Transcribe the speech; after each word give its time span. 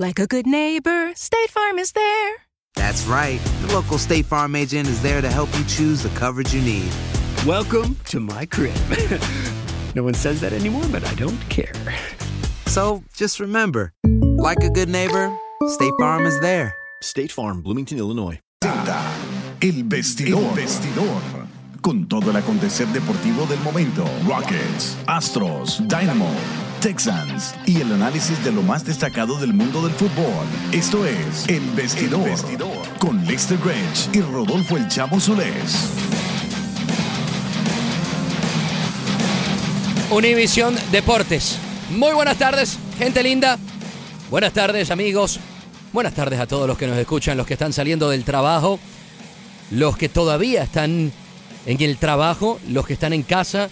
Like 0.00 0.20
a 0.20 0.28
good 0.28 0.46
neighbor, 0.46 1.12
State 1.16 1.50
Farm 1.50 1.76
is 1.76 1.90
there. 1.90 2.34
That's 2.76 3.04
right. 3.06 3.40
The 3.62 3.74
local 3.74 3.98
State 3.98 4.26
Farm 4.26 4.54
agent 4.54 4.86
is 4.86 5.02
there 5.02 5.20
to 5.20 5.28
help 5.28 5.52
you 5.58 5.64
choose 5.64 6.04
the 6.04 6.08
coverage 6.10 6.54
you 6.54 6.62
need. 6.62 6.88
Welcome 7.44 7.96
to 8.04 8.20
my 8.20 8.46
crib. 8.46 8.76
no 9.96 10.04
one 10.04 10.14
says 10.14 10.40
that 10.40 10.52
anymore, 10.52 10.84
but 10.92 11.04
I 11.04 11.12
don't 11.14 11.40
care. 11.48 11.72
So 12.66 13.02
just 13.12 13.40
remember, 13.40 13.92
like 14.38 14.62
a 14.62 14.70
good 14.70 14.88
neighbor, 14.88 15.36
State 15.66 15.94
Farm 15.98 16.26
is 16.26 16.38
there. 16.38 16.76
State 17.02 17.32
Farm, 17.32 17.60
Bloomington, 17.60 17.98
Illinois. 17.98 18.38
El 18.62 19.82
vestidor. 19.82 20.54
vestidor. 20.54 21.20
Con 21.82 22.06
todo 22.06 22.30
el 22.30 22.36
acontecer 22.36 22.86
deportivo 22.92 23.46
del 23.46 23.58
momento. 23.64 24.04
Rockets, 24.28 24.96
Astros, 25.08 25.80
Dynamo, 25.88 26.30
Texans 26.80 27.54
y 27.66 27.80
el 27.80 27.92
análisis 27.92 28.42
de 28.44 28.52
lo 28.52 28.62
más 28.62 28.84
destacado 28.84 29.38
del 29.38 29.52
mundo 29.52 29.82
del 29.82 29.92
fútbol. 29.92 30.46
Esto 30.72 31.04
es 31.04 31.48
El 31.48 31.62
Vestidor. 31.70 32.28
Con 32.98 33.24
Lester 33.26 33.58
Grange 33.58 34.08
y 34.12 34.20
Rodolfo 34.20 34.76
El 34.76 34.86
Chamo 34.88 35.18
Solés. 35.18 35.90
Univisión 40.10 40.76
Deportes. 40.92 41.58
Muy 41.90 42.12
buenas 42.12 42.38
tardes, 42.38 42.78
gente 42.98 43.22
linda. 43.22 43.58
Buenas 44.30 44.52
tardes, 44.52 44.90
amigos. 44.90 45.40
Buenas 45.92 46.14
tardes 46.14 46.38
a 46.38 46.46
todos 46.46 46.68
los 46.68 46.78
que 46.78 46.86
nos 46.86 46.98
escuchan, 46.98 47.36
los 47.36 47.46
que 47.46 47.54
están 47.54 47.72
saliendo 47.72 48.08
del 48.08 48.24
trabajo, 48.24 48.78
los 49.70 49.96
que 49.96 50.08
todavía 50.08 50.62
están 50.62 51.12
en 51.66 51.82
el 51.82 51.96
trabajo, 51.96 52.60
los 52.68 52.86
que 52.86 52.92
están 52.92 53.12
en 53.12 53.22
casa, 53.22 53.68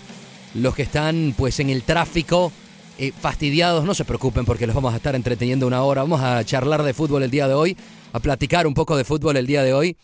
los 0.55 0.75
que 0.75 0.83
están 0.83 1.35
pues 1.37 1.61
en 1.61 1.71
el 1.71 1.83
tráfico, 1.83 2.53
eh, 2.99 3.13
fastidiados. 3.13 3.85
No 3.85 3.95
se 3.95 4.05
preocupen 4.05 4.45
porque 4.45 4.67
los 4.67 4.75
vamos 4.75 4.95
a 4.95 4.97
estar 4.97 5.15
entreteniendo 5.15 5.67
una 5.67 5.83
hora. 5.83 6.03
Vamos 6.03 6.21
a 6.23 6.43
charlar 6.45 6.83
de 6.83 6.95
fútbol 6.95 7.23
el 7.23 7.31
día 7.31 7.49
de 7.49 7.55
hoy, 7.55 7.77
a 8.13 8.21
platicar 8.21 8.67
un 8.67 8.75
poco 8.75 8.97
de 8.97 9.05
fútbol 9.05 9.37
el 9.37 9.47
día 9.47 9.63
de 9.63 9.73
hoy. 9.73 9.97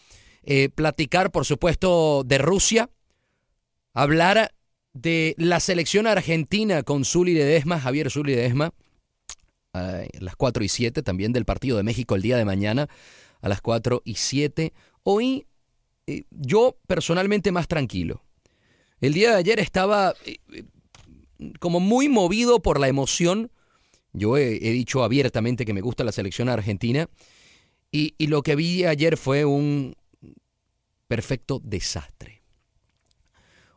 Eh, 0.44 0.68
platicar, 0.68 1.30
por 1.30 1.44
supuesto, 1.44 2.22
de 2.24 2.38
Rusia. 2.38 2.90
Hablar 3.94 4.54
de 4.92 5.34
la 5.38 5.60
selección 5.60 6.06
argentina 6.06 6.82
con 6.82 7.04
Zuli 7.04 7.34
Ledesma, 7.34 7.80
Javier 7.80 8.10
Zuli 8.10 8.34
Ledesma, 8.34 8.72
a 9.72 10.02
las 10.20 10.36
4 10.36 10.64
y 10.64 10.68
7, 10.68 11.02
también 11.02 11.32
del 11.32 11.44
partido 11.44 11.76
de 11.76 11.82
México 11.82 12.14
el 12.14 12.22
día 12.22 12.36
de 12.36 12.44
mañana 12.44 12.88
a 13.40 13.48
las 13.48 13.60
4 13.60 14.02
y 14.04 14.16
7. 14.16 14.72
Hoy 15.02 15.46
eh, 16.06 16.24
yo 16.30 16.76
personalmente 16.86 17.52
más 17.52 17.68
tranquilo. 17.68 18.22
El 19.00 19.14
día 19.14 19.30
de 19.32 19.36
ayer 19.36 19.58
estaba 19.60 20.14
como 21.60 21.80
muy 21.80 22.08
movido 22.08 22.60
por 22.60 22.80
la 22.80 22.88
emoción. 22.88 23.50
Yo 24.12 24.36
he, 24.36 24.58
dicho 24.58 25.04
abiertamente 25.04 25.64
que 25.64 25.72
me 25.72 25.80
gusta 25.80 26.04
la 26.04 26.12
selección 26.12 26.48
argentina 26.48 27.08
y, 27.90 28.14
y 28.18 28.26
lo 28.26 28.42
que 28.42 28.56
vi 28.56 28.84
ayer 28.84 29.16
fue 29.16 29.44
un 29.44 29.94
perfecto 31.08 31.60
desastre 31.62 32.42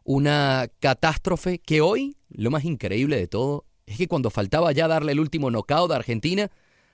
una 0.06 0.70
catástrofe 0.80 1.58
que 1.60 1.82
hoy, 1.82 2.16
lo 2.30 2.52
más 2.52 2.64
increíble 2.64 3.18
de 3.18 3.28
todo, 3.28 3.66
es 3.88 3.98
que 3.98 4.08
cuando 4.08 4.30
faltaba 4.30 4.72
ya 4.72 4.88
darle 4.88 5.12
el 5.12 5.20
último 5.20 5.50
knockout 5.50 5.92
a 5.92 5.96
Argentina, 5.96 6.52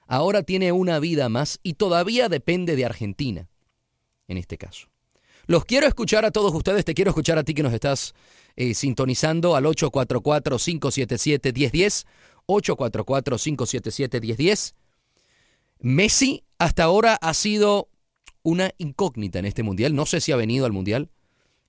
ahora 0.07 0.43
tiene 0.43 0.71
una 0.71 0.97
vida 0.99 1.29
más 1.29 1.59
y 1.61 1.73
todavía 1.73 2.29
depende 2.29 2.75
de 2.75 2.85
Argentina, 2.85 3.49
en 4.27 4.37
este 4.37 4.57
caso. 4.57 4.91
Los 5.47 5.66
quiero 5.66 5.88
escuchar 5.88 6.24
a 6.25 6.31
todos 6.31 6.53
ustedes, 6.53 6.85
te 6.85 6.94
quiero 6.94 7.09
escuchar 7.12 7.38
a 7.38 7.44
ti 7.44 7.53
que 7.53 7.63
nos 7.63 7.74
estás 7.74 8.13
eh, 8.56 8.74
sintonizando 8.74 9.56
al 9.56 9.66
844-577-1010, 9.66 12.06
844-577-1010. 12.47 14.74
Messi 15.79 16.44
hasta 16.59 16.84
ahora 16.84 17.16
ha 17.16 17.34
sido 17.34 17.90
una 18.44 18.72
incógnita 18.78 19.40
en 19.40 19.46
este 19.46 19.63
mundial, 19.63 19.96
no 19.96 20.06
sé 20.06 20.19
si 20.22 20.31
ha 20.31 20.35
venido 20.35 20.66
al 20.66 20.72
mundial, 20.72 21.09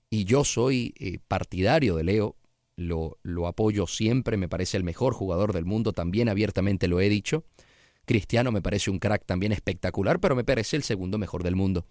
y 0.09 0.25
yo 0.25 0.43
soy 0.43 0.93
eh, 0.99 1.19
partidario 1.27 1.95
de 1.95 2.03
Leo, 2.03 2.35
lo, 2.75 3.17
lo 3.23 3.47
apoyo 3.47 3.87
siempre, 3.87 4.37
me 4.37 4.49
parece 4.49 4.77
el 4.77 4.83
mejor 4.83 5.13
jugador 5.13 5.53
del 5.53 5.65
mundo, 5.65 5.93
también 5.93 6.29
abiertamente 6.29 6.87
lo 6.87 7.01
he 7.01 7.09
dicho. 7.09 7.43
Cristiano 8.05 8.51
me 8.51 8.61
parece 8.61 8.91
un 8.91 8.99
crack 8.99 9.25
también 9.25 9.51
espectacular, 9.51 10.19
pero 10.19 10.35
me 10.35 10.43
parece 10.43 10.75
el 10.75 10.83
segundo 10.83 11.17
mejor 11.17 11.41
del 11.43 11.55
mundo. 11.55 11.87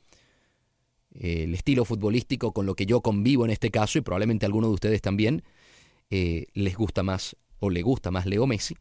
El 1.14 1.54
estilo 1.54 1.84
futbolístico 1.84 2.52
con 2.52 2.66
lo 2.66 2.74
que 2.74 2.86
yo 2.86 3.00
convivo 3.00 3.44
en 3.44 3.50
este 3.50 3.70
caso, 3.70 3.98
y 3.98 4.02
probablemente 4.02 4.46
alguno 4.46 4.68
de 4.68 4.74
ustedes 4.74 5.02
también, 5.02 5.42
eh, 6.10 6.46
les 6.54 6.76
gusta 6.76 7.02
más 7.02 7.36
o 7.60 7.70
le 7.70 7.82
gusta 7.82 8.10
más 8.10 8.26
Leo 8.26 8.46
Messi. 8.46 8.76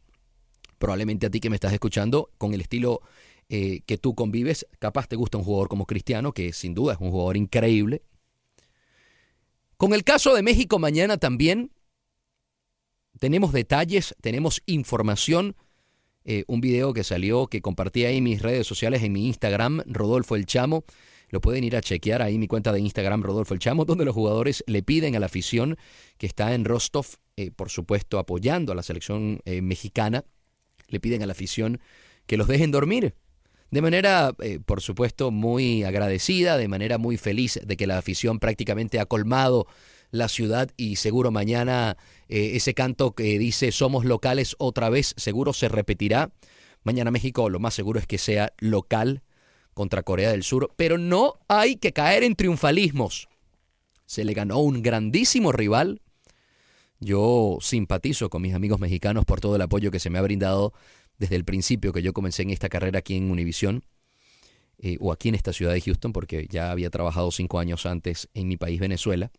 Probablemente 0.77 1.27
a 1.27 1.29
ti 1.29 1.39
que 1.39 1.49
me 1.49 1.55
estás 1.55 1.73
escuchando, 1.73 2.31
con 2.37 2.53
el 2.53 2.61
estilo 2.61 3.01
eh, 3.49 3.81
que 3.85 3.97
tú 3.97 4.15
convives, 4.15 4.65
capaz 4.79 5.07
te 5.07 5.15
gusta 5.15 5.37
un 5.37 5.43
jugador 5.43 5.67
como 5.67 5.85
Cristiano, 5.85 6.33
que 6.33 6.53
sin 6.53 6.73
duda 6.73 6.93
es 6.93 6.99
un 6.99 7.11
jugador 7.11 7.37
increíble, 7.37 8.01
con 9.81 9.93
el 9.93 10.03
caso 10.03 10.35
de 10.35 10.43
México 10.43 10.77
mañana 10.77 11.17
también 11.17 11.71
tenemos 13.19 13.51
detalles, 13.51 14.15
tenemos 14.21 14.61
información. 14.67 15.55
Eh, 16.23 16.43
un 16.45 16.61
video 16.61 16.93
que 16.93 17.03
salió, 17.03 17.47
que 17.47 17.63
compartí 17.63 18.05
ahí 18.05 18.17
en 18.17 18.23
mis 18.25 18.43
redes 18.43 18.67
sociales, 18.67 19.01
en 19.01 19.11
mi 19.11 19.25
Instagram, 19.25 19.81
Rodolfo 19.87 20.35
El 20.35 20.45
Chamo. 20.45 20.83
Lo 21.31 21.39
pueden 21.39 21.63
ir 21.63 21.77
a 21.77 21.81
chequear 21.81 22.21
ahí 22.21 22.37
mi 22.37 22.47
cuenta 22.47 22.73
de 22.73 22.81
Instagram, 22.81 23.23
Rodolfo 23.23 23.53
El 23.53 23.59
Chamo, 23.61 23.85
donde 23.85 24.03
los 24.03 24.13
jugadores 24.13 24.65
le 24.67 24.83
piden 24.83 25.15
a 25.15 25.19
la 25.19 25.27
afición 25.27 25.77
que 26.17 26.27
está 26.27 26.53
en 26.53 26.65
Rostov, 26.65 27.05
eh, 27.37 27.51
por 27.51 27.69
supuesto, 27.69 28.19
apoyando 28.19 28.73
a 28.73 28.75
la 28.75 28.83
selección 28.83 29.39
eh, 29.45 29.61
mexicana, 29.61 30.25
le 30.89 30.99
piden 30.99 31.23
a 31.23 31.25
la 31.25 31.31
afición 31.31 31.79
que 32.27 32.35
los 32.35 32.49
dejen 32.49 32.71
dormir. 32.71 33.15
De 33.71 33.81
manera, 33.81 34.35
eh, 34.41 34.59
por 34.59 34.81
supuesto, 34.81 35.31
muy 35.31 35.85
agradecida, 35.85 36.57
de 36.57 36.67
manera 36.67 36.97
muy 36.97 37.15
feliz 37.15 37.61
de 37.63 37.77
que 37.77 37.87
la 37.87 37.97
afición 37.97 38.39
prácticamente 38.39 38.99
ha 38.99 39.05
colmado 39.05 39.67
la 40.11 40.27
ciudad 40.27 40.69
y 40.75 40.97
seguro 40.97 41.31
mañana 41.31 41.95
ese 42.27 42.73
canto 42.73 43.15
que 43.15 43.39
dice 43.39 43.71
somos 43.71 44.03
locales 44.03 44.57
otra 44.59 44.89
vez 44.89 45.13
seguro 45.15 45.53
se 45.53 45.69
repetirá. 45.69 46.33
Mañana 46.83 47.11
México 47.11 47.49
lo 47.49 47.61
más 47.61 47.73
seguro 47.73 47.97
es 47.97 48.07
que 48.07 48.17
sea 48.17 48.51
local 48.59 49.23
contra 49.73 50.03
Corea 50.03 50.31
del 50.31 50.43
Sur, 50.43 50.71
pero 50.75 50.97
no 50.97 51.35
hay 51.47 51.75
que 51.75 51.93
caer 51.93 52.23
en 52.23 52.35
triunfalismos. 52.35 53.27
Se 54.05 54.25
le 54.25 54.33
ganó 54.33 54.59
un 54.59 54.81
grandísimo 54.81 55.51
rival. 55.51 56.01
Yo 56.99 57.57
simpatizo 57.61 58.29
con 58.29 58.41
mis 58.41 58.53
amigos 58.53 58.79
mexicanos 58.79 59.25
por 59.25 59.39
todo 59.39 59.55
el 59.55 59.61
apoyo 59.61 59.91
que 59.91 59.99
se 59.99 60.09
me 60.09 60.19
ha 60.19 60.21
brindado 60.21 60.73
desde 61.17 61.35
el 61.35 61.45
principio 61.45 61.93
que 61.93 62.01
yo 62.01 62.13
comencé 62.13 62.43
en 62.43 62.49
esta 62.49 62.69
carrera 62.69 62.99
aquí 62.99 63.15
en 63.15 63.31
Univisión. 63.31 63.83
eh, 64.81 64.97
o 64.99 65.11
aquí 65.11 65.29
en 65.29 65.35
esta 65.35 65.53
ciudad 65.53 65.73
de 65.73 65.81
Houston, 65.81 66.11
porque 66.11 66.47
ya 66.49 66.71
había 66.71 66.89
trabajado 66.89 67.31
cinco 67.31 67.59
años 67.59 67.85
antes 67.85 68.29
en 68.33 68.47
mi 68.47 68.57
país, 68.57 68.79
Venezuela. 68.79 69.31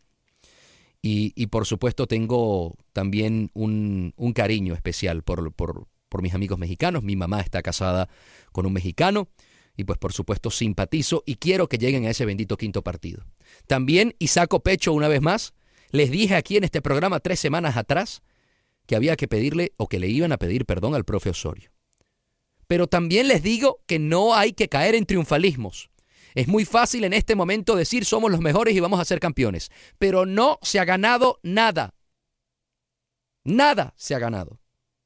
Y, 1.03 1.33
y 1.35 1.49
por 1.49 1.67
supuesto 1.67 2.07
tengo 2.07 2.77
también 2.93 3.51
un, 3.55 4.15
un 4.17 4.33
cariño 4.33 4.73
especial 4.75 5.23
por, 5.25 5.53
por, 5.53 5.89
por 6.09 6.23
mis 6.23 6.33
amigos 6.33 6.59
mexicanos. 6.59 7.03
Mi 7.03 7.17
mamá 7.17 7.41
está 7.41 7.61
casada 7.61 8.09
con 8.53 8.67
un 8.67 8.73
mexicano 8.73 9.29
y 9.77 9.85
pues 9.85 9.99
por 9.99 10.13
supuesto 10.13 10.51
simpatizo 10.51 11.23
y 11.27 11.37
quiero 11.37 11.69
que 11.69 11.79
lleguen 11.79 12.07
a 12.07 12.11
ese 12.11 12.27
bendito 12.27 12.57
quinto 12.57 12.83
partido. 12.83 13.25
También, 13.67 14.15
y 14.19 14.29
saco 14.29 14.61
pecho 14.61 14.93
una 14.93 15.09
vez 15.09 15.23
más, 15.23 15.55
les 15.91 16.11
dije 16.11 16.35
aquí 16.35 16.57
en 16.57 16.65
este 16.65 16.83
programa 16.83 17.21
tres 17.21 17.41
semanas 17.41 17.77
atrás 17.77 18.23
que 18.87 18.97
había 18.97 19.17
que 19.17 19.29
pedirle 19.29 19.73
o 19.77 19.89
que 19.89 20.01
le 20.01 20.09
iban 20.09 20.33
a 20.33 20.39
pedir 20.39 20.67
perdón 20.67 20.95
al 20.95 21.05
profe 21.05 21.31
Osorio. 21.31 21.71
Pero 22.67 22.87
también 22.87 23.29
les 23.29 23.43
digo 23.43 23.83
que 23.87 23.99
no 23.99 24.35
hay 24.35 24.53
que 24.53 24.69
caer 24.69 24.95
en 24.95 25.07
triunfalismos. 25.07 25.91
Es 26.35 26.49
muy 26.49 26.65
fácil 26.65 27.05
en 27.05 27.13
este 27.13 27.35
momento 27.35 27.77
decir 27.77 28.05
somos 28.05 28.31
los 28.31 28.41
mejores 28.41 28.75
y 28.75 28.81
vamos 28.81 29.01
a 29.01 29.05
ser 29.05 29.21
campeones, 29.21 29.71
pero 29.99 30.25
no 30.25 30.59
se 30.63 30.81
ha 30.81 30.85
ganado 30.85 31.39
nada. 31.43 31.95
Nada 33.45 33.93
se 33.97 34.15
ha 34.15 34.19
ganado. 34.19 34.61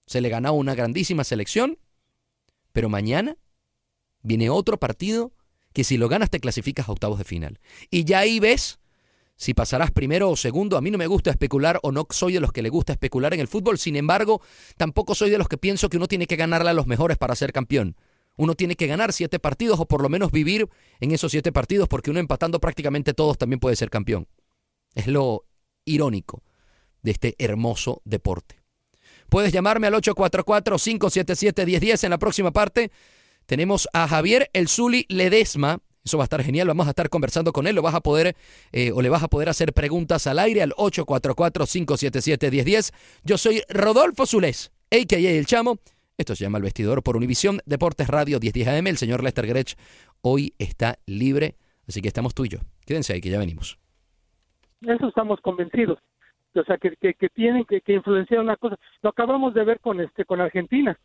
Se 0.07 0.21
le 0.21 0.29
ganó 0.29 0.53
una 0.53 0.75
grandísima 0.75 1.25
selección, 1.25 1.79
pero 2.73 2.89
mañana 2.89 3.37
viene 4.27 4.51
otro 4.51 4.79
partido 4.79 5.33
que 5.73 5.85
si 5.85 5.97
lo 5.97 6.09
ganas 6.09 6.31
te 6.31 6.41
clasificas 6.41 6.89
a 6.89 6.93
octavos 6.93 7.19
de 7.19 7.25
final. 7.25 7.61
Y 7.91 8.05
ya 8.05 8.21
ahí 8.21 8.41
ves 8.41 8.81
si 9.37 9.55
pasarás 9.55 9.91
primero 9.91 10.31
o 10.31 10.37
segundo. 10.37 10.77
A 10.77 10.81
mí 10.81 10.91
no 10.91 10.99
me 10.99 11.07
gusta 11.07 11.31
especular 11.31 11.79
o 11.83 11.93
no 11.93 12.07
soy 12.11 12.33
de 12.33 12.41
los 12.41 12.53
que 12.53 12.63
le 12.63 12.71
gusta 12.71 12.93
especular 12.93 13.35
en 13.35 13.41
el 13.41 13.49
fútbol. 13.49 13.79
Sin 13.79 13.95
embargo, 13.95 14.41
tampoco 14.77 15.15
soy 15.15 15.31
de 15.31 15.39
los 15.39 15.49
que 15.49 15.59
pienso 15.59 15.89
que 15.89 15.99
uno 15.99 16.09
tiene 16.09 16.27
que 16.27 16.37
ganarle 16.37 16.71
a 16.71 16.75
los 16.75 16.87
mejores 16.87 17.19
para 17.19 17.37
ser 17.37 17.53
campeón. 17.53 17.97
Uno 18.37 18.55
tiene 18.55 18.77
que 18.77 18.87
ganar 18.87 19.13
siete 19.13 19.39
partidos 19.39 19.79
o 19.81 19.87
por 19.87 20.03
lo 20.03 20.09
menos 20.09 20.33
vivir 20.33 20.69
en 21.01 21.13
esos 21.13 21.31
siete 21.31 21.53
partidos 21.53 21.89
porque 21.89 22.11
uno 22.11 22.21
empatando 22.21 22.61
prácticamente 22.61 23.15
todos 23.15 23.39
también 23.39 23.61
puede 23.61 23.77
ser 23.77 23.91
campeón. 23.91 24.29
Es 24.95 25.07
lo 25.07 25.47
irónico 25.85 26.43
de 27.03 27.13
este 27.13 27.35
hermoso 27.39 28.03
deporte. 28.05 28.67
Puedes 29.29 29.53
llamarme 29.53 29.89
al 29.89 29.95
844-577-1010 29.95 32.05
en 32.05 32.11
la 32.11 32.19
próxima 32.19 32.53
parte. 32.53 32.93
Tenemos 33.47 33.89
a 33.93 34.09
Javier 34.09 34.49
El 34.53 34.67
Zuli 34.69 35.07
Ledesma. 35.09 35.79
Eso 36.05 36.19
va 36.19 36.25
a 36.25 36.27
estar 36.27 36.43
genial. 36.43 36.67
Vamos 36.69 36.89
a 36.89 36.91
estar 36.91 37.09
conversando 37.09 37.53
con 37.53 37.69
él. 37.69 37.77
Lo 37.77 37.83
vas 37.83 37.95
a 37.95 38.01
poder 38.01 38.35
eh, 38.73 38.91
o 38.93 39.01
le 39.03 39.09
vas 39.09 39.23
a 39.23 39.29
poder 39.29 39.49
hacer 39.49 39.73
preguntas 39.73 40.27
al 40.27 40.41
aire 40.41 40.63
al 40.63 40.73
844-577-1010. 40.73 42.93
Yo 43.25 43.39
soy 43.39 43.63
Rodolfo 43.69 44.27
Zulés, 44.27 44.73
a.k.a. 44.91 45.19
El 45.19 45.47
Chamo. 45.47 45.79
Esto 46.19 46.35
se 46.35 46.45
llama 46.45 46.59
El 46.59 46.65
Vestidor 46.65 47.03
por 47.03 47.17
Univisión 47.17 47.61
Deportes 47.67 48.09
Radio 48.09 48.41
1010 48.41 48.69
AM. 48.69 48.87
El 48.89 48.97
señor 48.97 49.23
Lester 49.23 49.47
Grech 49.47 49.77
hoy 50.23 50.55
está 50.59 50.99
libre. 51.07 51.55
Así 51.89 52.03
que 52.03 52.09
estamos 52.09 52.35
tú 52.35 52.45
y 52.45 52.49
yo. 52.49 52.59
Quédense 52.85 53.13
ahí 53.13 53.21
que 53.21 53.31
ya 53.31 53.39
venimos. 53.39 53.79
Eso 54.83 55.07
estamos 55.09 55.41
convencidos. 55.41 56.01
O 56.55 56.65
sea, 56.65 56.79
que, 56.79 56.97
que, 57.01 57.15
que 57.15 57.29
tienen 57.29 57.65
que, 57.65 57.81
que 57.81 57.93
influenciar 57.93 58.41
una 58.41 58.57
cosa. 58.57 58.77
Lo 59.03 59.11
acabamos 59.11 59.55
de 59.55 59.65
ver 59.65 59.79
con 59.81 60.01
este 60.01 60.25
con 60.25 60.41
Argentina 60.41 60.99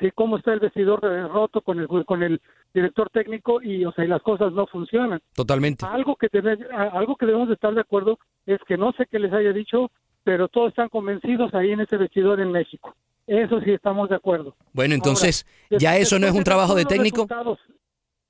que 0.00 0.12
cómo 0.12 0.38
está 0.38 0.54
el 0.54 0.60
vestidor 0.60 1.02
roto 1.30 1.60
con 1.60 1.78
el 1.78 1.86
con 2.06 2.22
el 2.22 2.40
director 2.72 3.10
técnico 3.10 3.60
y 3.60 3.84
o 3.84 3.92
sea 3.92 4.04
y 4.04 4.08
las 4.08 4.22
cosas 4.22 4.50
no 4.52 4.66
funcionan. 4.66 5.20
Totalmente. 5.34 5.84
Algo 5.84 6.16
que 6.16 6.28
debe, 6.32 6.58
algo 6.72 7.16
que 7.16 7.26
debemos 7.26 7.48
de 7.48 7.54
estar 7.54 7.74
de 7.74 7.82
acuerdo 7.82 8.18
es 8.46 8.58
que 8.66 8.78
no 8.78 8.92
sé 8.92 9.06
qué 9.10 9.18
les 9.18 9.32
haya 9.32 9.52
dicho 9.52 9.90
pero 10.24 10.48
todos 10.48 10.70
están 10.70 10.88
convencidos 10.88 11.52
ahí 11.54 11.72
en 11.72 11.80
ese 11.80 11.96
vestidor 11.96 12.40
en 12.40 12.50
México. 12.50 12.94
Eso 13.26 13.60
sí 13.60 13.72
estamos 13.72 14.08
de 14.08 14.16
acuerdo. 14.16 14.56
Bueno 14.72 14.94
entonces 14.94 15.46
ya 15.70 15.98
eso 15.98 16.18
no 16.18 16.26
es 16.26 16.32
un 16.32 16.44
trabajo 16.44 16.74
de 16.74 16.86
técnico 16.86 17.28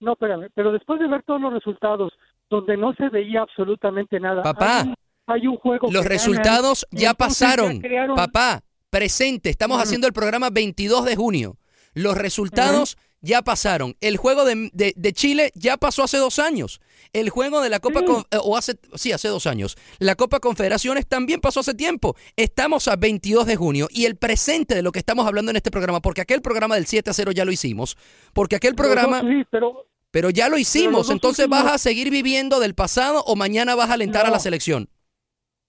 no 0.01 0.13
espérame 0.13 0.49
pero 0.55 0.73
después 0.73 0.99
de 0.99 1.07
ver 1.07 1.23
todos 1.23 1.41
los 1.41 1.53
resultados 1.53 2.13
donde 2.49 2.77
no 2.77 2.95
se 2.95 3.09
veía 3.11 3.43
absolutamente 3.43 4.19
nada 4.19 4.43
papá 4.43 4.87
hay, 5.27 5.47
un 5.47 5.57
juego 5.57 5.89
los 5.93 6.05
resultados 6.05 6.85
ya 6.91 7.15
pasaron. 7.15 7.81
papá 8.17 8.63
presente. 8.91 9.49
Estamos 9.49 9.81
haciendo 9.81 10.07
el 10.07 10.13
programa 10.13 10.51
22 10.51 11.05
de 11.05 11.17
junio. 11.17 11.57
Los 11.95 12.17
resultados 12.17 12.97
ya 13.23 13.43
pasaron. 13.43 13.97
El 14.01 14.17
juego 14.17 14.45
de, 14.45 14.71
de, 14.73 15.13
Chile 15.13 15.51
ya 15.55 15.77
pasó 15.77 16.05
hace 16.05 16.17
dos 16.17 16.39
años. 16.39 16.81
El 17.13 17.31
juego 17.31 17.61
de 17.61 17.69
la 17.69 17.81
Copa, 17.81 18.01
eh, 18.01 18.39
o 18.43 18.57
hace, 18.57 18.79
sí, 18.95 19.13
hace 19.13 19.29
dos 19.29 19.47
años. 19.47 19.77
La 19.99 20.15
Copa 20.15 20.41
Confederaciones 20.41 21.07
también 21.07 21.41
pasó 21.41 21.61
hace 21.61 21.75
tiempo. 21.75 22.17
Estamos 22.37 22.89
a 22.89 22.97
22 22.97 23.47
de 23.47 23.57
junio 23.57 23.89
y 23.91 24.07
el 24.07 24.17
presente 24.17 24.75
de 24.75 24.83
lo 24.83 24.93
que 24.93 24.99
estamos 24.99 25.27
hablando 25.27 25.51
en 25.51 25.57
este 25.57 25.71
programa, 25.71 26.01
porque 26.01 26.21
aquel 26.21 26.41
programa 26.41 26.77
del 26.77 26.87
7 26.87 27.11
a 27.11 27.13
0 27.13 27.33
ya 27.33 27.45
lo 27.45 27.53
hicimos, 27.53 27.97
porque 28.33 28.57
aquel 28.57 28.75
programa... 28.75 29.23
pero, 29.51 29.87
pero 30.11 30.31
ya 30.31 30.49
lo 30.49 30.59
hicimos, 30.59 31.11
entonces 31.11 31.49
vas 31.49 31.67
a 31.67 31.79
seguir 31.79 32.11
viviendo 32.11 32.59
del 32.59 32.75
pasado 32.75 33.23
o 33.27 33.37
mañana 33.37 33.75
vas 33.75 33.91
a 33.91 33.95
alentar 33.95 34.27
a 34.27 34.31
la 34.31 34.39
selección. 34.39 34.89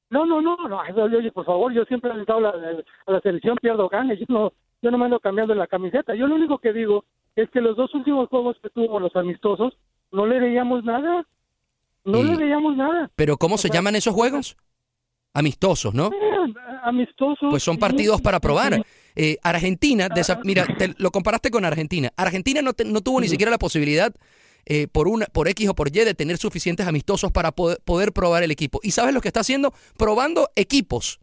No, 0.10 0.26
no, 0.26 0.42
no, 0.42 0.58
no, 0.68 0.80
oye, 0.80 1.32
por 1.32 1.46
favor, 1.46 1.72
yo 1.74 1.86
siempre 1.86 2.10
he 2.10 2.14
alentado 2.14 2.40
a 2.40 2.42
la, 2.42 2.84
a 3.06 3.12
la 3.12 3.22
selección, 3.22 3.56
pierdo 3.62 3.88
gane, 3.88 4.18
yo 4.18 4.26
no, 4.28 4.52
yo 4.82 4.92
no 4.92 4.98
me 4.98 5.06
ando 5.06 5.20
cambiando 5.20 5.54
la 5.54 5.68
camiseta. 5.68 6.16
Yo 6.16 6.28
lo 6.28 6.36
único 6.36 6.58
que 6.58 6.74
digo 6.74 7.06
es 7.36 7.50
que 7.52 7.62
los 7.62 7.78
dos 7.78 7.94
últimos 7.94 8.30
juegos 8.30 8.58
que 8.62 8.70
tuvo 8.70 9.00
los 9.00 9.16
amistosos, 9.16 9.74
no 10.12 10.26
le 10.26 10.40
veíamos 10.40 10.84
nada. 10.84 11.26
No 12.04 12.24
le 12.24 12.36
veíamos 12.36 12.76
nada. 12.76 13.12
¿Pero 13.16 13.38
cómo 13.38 13.58
se 13.58 13.70
llaman 13.70 13.96
esos 13.96 14.14
juegos? 14.14 14.58
Amistosos, 15.34 15.94
¿no? 15.94 16.08
Eh, 16.08 16.54
amistosos. 16.84 17.50
Pues 17.50 17.64
son 17.64 17.78
partidos 17.78 18.22
para 18.22 18.40
probar. 18.40 18.84
Eh, 19.16 19.38
Argentina, 19.44 20.10
mira, 20.44 20.66
lo 20.98 21.12
comparaste 21.12 21.52
con 21.52 21.64
Argentina. 21.64 22.10
Argentina 22.18 22.62
no, 22.62 22.72
no 22.86 23.02
tuvo 23.02 23.22
ni 23.22 23.28
siquiera 23.28 23.52
la 23.52 23.60
posibilidad 23.60 24.14
eh, 24.66 24.88
por, 24.92 25.08
una, 25.08 25.28
por 25.28 25.48
X 25.48 25.70
o 25.70 25.76
por 25.76 25.90
Y 25.90 26.00
de 26.04 26.14
tener 26.16 26.38
suficientes 26.38 26.88
amistosos 26.88 27.32
para 27.32 27.52
poder, 27.52 27.80
poder, 27.86 28.12
probar 28.12 28.44
el 28.44 28.52
equipo. 28.52 28.80
¿Y 28.84 28.92
sabes 28.92 29.14
lo 29.14 29.22
que 29.22 29.28
está 29.28 29.42
haciendo? 29.42 29.74
Probando 29.98 30.50
equipos 30.56 31.20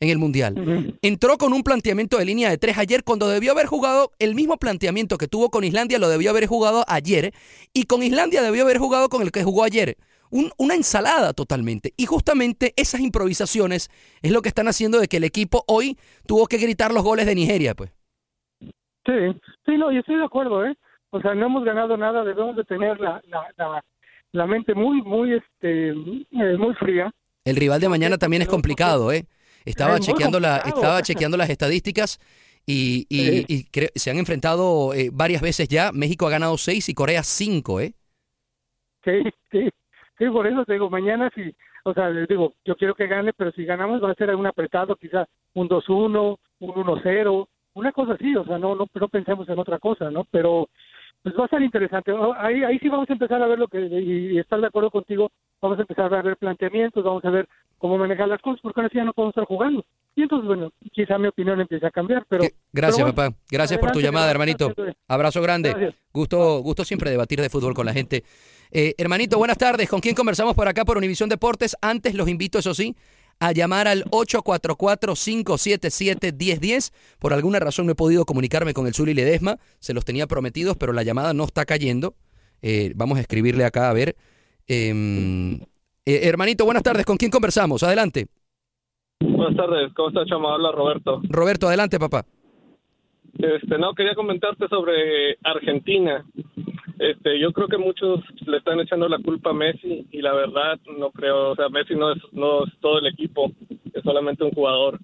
en 0.00 0.08
el 0.08 0.18
Mundial. 0.18 0.96
Entró 1.02 1.36
con 1.36 1.52
un 1.52 1.62
planteamiento 1.62 2.16
de 2.16 2.24
línea 2.24 2.48
de 2.48 2.58
tres 2.58 2.78
ayer 2.78 3.04
cuando 3.04 3.28
debió 3.28 3.52
haber 3.52 3.66
jugado 3.66 4.12
el 4.18 4.34
mismo 4.34 4.56
planteamiento 4.56 5.18
que 5.18 5.28
tuvo 5.28 5.50
con 5.50 5.62
Islandia, 5.62 5.98
lo 5.98 6.08
debió 6.08 6.30
haber 6.30 6.46
jugado 6.46 6.84
ayer, 6.88 7.32
y 7.74 7.84
con 7.84 8.02
Islandia 8.02 8.42
debió 8.42 8.64
haber 8.64 8.78
jugado 8.78 9.08
con 9.08 9.22
el 9.22 9.30
que 9.30 9.44
jugó 9.44 9.62
ayer. 9.62 9.96
una 10.30 10.74
ensalada 10.74 11.32
totalmente. 11.32 11.92
Y 11.96 12.06
justamente 12.06 12.72
esas 12.76 13.00
improvisaciones 13.00 13.90
es 14.22 14.32
lo 14.32 14.42
que 14.42 14.48
están 14.48 14.68
haciendo 14.68 14.98
de 14.98 15.08
que 15.08 15.18
el 15.18 15.24
equipo 15.24 15.64
hoy 15.66 15.98
tuvo 16.26 16.46
que 16.46 16.58
gritar 16.58 16.92
los 16.92 17.02
goles 17.02 17.26
de 17.26 17.34
Nigeria, 17.34 17.74
pues. 17.74 17.92
Sí, 19.06 19.40
sí, 19.66 19.76
no, 19.76 19.90
yo 19.90 20.00
estoy 20.00 20.16
de 20.16 20.24
acuerdo, 20.24 20.64
¿eh? 20.64 20.76
O 21.10 21.20
sea, 21.20 21.34
no 21.34 21.46
hemos 21.46 21.64
ganado 21.64 21.96
nada, 21.96 22.22
debemos 22.22 22.54
de 22.54 22.64
tener 22.64 23.00
la, 23.00 23.20
la, 23.26 23.82
la, 24.32 24.46
mente 24.46 24.74
muy, 24.74 25.02
muy, 25.02 25.34
este, 25.34 25.88
eh, 25.88 26.56
muy 26.56 26.74
fría. 26.74 27.10
El 27.44 27.56
rival 27.56 27.80
de 27.80 27.88
mañana 27.88 28.16
también 28.16 28.42
es 28.42 28.48
complicado, 28.48 29.10
¿eh? 29.12 29.26
Estaba 29.64 29.98
chequeando 30.00 30.40
la, 30.40 30.58
estaba 30.58 31.02
chequeando 31.02 31.36
las 31.36 31.50
estadísticas 31.50 32.18
y, 32.66 33.06
y, 33.08 33.66
se 33.94 34.10
han 34.10 34.18
enfrentado 34.18 34.94
eh, 34.94 35.10
varias 35.12 35.42
veces 35.42 35.68
ya. 35.68 35.90
México 35.92 36.26
ha 36.26 36.30
ganado 36.30 36.56
seis 36.58 36.88
y 36.88 36.94
Corea 36.94 37.22
cinco, 37.22 37.80
¿eh? 37.80 37.94
Sí, 39.04 39.22
sí, 39.50 39.68
sí, 40.18 40.26
por 40.28 40.46
eso 40.46 40.64
te 40.64 40.74
digo, 40.74 40.90
mañana 40.90 41.30
si, 41.34 41.54
o 41.84 41.94
sea, 41.94 42.10
les 42.10 42.28
digo, 42.28 42.54
yo 42.64 42.76
quiero 42.76 42.94
que 42.94 43.06
gane, 43.06 43.32
pero 43.32 43.50
si 43.52 43.64
ganamos 43.64 44.02
va 44.02 44.10
a 44.10 44.14
ser 44.14 44.34
un 44.34 44.46
apretado, 44.46 44.96
quizás 44.96 45.26
un 45.54 45.68
2-1, 45.68 46.38
un 46.60 46.70
1-0, 46.70 47.48
una 47.74 47.92
cosa 47.92 48.12
así, 48.14 48.36
o 48.36 48.44
sea, 48.44 48.58
no, 48.58 48.74
no, 48.74 48.86
no 48.92 49.08
pensemos 49.08 49.48
en 49.48 49.58
otra 49.58 49.78
cosa, 49.78 50.10
¿no? 50.10 50.24
Pero 50.30 50.68
pues 51.22 51.34
va 51.38 51.44
a 51.44 51.48
ser 51.48 51.62
interesante. 51.62 52.12
Ahí, 52.38 52.62
ahí 52.64 52.78
sí 52.78 52.88
vamos 52.88 53.08
a 53.08 53.12
empezar 53.12 53.42
a 53.42 53.46
ver 53.46 53.58
lo 53.58 53.68
que, 53.68 53.80
y, 53.80 54.38
estar 54.38 54.60
de 54.60 54.66
acuerdo 54.66 54.90
contigo, 54.90 55.30
vamos 55.60 55.78
a 55.78 55.82
empezar 55.82 56.12
a 56.12 56.22
ver 56.22 56.36
planteamientos, 56.36 57.04
vamos 57.04 57.24
a 57.24 57.30
ver 57.30 57.48
cómo 57.80 57.98
manejar 57.98 58.28
las 58.28 58.40
cosas, 58.42 58.60
porque 58.62 58.80
ahora 58.80 58.90
sí 58.92 58.98
ya 58.98 59.04
no 59.04 59.12
podemos 59.12 59.32
estar 59.32 59.46
jugando. 59.46 59.84
Y 60.14 60.22
entonces, 60.22 60.46
bueno, 60.46 60.72
quizá 60.92 61.18
mi 61.18 61.26
opinión 61.28 61.60
empiece 61.60 61.86
a 61.86 61.90
cambiar, 61.90 62.24
pero... 62.28 62.44
Gracias, 62.72 63.12
papá. 63.12 63.34
Gracias 63.50 63.80
por 63.80 63.90
tu 63.90 64.00
llamada, 64.00 64.30
hermanito. 64.30 64.72
Abrazo 65.08 65.40
grande. 65.40 65.94
Gusto, 66.12 66.60
gusto 66.60 66.84
siempre 66.84 67.10
debatir 67.10 67.40
de 67.40 67.48
fútbol 67.48 67.72
con 67.74 67.86
la 67.86 67.94
gente. 67.94 68.22
Eh, 68.70 68.94
hermanito, 68.98 69.38
buenas 69.38 69.56
tardes. 69.56 69.88
¿Con 69.88 70.00
quién 70.00 70.14
conversamos 70.14 70.54
por 70.54 70.68
acá 70.68 70.84
por 70.84 70.98
Univisión 70.98 71.30
Deportes? 71.30 71.74
Antes 71.80 72.14
los 72.14 72.28
invito, 72.28 72.58
eso 72.58 72.74
sí, 72.74 72.94
a 73.38 73.52
llamar 73.52 73.88
al 73.88 74.04
844-577-1010. 74.04 76.92
Por 77.18 77.32
alguna 77.32 77.60
razón 77.60 77.86
no 77.86 77.92
he 77.92 77.96
podido 77.96 78.26
comunicarme 78.26 78.74
con 78.74 78.86
el 78.86 78.92
Zuli 78.94 79.14
Ledesma, 79.14 79.56
se 79.78 79.94
los 79.94 80.04
tenía 80.04 80.26
prometidos, 80.26 80.76
pero 80.76 80.92
la 80.92 81.02
llamada 81.02 81.32
no 81.32 81.44
está 81.44 81.64
cayendo. 81.64 82.14
Eh, 82.60 82.92
vamos 82.94 83.16
a 83.16 83.22
escribirle 83.22 83.64
acá 83.64 83.88
a 83.88 83.94
ver. 83.94 84.16
Em, 84.66 85.60
eh, 86.14 86.28
hermanito, 86.28 86.64
buenas 86.64 86.82
tardes, 86.82 87.04
¿con 87.04 87.16
quién 87.16 87.30
conversamos? 87.30 87.82
Adelante. 87.82 88.26
Buenas 89.20 89.56
tardes, 89.56 89.92
¿cómo 89.94 90.08
está, 90.08 90.24
chama? 90.26 90.54
Habla 90.54 90.72
Roberto. 90.72 91.20
Roberto, 91.28 91.68
adelante, 91.68 91.98
papá. 91.98 92.24
Este, 93.38 93.78
no, 93.78 93.94
quería 93.94 94.14
comentarte 94.14 94.68
sobre 94.68 95.38
Argentina. 95.44 96.24
Este, 96.98 97.38
yo 97.38 97.52
creo 97.52 97.68
que 97.68 97.78
muchos 97.78 98.20
le 98.46 98.58
están 98.58 98.78
echando 98.80 99.08
la 99.08 99.18
culpa 99.18 99.50
a 99.50 99.54
Messi 99.54 100.06
y 100.10 100.20
la 100.20 100.34
verdad 100.34 100.78
no 100.98 101.10
creo, 101.10 101.52
o 101.52 101.56
sea, 101.56 101.70
Messi 101.70 101.94
no 101.94 102.12
es, 102.12 102.18
no 102.32 102.64
es 102.64 102.72
todo 102.80 102.98
el 102.98 103.06
equipo, 103.06 103.50
es 103.94 104.02
solamente 104.02 104.44
un 104.44 104.50
jugador. 104.50 104.98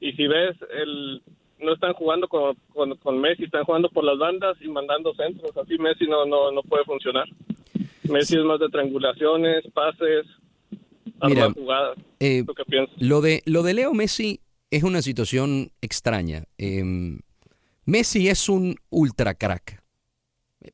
Y 0.00 0.12
si 0.12 0.26
ves, 0.28 0.56
el, 0.70 1.22
no 1.58 1.72
están 1.72 1.94
jugando 1.94 2.28
con, 2.28 2.54
con, 3.02 3.18
Messi, 3.18 3.44
están 3.44 3.64
jugando 3.64 3.88
por 3.88 4.04
las 4.04 4.18
bandas 4.18 4.56
y 4.60 4.68
mandando 4.68 5.14
centros. 5.14 5.56
Así 5.56 5.78
Messi 5.78 6.06
no, 6.06 6.26
no, 6.26 6.52
no 6.52 6.62
puede 6.62 6.84
funcionar. 6.84 7.26
Messi 8.08 8.36
es 8.36 8.44
más 8.44 8.58
de 8.60 8.68
triangulaciones, 8.68 9.64
pases, 9.72 10.26
Mira, 11.22 11.50
jugadas. 11.52 11.98
Eh, 12.20 12.44
lo, 12.98 13.20
de, 13.20 13.42
lo 13.46 13.62
de 13.62 13.74
Leo 13.74 13.94
Messi 13.94 14.40
es 14.70 14.82
una 14.82 15.02
situación 15.02 15.70
extraña. 15.80 16.44
Em, 16.58 17.20
Messi 17.84 18.28
es 18.28 18.48
un 18.48 18.76
ultra 18.90 19.34
crack. 19.34 19.82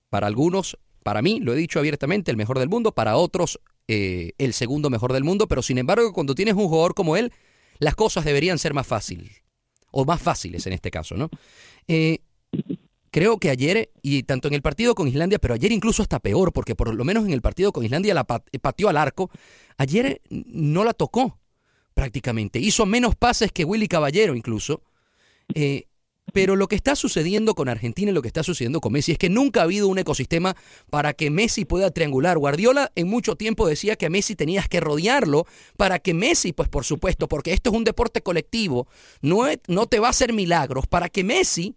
Para 0.09 0.27
algunos, 0.27 0.79
para 1.03 1.23
mí, 1.23 1.41
lo 1.41 1.53
he 1.53 1.57
dicho 1.57 1.79
abiertamente, 1.79 2.31
el 2.31 2.37
mejor 2.37 2.59
del 2.59 2.69
mundo, 2.69 2.93
para 2.93 3.17
otros, 3.17 3.61
eh, 3.89 4.33
el 4.39 4.53
segundo 4.53 4.91
mejor 4.91 5.13
del 5.13 5.25
mundo, 5.25 5.49
pero 5.49 5.63
sin 5.63 5.79
embargo, 5.79 6.13
cuando 6.13 6.35
tienes 6.35 6.55
un 6.55 6.69
jugador 6.69 6.95
como 6.95 7.17
él, 7.17 7.33
las 7.79 7.95
cosas 7.95 8.25
deberían 8.25 8.59
ser 8.59 8.75
más 8.75 8.87
fáciles, 8.87 9.43
o 9.91 10.05
más 10.05 10.23
fáciles 10.23 10.67
en 10.67 10.73
este 10.73 10.91
caso, 10.91 11.17
¿no? 11.17 11.29
Eh, 11.89 12.21
creo 13.13 13.39
que 13.39 13.51
ayer, 13.51 13.91
y 14.03 14.25
tanto 14.25 14.49
en 14.49 14.55
el 14.55 14.63
partido 14.63 14.97
con 14.97 15.07
Islandia, 15.07 15.39
pero 15.39 15.55
ayer 15.55 15.71
incluso 15.71 16.03
hasta 16.03 16.19
peor, 16.19 16.53
porque 16.53 16.75
por 16.75 16.93
lo 16.93 17.05
menos 17.05 17.25
en 17.25 17.33
el 17.33 17.43
partido 17.43 17.71
con 17.71 17.85
Islandia 17.85 18.15
la 18.15 18.25
pateó 18.25 18.89
al 18.89 18.97
arco, 18.97 19.31
ayer 19.77 20.21
no 20.31 20.83
la 20.83 20.95
tocó 20.95 21.39
prácticamente, 21.95 22.59
hizo 22.59 22.87
menos 22.87 23.15
pases 23.15 23.53
que 23.53 23.65
Willy 23.65 23.87
Caballero 23.87 24.35
incluso. 24.35 24.83
Eh, 25.55 25.85
pero 26.33 26.57
lo 26.57 26.69
que 26.69 26.77
está 26.77 26.97
sucediendo 26.97 27.55
con 27.55 27.69
Argentina 27.69 28.11
y 28.11 28.15
lo 28.15 28.23
que 28.23 28.29
está 28.29 28.43
sucediendo 28.43 28.81
con 28.81 28.93
Messi 28.93 29.13
es 29.13 29.19
que 29.19 29.29
nunca 29.29 29.61
ha 29.61 29.65
habido 29.65 29.89
un 29.89 29.99
ecosistema 29.99 30.57
para 30.89 31.13
que 31.13 31.31
Messi 31.31 31.67
pueda 31.67 31.91
triangular. 31.91 32.39
Guardiola 32.39 32.91
en 32.95 33.09
mucho 33.09 33.37
tiempo 33.37 33.67
decía 33.67 33.97
que 33.97 34.07
a 34.07 34.11
Messi 34.11 34.35
tenías 34.35 34.69
que 34.69 34.81
rodearlo 34.81 35.47
para 35.77 35.99
que 35.99 36.15
Messi, 36.15 36.53
pues 36.55 36.71
por 36.71 36.85
supuesto, 36.85 37.29
porque 37.29 37.53
esto 37.53 37.71
es 37.71 37.77
un 37.77 37.85
deporte 37.85 38.23
colectivo, 38.23 38.87
no, 39.21 39.43
no 39.67 39.87
te 39.87 39.99
va 39.99 40.07
a 40.07 40.11
hacer 40.11 40.33
milagros, 40.33 40.87
para 40.87 41.11
que 41.11 41.25
Messi 41.25 41.77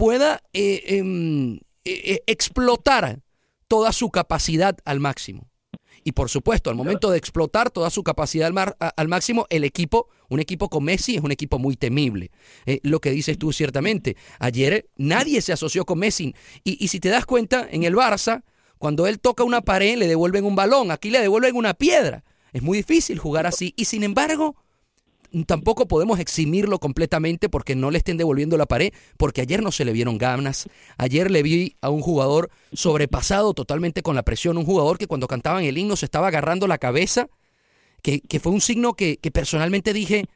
pueda 0.00 0.42
eh, 0.54 0.82
em, 0.86 1.60
eh, 1.84 2.22
explotar 2.26 3.20
toda 3.68 3.92
su 3.92 4.10
capacidad 4.10 4.74
al 4.86 4.98
máximo. 4.98 5.50
Y 6.04 6.12
por 6.12 6.30
supuesto, 6.30 6.70
al 6.70 6.76
momento 6.76 7.10
de 7.10 7.18
explotar 7.18 7.70
toda 7.70 7.90
su 7.90 8.02
capacidad 8.02 8.50
al, 8.96 9.08
máximo, 9.08 9.46
el 9.50 9.62
equipo, 9.62 10.08
un 10.30 10.40
equipo 10.40 10.70
con 10.70 10.84
Messi 10.84 11.16
es 11.16 11.22
un 11.22 11.32
equipo 11.32 11.58
muy 11.58 11.76
temible. 11.76 12.30
Eh, 12.64 12.80
lo 12.82 13.02
que 13.02 13.10
dices 13.10 13.36
tú 13.36 13.52
ciertamente. 13.52 14.16
Ayer 14.38 14.88
nadie 14.96 15.42
se 15.42 15.52
asoció 15.52 15.84
con 15.84 15.98
Messi. 15.98 16.34
Y, 16.64 16.82
y 16.82 16.88
si 16.88 16.98
te 16.98 17.10
das 17.10 17.26
cuenta, 17.26 17.68
en 17.70 17.84
el 17.84 17.94
Barça, 17.94 18.42
cuando 18.78 19.06
él 19.06 19.20
toca 19.20 19.44
una 19.44 19.60
pared, 19.60 19.98
le 19.98 20.08
devuelven 20.08 20.46
un 20.46 20.56
balón. 20.56 20.90
Aquí 20.92 21.10
le 21.10 21.20
devuelven 21.20 21.56
una 21.56 21.74
piedra. 21.74 22.24
Es 22.54 22.62
muy 22.62 22.78
difícil 22.78 23.18
jugar 23.18 23.46
así. 23.46 23.74
Y 23.76 23.84
sin 23.84 24.02
embargo, 24.02 24.56
tampoco 25.46 25.86
podemos 25.86 26.18
eximirlo 26.18 26.78
completamente 26.78 27.48
porque 27.48 27.74
no 27.74 27.90
le 27.90 27.98
estén 27.98 28.16
devolviendo 28.16 28.56
la 28.56 28.66
pared, 28.66 28.92
porque 29.16 29.40
ayer 29.40 29.62
no 29.62 29.72
se 29.72 29.84
le 29.84 29.92
vieron 29.92 30.18
ganas. 30.18 30.68
Ayer 30.96 31.30
le 31.30 31.42
vi 31.42 31.76
a 31.80 31.90
un 31.90 32.00
jugador 32.00 32.50
sobrepasado 32.72 33.54
totalmente 33.54 34.02
con 34.02 34.14
la 34.14 34.22
presión, 34.22 34.58
un 34.58 34.64
jugador 34.64 34.98
que 34.98 35.06
cuando 35.06 35.28
cantaban 35.28 35.64
el 35.64 35.78
himno 35.78 35.96
se 35.96 36.06
estaba 36.06 36.28
agarrando 36.28 36.66
la 36.66 36.78
cabeza, 36.78 37.28
que, 38.02 38.22
fue 38.40 38.52
un 38.52 38.60
signo 38.60 38.94
que, 38.94 39.18
que 39.18 39.30
personalmente 39.30 39.92
dije, 39.92 40.26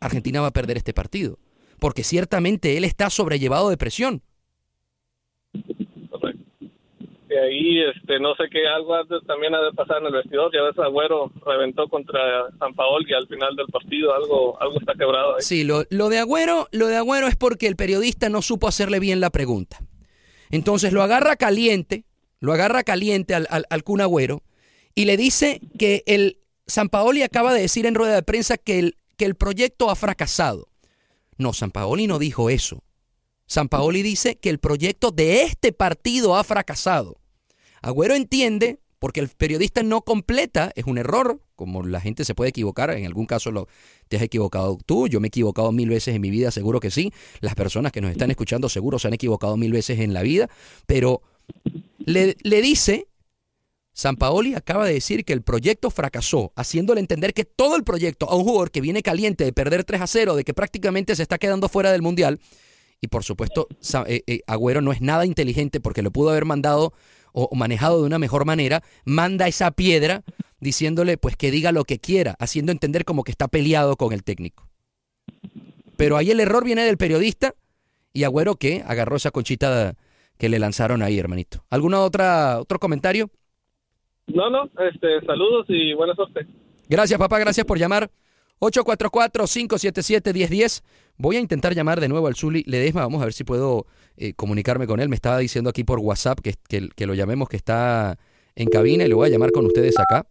Argentina 0.00 0.40
va 0.40 0.48
a 0.48 0.52
perder 0.52 0.76
este 0.76 0.92
partido, 0.92 1.38
porque 1.78 2.04
ciertamente 2.04 2.76
él 2.76 2.84
está 2.84 3.10
sobrellevado 3.10 3.70
de 3.70 3.76
presión 3.76 4.22
ahí 7.38 7.80
este 7.94 8.18
no 8.20 8.34
sé 8.34 8.44
qué 8.50 8.66
algo 8.66 8.94
también 9.26 9.54
ha 9.54 9.62
de 9.62 9.72
pasar 9.72 9.98
en 9.98 10.06
el 10.06 10.12
vestidor 10.12 10.52
ya 10.52 10.62
ves 10.62 10.78
Agüero 10.78 11.30
reventó 11.44 11.88
contra 11.88 12.48
San 12.58 12.72
y 13.06 13.12
al 13.14 13.26
final 13.26 13.56
del 13.56 13.66
partido 13.66 14.14
algo 14.14 14.60
algo 14.60 14.78
está 14.78 14.94
quebrado 14.94 15.36
ahí. 15.36 15.42
sí 15.42 15.64
lo, 15.64 15.84
lo 15.90 16.08
de 16.08 16.18
Agüero 16.18 16.68
lo 16.72 16.86
de 16.86 16.96
Agüero 16.96 17.26
es 17.26 17.36
porque 17.36 17.66
el 17.66 17.76
periodista 17.76 18.28
no 18.28 18.42
supo 18.42 18.68
hacerle 18.68 19.00
bien 19.00 19.20
la 19.20 19.30
pregunta 19.30 19.78
entonces 20.50 20.92
lo 20.92 21.02
agarra 21.02 21.36
caliente 21.36 22.04
lo 22.40 22.52
agarra 22.52 22.82
caliente 22.84 23.34
al, 23.34 23.46
al, 23.50 23.64
al 23.70 23.84
Kun 23.84 24.00
Agüero 24.00 24.42
y 24.94 25.04
le 25.04 25.16
dice 25.16 25.60
que 25.78 26.02
el 26.06 26.38
San 26.66 26.88
Paoli 26.88 27.22
acaba 27.22 27.54
de 27.54 27.60
decir 27.60 27.86
en 27.86 27.94
rueda 27.94 28.14
de 28.14 28.22
prensa 28.22 28.56
que 28.56 28.78
el, 28.78 28.96
que 29.16 29.24
el 29.24 29.34
proyecto 29.34 29.90
ha 29.90 29.96
fracasado 29.96 30.68
no 31.38 31.52
San 31.52 31.70
Paoli 31.70 32.06
no 32.06 32.18
dijo 32.18 32.50
eso 32.50 32.82
San 33.46 33.68
Paoli 33.68 34.02
dice 34.02 34.36
que 34.36 34.50
el 34.50 34.58
proyecto 34.58 35.12
de 35.12 35.42
este 35.42 35.72
partido 35.72 36.36
ha 36.36 36.42
fracasado. 36.42 37.16
Agüero 37.86 38.16
entiende, 38.16 38.80
porque 38.98 39.20
el 39.20 39.28
periodista 39.28 39.84
no 39.84 40.00
completa, 40.00 40.72
es 40.74 40.86
un 40.86 40.98
error, 40.98 41.40
como 41.54 41.84
la 41.84 42.00
gente 42.00 42.24
se 42.24 42.34
puede 42.34 42.50
equivocar, 42.50 42.90
en 42.90 43.06
algún 43.06 43.26
caso 43.26 43.52
lo, 43.52 43.68
te 44.08 44.16
has 44.16 44.22
equivocado 44.24 44.76
tú, 44.84 45.06
yo 45.06 45.20
me 45.20 45.26
he 45.26 45.28
equivocado 45.28 45.70
mil 45.70 45.88
veces 45.88 46.16
en 46.16 46.20
mi 46.20 46.28
vida, 46.28 46.50
seguro 46.50 46.80
que 46.80 46.90
sí, 46.90 47.12
las 47.38 47.54
personas 47.54 47.92
que 47.92 48.00
nos 48.00 48.10
están 48.10 48.32
escuchando 48.32 48.68
seguro 48.68 48.98
se 48.98 49.06
han 49.06 49.14
equivocado 49.14 49.56
mil 49.56 49.70
veces 49.70 50.00
en 50.00 50.14
la 50.14 50.22
vida, 50.22 50.50
pero 50.86 51.22
le, 51.98 52.36
le 52.42 52.60
dice, 52.60 53.06
San 53.92 54.16
Paoli 54.16 54.54
acaba 54.54 54.84
de 54.84 54.94
decir 54.94 55.24
que 55.24 55.32
el 55.32 55.42
proyecto 55.42 55.92
fracasó, 55.92 56.52
haciéndole 56.56 56.98
entender 56.98 57.34
que 57.34 57.44
todo 57.44 57.76
el 57.76 57.84
proyecto 57.84 58.28
a 58.28 58.34
un 58.34 58.42
jugador 58.42 58.72
que 58.72 58.80
viene 58.80 59.04
caliente 59.04 59.44
de 59.44 59.52
perder 59.52 59.84
3 59.84 60.00
a 60.00 60.06
0, 60.08 60.34
de 60.34 60.42
que 60.42 60.54
prácticamente 60.54 61.14
se 61.14 61.22
está 61.22 61.38
quedando 61.38 61.68
fuera 61.68 61.92
del 61.92 62.02
Mundial, 62.02 62.40
y 63.00 63.06
por 63.06 63.22
supuesto 63.22 63.68
eh, 64.06 64.22
eh, 64.26 64.40
Agüero 64.48 64.80
no 64.80 64.90
es 64.90 65.00
nada 65.00 65.24
inteligente 65.24 65.80
porque 65.80 66.02
lo 66.02 66.10
pudo 66.10 66.30
haber 66.30 66.44
mandado 66.44 66.92
o 67.38 67.54
manejado 67.54 68.00
de 68.00 68.06
una 68.06 68.18
mejor 68.18 68.46
manera, 68.46 68.82
manda 69.04 69.46
esa 69.46 69.70
piedra 69.70 70.22
diciéndole 70.58 71.18
pues 71.18 71.36
que 71.36 71.50
diga 71.50 71.70
lo 71.70 71.84
que 71.84 71.98
quiera, 71.98 72.34
haciendo 72.38 72.72
entender 72.72 73.04
como 73.04 73.24
que 73.24 73.30
está 73.30 73.46
peleado 73.46 73.96
con 73.96 74.12
el 74.14 74.24
técnico. 74.24 74.68
Pero 75.96 76.16
ahí 76.16 76.30
el 76.30 76.40
error 76.40 76.64
viene 76.64 76.82
del 76.84 76.96
periodista 76.96 77.54
y 78.14 78.24
Agüero 78.24 78.56
que 78.56 78.82
agarró 78.86 79.16
esa 79.16 79.30
conchita 79.30 79.94
que 80.38 80.48
le 80.48 80.58
lanzaron 80.58 81.02
ahí, 81.02 81.18
hermanito. 81.18 81.64
¿Alguna 81.68 82.00
otra 82.00 82.58
otro 82.58 82.78
comentario? 82.78 83.30
No, 84.26 84.48
no, 84.50 84.64
este, 84.90 85.20
saludos 85.26 85.66
y 85.68 85.92
buena 85.92 86.14
suerte. 86.14 86.46
Gracias, 86.88 87.18
papá, 87.18 87.38
gracias 87.38 87.66
por 87.66 87.78
llamar. 87.78 88.10
844-577-1010. 88.60 90.82
Voy 91.18 91.36
a 91.36 91.40
intentar 91.40 91.74
llamar 91.74 92.00
de 92.00 92.08
nuevo 92.08 92.26
al 92.26 92.36
Zuli 92.36 92.62
Ledesma. 92.66 93.00
Vamos 93.02 93.22
a 93.22 93.24
ver 93.24 93.32
si 93.32 93.44
puedo 93.44 93.86
eh, 94.16 94.34
comunicarme 94.34 94.86
con 94.86 95.00
él. 95.00 95.08
Me 95.08 95.16
estaba 95.16 95.38
diciendo 95.38 95.70
aquí 95.70 95.82
por 95.84 95.98
WhatsApp 95.98 96.40
que, 96.40 96.54
que, 96.68 97.06
lo 97.06 97.14
llamemos, 97.14 97.48
que 97.48 97.56
está 97.56 98.18
en 98.54 98.68
cabina 98.68 99.04
y 99.04 99.08
lo 99.08 99.16
voy 99.16 99.28
a 99.28 99.30
llamar 99.30 99.52
con 99.52 99.64
ustedes 99.66 99.94
acá. 99.98 100.26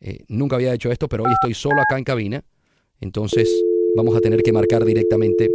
Eh, 0.00 0.24
nunca 0.28 0.56
había 0.56 0.74
hecho 0.74 0.92
esto, 0.92 1.08
pero 1.08 1.24
hoy 1.24 1.32
estoy 1.32 1.54
solo 1.54 1.80
acá 1.82 1.98
en 1.98 2.04
cabina. 2.04 2.44
Entonces 3.00 3.48
vamos 3.96 4.16
a 4.16 4.20
tener 4.20 4.42
que 4.42 4.52
marcar 4.52 4.84
directamente 4.84 5.48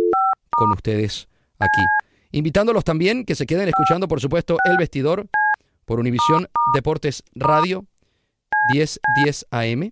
con 0.51 0.71
ustedes 0.71 1.27
aquí. 1.59 1.81
Invitándolos 2.31 2.83
también 2.83 3.25
que 3.25 3.35
se 3.35 3.45
queden 3.45 3.67
escuchando, 3.67 4.07
por 4.07 4.19
supuesto, 4.19 4.57
El 4.65 4.77
Vestidor 4.77 5.27
por 5.85 5.99
Univisión 5.99 6.47
Deportes 6.73 7.21
Radio 7.35 7.85
1010 8.73 9.45
AM. 9.51 9.91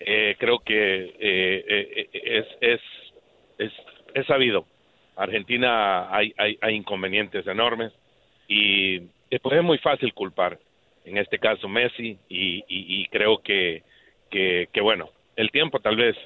eh, 0.00 0.36
creo 0.38 0.58
que 0.58 1.14
eh, 1.18 1.64
eh, 1.66 2.08
es, 2.12 2.46
es, 2.60 2.80
es, 3.58 3.72
es 4.14 4.26
sabido. 4.26 4.66
Argentina 5.16 6.14
hay, 6.14 6.32
hay, 6.36 6.58
hay 6.60 6.74
inconvenientes 6.74 7.46
enormes 7.46 7.92
y 8.48 9.00
después 9.30 9.56
es 9.56 9.62
muy 9.62 9.78
fácil 9.78 10.12
culpar. 10.12 10.58
En 11.04 11.18
este 11.18 11.38
caso 11.38 11.68
Messi 11.68 12.18
y, 12.28 12.56
y, 12.58 12.64
y 12.68 13.06
creo 13.08 13.38
que, 13.42 13.82
que, 14.30 14.68
que, 14.72 14.80
bueno, 14.80 15.10
el 15.36 15.50
tiempo 15.50 15.78
tal 15.80 15.96
vez 15.96 16.16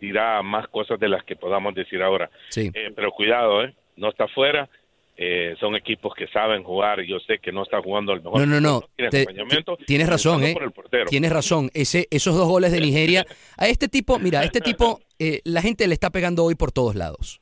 dirá 0.00 0.40
más 0.42 0.68
cosas 0.68 0.98
de 1.00 1.08
las 1.08 1.24
que 1.24 1.36
podamos 1.36 1.74
decir 1.74 2.00
ahora. 2.02 2.30
Sí. 2.48 2.70
Eh, 2.72 2.92
pero 2.94 3.10
cuidado, 3.12 3.64
¿eh? 3.64 3.74
No 3.96 4.08
está 4.08 4.28
fuera. 4.28 4.68
Eh, 5.22 5.54
son 5.60 5.76
equipos 5.76 6.14
que 6.14 6.26
saben 6.28 6.62
jugar. 6.62 7.02
Yo 7.02 7.18
sé 7.20 7.38
que 7.40 7.52
no 7.52 7.64
está 7.64 7.82
jugando 7.82 8.14
el 8.14 8.22
mejor. 8.22 8.40
No, 8.40 8.46
no, 8.46 8.60
no. 8.60 8.82
tiene 8.96 9.10
Te- 9.10 9.26
tienes 9.86 10.08
razón, 10.08 10.42
¿eh? 10.44 10.54
Tienes 11.10 11.30
razón. 11.30 11.70
Ese, 11.74 12.06
esos 12.10 12.34
dos 12.34 12.48
goles 12.48 12.72
de 12.72 12.80
Nigeria. 12.80 13.26
A 13.58 13.66
este 13.68 13.88
tipo, 13.88 14.18
mira, 14.18 14.40
a 14.40 14.44
este 14.44 14.62
tipo, 14.62 15.00
eh, 15.20 15.40
la 15.44 15.62
gente 15.62 15.86
le 15.86 15.94
está 15.94 16.10
pegando 16.10 16.44
hoy 16.44 16.56
por 16.56 16.72
todos 16.72 16.96
lados. 16.96 17.40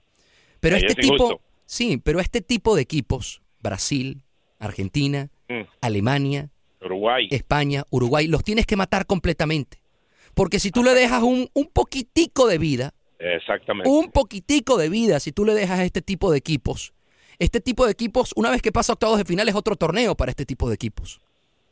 Pero 0.60 0.76
Ahí 0.76 0.82
este 0.84 1.00
es 1.00 1.08
tipo, 1.08 1.40
sí, 1.64 1.96
pero 1.96 2.20
este 2.20 2.42
tipo 2.42 2.76
de 2.76 2.82
equipos, 2.82 3.40
Brasil, 3.60 4.22
Argentina, 4.58 5.30
Mm. 5.50 5.62
Alemania, 5.80 6.50
Uruguay. 6.82 7.26
España, 7.30 7.84
Uruguay, 7.88 8.26
los 8.26 8.44
tienes 8.44 8.66
que 8.66 8.76
matar 8.76 9.06
completamente. 9.06 9.80
Porque 10.34 10.60
si 10.60 10.70
tú 10.70 10.84
le 10.84 10.92
dejas 10.92 11.22
un, 11.22 11.48
un 11.54 11.66
poquitico 11.68 12.46
de 12.46 12.58
vida, 12.58 12.92
Exactamente. 13.18 13.88
un 13.88 14.10
poquitico 14.10 14.76
de 14.76 14.90
vida, 14.90 15.20
si 15.20 15.32
tú 15.32 15.46
le 15.46 15.54
dejas 15.54 15.78
a 15.80 15.84
este 15.84 16.02
tipo 16.02 16.30
de 16.30 16.36
equipos, 16.36 16.92
este 17.38 17.62
tipo 17.62 17.86
de 17.86 17.92
equipos, 17.92 18.32
una 18.36 18.50
vez 18.50 18.60
que 18.60 18.72
pasa 18.72 18.92
octavos 18.92 19.16
de 19.16 19.24
final, 19.24 19.48
es 19.48 19.54
otro 19.54 19.74
torneo 19.76 20.14
para 20.16 20.30
este 20.30 20.44
tipo 20.44 20.68
de 20.68 20.74
equipos. 20.74 21.18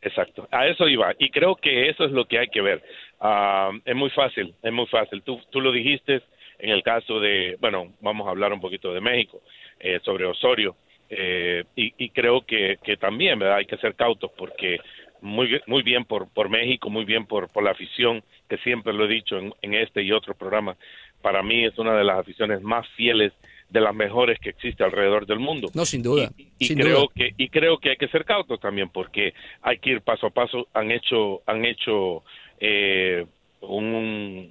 Exacto, 0.07 0.47
a 0.53 0.69
eso 0.69 0.87
iba. 0.89 1.13
Y 1.19 1.31
creo 1.31 1.57
que 1.57 1.89
eso 1.89 2.05
es 2.05 2.13
lo 2.13 2.27
que 2.27 2.39
hay 2.39 2.47
que 2.47 2.61
ver. 2.61 2.81
Ah, 3.21 3.73
es 3.85 3.97
muy 3.97 4.09
fácil, 4.11 4.55
es 4.63 4.73
muy 4.73 4.87
fácil. 4.87 5.21
Tú, 5.23 5.41
tú 5.51 5.61
lo 5.61 5.73
dijiste 5.73 6.23
en 6.61 6.71
el 6.71 6.85
caso 6.85 7.19
de, 7.19 7.57
bueno, 7.61 7.93
vamos 8.01 8.25
a 8.29 8.31
hablar 8.31 8.53
un 8.53 8.61
poquito 8.61 8.95
de 8.95 9.01
México, 9.01 9.43
eh, 9.81 9.99
sobre 10.05 10.25
Osorio. 10.25 10.77
Eh, 11.11 11.65
y, 11.75 11.93
y 11.99 12.11
creo 12.11 12.47
que, 12.47 12.79
que 12.85 12.97
también. 12.97 13.43
Hay 13.43 13.67
que 13.67 13.79
ser 13.79 13.97
cautos 13.97 14.31
porque 14.39 14.79
muy, 15.23 15.61
muy 15.67 15.83
bien 15.83 16.05
por, 16.05 16.33
por 16.33 16.49
México, 16.51 16.89
muy 16.89 17.05
bien 17.05 17.27
por, 17.27 17.49
por 17.49 17.65
la 17.65 17.73
afición, 17.73 18.23
que 18.49 18.59
siempre 18.59 18.93
lo 18.93 19.07
he 19.07 19.09
dicho 19.09 19.37
en, 19.39 19.53
en 19.61 19.75
este 19.75 20.03
y 20.05 20.13
otros 20.13 20.37
programas. 20.37 20.77
Para 21.21 21.43
mí 21.43 21.65
es 21.65 21.77
una 21.79 21.97
de 21.97 22.05
las 22.05 22.21
aficiones 22.21 22.63
más 22.63 22.87
fieles, 22.91 23.33
de 23.69 23.81
las 23.81 23.95
mejores 23.95 24.39
que 24.39 24.51
existe 24.51 24.85
alrededor 24.85 25.27
del 25.27 25.39
mundo 25.41 25.69
No, 25.75 25.85
sin 25.85 26.03
duda. 26.03 26.31
y 26.59 26.67
sin 26.67 26.79
creo 26.79 27.01
duda. 27.01 27.09
que 27.15 27.31
y 27.37 27.49
creo 27.49 27.79
que 27.79 27.91
hay 27.91 27.97
que 27.97 28.09
ser 28.09 28.25
cautos 28.25 28.61
también 28.61 28.89
porque 28.91 29.35
hay 29.63 29.79
que 29.79 29.91
ir 29.91 30.01
paso 30.03 30.27
a 30.29 30.31
paso 30.31 30.69
han 30.73 30.91
hecho 30.91 31.43
han 31.47 31.65
hecho 31.65 32.23
eh, 32.61 33.27
un, 33.61 33.85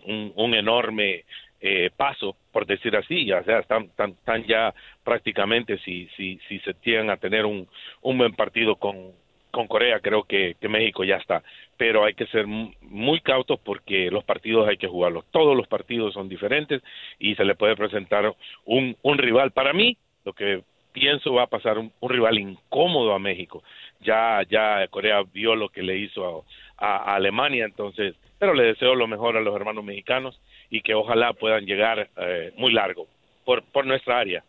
un, 0.06 0.34
un 0.36 0.54
enorme 0.54 1.24
eh, 1.62 1.90
paso 1.96 2.36
por 2.52 2.66
decir 2.66 2.96
así 2.96 3.26
ya 3.26 3.42
sea 3.44 3.60
están, 3.60 3.84
están, 3.86 4.12
están 4.12 4.44
ya 4.46 4.74
prácticamente 5.04 5.78
si 5.80 6.08
si 6.18 6.40
si 6.48 6.60
se 6.60 6.74
tienen 6.74 7.10
a 7.10 7.18
tener 7.18 7.46
un 7.46 7.68
un 8.02 8.18
buen 8.18 8.34
partido 8.34 8.76
con 8.76 9.14
con 9.56 9.68
Corea 9.68 10.00
creo 10.02 10.24
que, 10.24 10.56
que 10.60 10.68
México 10.70 11.04
ya 11.04 11.16
está 11.16 11.42
pero 11.78 12.04
hay 12.06 12.14
que 12.14 12.28
ser 12.28 12.46
mu- 12.46 12.72
muy 12.82 13.20
cautos 13.22 13.60
porque 13.64 14.12
los 14.12 14.24
partidos 14.24 14.68
hay 14.68 14.78
que 14.78 14.88
jugarlos 14.88 15.26
todos 15.32 15.56
los 15.56 15.68
partidos 15.68 16.14
son 16.14 16.28
diferentes 16.30 16.82
y 17.20 17.36
se 17.36 17.46
le 17.46 17.56
puede 17.56 17.76
presentar 17.76 18.24
un 18.66 18.96
un 19.02 19.18
rival 19.18 19.52
para 19.52 19.74
mí 19.74 19.98
lo 20.26 20.34
que 20.34 20.62
pienso 20.92 21.34
va 21.34 21.44
a 21.44 21.48
pasar 21.48 21.78
un, 21.78 21.92
un 22.00 22.10
rival 22.10 22.40
incómodo 22.40 23.14
a 23.14 23.20
México. 23.20 23.62
Ya, 24.00 24.42
ya 24.50 24.88
Corea 24.90 25.24
vio 25.34 25.54
lo 25.54 25.68
que 25.68 25.84
le 25.84 25.98
hizo 25.98 26.46
a, 26.78 26.86
a- 26.88 27.12
a 27.12 27.16
Alemania, 27.16 27.66
entonces, 27.66 28.16
pero 28.40 28.54
le 28.54 28.64
deseo 28.64 28.96
lo 28.96 29.06
mejor 29.06 29.36
a 29.36 29.42
los 29.42 29.54
hermanos 29.54 29.84
mexicanos 29.84 30.40
y 30.70 30.80
que 30.82 30.94
ojalá 30.94 31.34
puedan 31.34 31.66
llegar 31.66 32.08
eh, 32.16 32.54
muy 32.58 32.72
largo 32.72 33.08
por, 33.44 33.62
por 33.74 33.86
nuestra 33.86 34.20
área. 34.20 34.42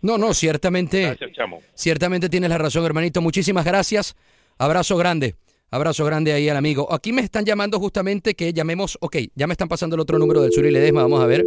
No, 0.00 0.16
no, 0.16 0.32
ciertamente, 0.32 1.02
Gracias, 1.02 1.32
chamo. 1.32 1.60
ciertamente 1.74 2.30
tienes 2.30 2.48
la 2.48 2.56
razón, 2.58 2.86
hermanito. 2.86 3.20
Muchísimas 3.20 3.64
gracias. 3.66 4.16
Abrazo 4.62 4.96
grande. 4.96 5.34
Abrazo 5.72 6.04
grande 6.04 6.32
ahí 6.32 6.48
al 6.48 6.56
amigo. 6.56 6.86
Aquí 6.92 7.12
me 7.12 7.20
están 7.22 7.44
llamando 7.44 7.80
justamente 7.80 8.34
que 8.34 8.52
llamemos, 8.52 8.96
ok, 9.00 9.16
ya 9.34 9.48
me 9.48 9.54
están 9.54 9.66
pasando 9.66 9.96
el 9.96 10.00
otro 10.00 10.20
número 10.20 10.40
del 10.40 10.52
Sur 10.52 10.64
y 10.64 10.70
Ledesma, 10.70 11.02
vamos 11.02 11.20
a 11.20 11.26
ver. 11.26 11.44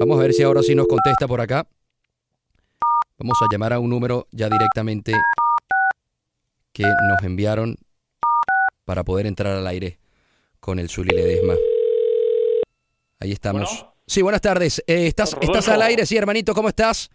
Vamos 0.00 0.18
a 0.18 0.22
ver 0.22 0.32
si 0.32 0.42
ahora 0.42 0.62
sí 0.62 0.74
nos 0.74 0.86
contesta 0.86 1.28
por 1.28 1.42
acá. 1.42 1.66
Vamos 3.18 3.36
a 3.42 3.46
llamar 3.52 3.74
a 3.74 3.78
un 3.78 3.90
número 3.90 4.26
ya 4.32 4.48
directamente 4.48 5.12
que 6.72 6.84
nos 6.84 7.22
enviaron 7.24 7.76
para 8.86 9.04
poder 9.04 9.26
entrar 9.26 9.58
al 9.58 9.66
aire 9.66 9.98
con 10.60 10.78
el 10.78 10.88
Zuli 10.88 11.14
Ledesma. 11.14 11.56
Ahí 13.18 13.32
estamos. 13.32 13.84
Sí, 14.06 14.22
buenas 14.22 14.40
tardes. 14.40 14.82
Eh, 14.86 15.08
¿estás, 15.08 15.34
Rodolfo. 15.34 15.52
¿Estás 15.58 15.74
al 15.74 15.82
aire? 15.82 16.06
Sí, 16.06 16.16
hermanito, 16.16 16.54
¿cómo 16.54 16.70
estás? 16.70 17.10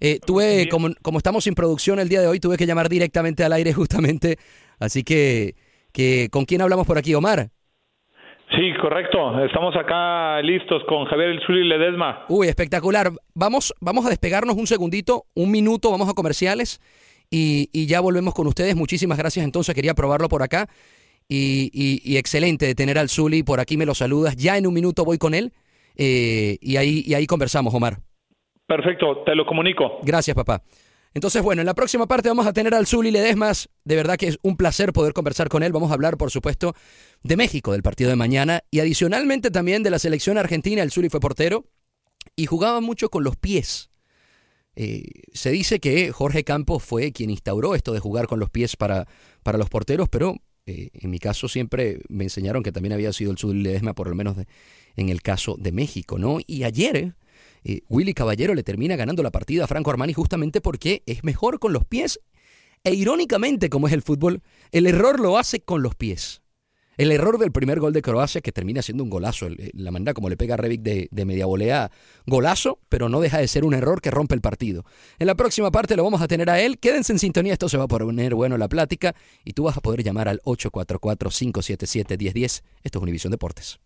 Eh, 0.00 0.18
tuve, 0.18 0.68
como, 0.68 0.88
como 1.02 1.18
estamos 1.18 1.44
sin 1.44 1.54
producción 1.54 1.98
el 1.98 2.08
día 2.08 2.20
de 2.20 2.26
hoy, 2.26 2.40
tuve 2.40 2.56
que 2.56 2.66
llamar 2.66 2.88
directamente 2.88 3.44
al 3.44 3.52
aire 3.52 3.72
justamente. 3.72 4.38
Así 4.78 5.02
que, 5.04 5.54
que 5.92 6.28
¿con 6.30 6.44
quién 6.44 6.60
hablamos 6.62 6.86
por 6.86 6.98
aquí, 6.98 7.14
Omar? 7.14 7.48
Sí, 8.50 8.72
correcto. 8.80 9.44
Estamos 9.44 9.74
acá 9.76 10.40
listos 10.42 10.82
con 10.88 11.06
Javier 11.06 11.30
El 11.30 11.40
Zuli 11.46 11.66
Ledesma. 11.66 12.24
Uy, 12.28 12.46
espectacular. 12.48 13.10
Vamos, 13.34 13.74
vamos 13.80 14.06
a 14.06 14.10
despegarnos 14.10 14.56
un 14.56 14.66
segundito, 14.66 15.24
un 15.34 15.50
minuto, 15.50 15.90
vamos 15.90 16.08
a 16.08 16.12
comerciales 16.14 16.80
y, 17.30 17.68
y 17.72 17.86
ya 17.86 18.00
volvemos 18.00 18.34
con 18.34 18.46
ustedes. 18.46 18.76
Muchísimas 18.76 19.18
gracias. 19.18 19.44
Entonces 19.44 19.74
quería 19.74 19.94
probarlo 19.94 20.28
por 20.28 20.42
acá 20.42 20.68
y, 21.26 21.70
y- 21.72 22.00
y 22.04 22.16
excelente 22.18 22.66
de 22.66 22.74
tener 22.74 22.98
al 22.98 23.08
Zuli 23.08 23.42
por 23.42 23.58
aquí. 23.60 23.76
Me 23.76 23.86
lo 23.86 23.94
saludas. 23.94 24.36
Ya 24.36 24.56
en 24.56 24.66
un 24.66 24.74
minuto 24.74 25.04
voy 25.04 25.18
con 25.18 25.34
él 25.34 25.52
eh, 25.96 26.58
y 26.60 26.76
ahí 26.76 27.02
y 27.06 27.14
ahí 27.14 27.26
conversamos, 27.26 27.74
Omar. 27.74 27.96
Perfecto, 28.66 29.22
te 29.26 29.34
lo 29.34 29.46
comunico. 29.46 29.98
Gracias, 30.02 30.36
papá. 30.36 30.62
Entonces, 31.14 31.42
bueno, 31.42 31.62
en 31.62 31.66
la 31.66 31.74
próxima 31.74 32.06
parte 32.08 32.28
vamos 32.28 32.46
a 32.46 32.52
tener 32.52 32.74
al 32.74 32.86
Zuli 32.86 33.12
Ledesmas. 33.12 33.68
De 33.84 33.94
verdad 33.94 34.16
que 34.16 34.26
es 34.28 34.38
un 34.42 34.56
placer 34.56 34.92
poder 34.92 35.12
conversar 35.12 35.48
con 35.48 35.62
él. 35.62 35.72
Vamos 35.72 35.90
a 35.90 35.94
hablar, 35.94 36.16
por 36.16 36.32
supuesto, 36.32 36.74
de 37.22 37.36
México, 37.36 37.70
del 37.72 37.82
partido 37.82 38.10
de 38.10 38.16
mañana 38.16 38.64
y 38.70 38.80
adicionalmente 38.80 39.52
también 39.52 39.84
de 39.84 39.90
la 39.90 40.00
selección 40.00 40.38
argentina. 40.38 40.82
El 40.82 40.90
Zuli 40.90 41.08
fue 41.08 41.20
portero 41.20 41.66
y 42.34 42.46
jugaba 42.46 42.80
mucho 42.80 43.10
con 43.10 43.22
los 43.22 43.36
pies. 43.36 43.90
Eh, 44.76 45.04
se 45.32 45.52
dice 45.52 45.78
que 45.78 46.10
Jorge 46.10 46.42
Campos 46.42 46.82
fue 46.82 47.12
quien 47.12 47.30
instauró 47.30 47.76
esto 47.76 47.92
de 47.92 48.00
jugar 48.00 48.26
con 48.26 48.40
los 48.40 48.50
pies 48.50 48.74
para, 48.74 49.06
para 49.44 49.56
los 49.56 49.70
porteros, 49.70 50.08
pero 50.08 50.34
eh, 50.66 50.90
en 50.94 51.10
mi 51.10 51.20
caso 51.20 51.46
siempre 51.46 52.00
me 52.08 52.24
enseñaron 52.24 52.64
que 52.64 52.72
también 52.72 52.92
había 52.92 53.12
sido 53.12 53.30
el 53.30 53.38
Zuli 53.38 53.62
Ledesma, 53.62 53.94
por 53.94 54.08
lo 54.08 54.16
menos 54.16 54.36
de- 54.36 54.48
en 54.96 55.10
el 55.10 55.22
caso 55.22 55.54
de 55.60 55.70
México, 55.70 56.18
¿no? 56.18 56.38
Y 56.44 56.64
ayer 56.64 57.14
eh, 57.64 57.82
Willy 57.88 58.14
Caballero 58.14 58.54
le 58.54 58.62
termina 58.62 58.96
ganando 58.96 59.22
la 59.22 59.30
partida 59.30 59.64
a 59.64 59.66
Franco 59.66 59.90
Armani 59.90 60.12
justamente 60.12 60.60
porque 60.60 61.02
es 61.06 61.24
mejor 61.24 61.58
con 61.58 61.72
los 61.72 61.84
pies. 61.84 62.20
E 62.84 62.94
irónicamente, 62.94 63.70
como 63.70 63.88
es 63.88 63.94
el 63.94 64.02
fútbol, 64.02 64.42
el 64.70 64.86
error 64.86 65.18
lo 65.18 65.38
hace 65.38 65.60
con 65.60 65.82
los 65.82 65.94
pies. 65.94 66.42
El 66.96 67.10
error 67.10 67.38
del 67.38 67.50
primer 67.50 67.80
gol 67.80 67.92
de 67.92 68.02
Croacia, 68.02 68.40
que 68.40 68.52
termina 68.52 68.80
siendo 68.80 69.02
un 69.02 69.10
golazo, 69.10 69.48
la 69.72 69.90
manera 69.90 70.14
como 70.14 70.28
le 70.28 70.36
pega 70.36 70.54
a 70.54 70.56
Rebic 70.56 70.82
de, 70.82 71.08
de 71.10 71.24
media 71.24 71.46
volea, 71.46 71.90
golazo, 72.24 72.78
pero 72.88 73.08
no 73.08 73.20
deja 73.20 73.38
de 73.38 73.48
ser 73.48 73.64
un 73.64 73.74
error 73.74 74.00
que 74.00 74.12
rompe 74.12 74.36
el 74.36 74.40
partido. 74.40 74.84
En 75.18 75.26
la 75.26 75.34
próxima 75.34 75.72
parte 75.72 75.96
lo 75.96 76.04
vamos 76.04 76.22
a 76.22 76.28
tener 76.28 76.48
a 76.50 76.60
él. 76.60 76.78
Quédense 76.78 77.12
en 77.12 77.18
sintonía, 77.18 77.54
esto 77.54 77.68
se 77.68 77.76
va 77.76 77.82
a 77.84 77.88
poner 77.88 78.34
bueno 78.34 78.56
la 78.58 78.68
plática 78.68 79.16
y 79.44 79.54
tú 79.54 79.64
vas 79.64 79.76
a 79.76 79.80
poder 79.80 80.04
llamar 80.04 80.28
al 80.28 80.40
844-577-1010. 80.42 82.62
Esto 82.84 82.98
es 82.98 83.02
Univisión 83.02 83.32
Deportes. 83.32 83.80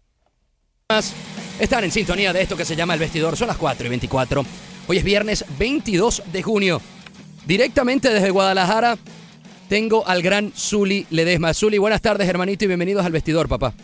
Están 1.61 1.83
en 1.83 1.91
sintonía 1.91 2.33
de 2.33 2.41
esto 2.41 2.57
que 2.57 2.65
se 2.65 2.77
llama 2.77 2.95
El 2.95 3.01
Vestidor. 3.01 3.37
Son 3.37 3.49
las 3.49 3.57
4 3.57 3.85
y 3.85 3.89
24. 3.89 4.43
Hoy 4.87 4.97
es 4.97 5.03
viernes 5.03 5.45
22 5.59 6.33
de 6.33 6.41
junio. 6.41 6.81
Directamente 7.49 8.11
desde 8.11 8.31
Guadalajara 8.31 8.97
tengo 9.69 10.07
al 10.07 10.23
gran 10.23 10.53
Zuli 10.53 11.05
Ledesma. 11.11 11.53
Zuli, 11.53 11.79
buenas 11.79 12.01
tardes, 12.01 12.29
hermanito, 12.29 12.65
y 12.65 12.69
bienvenidos 12.69 13.05
al 13.05 13.11
Vestidor, 13.11 13.49
papá. 13.49 13.75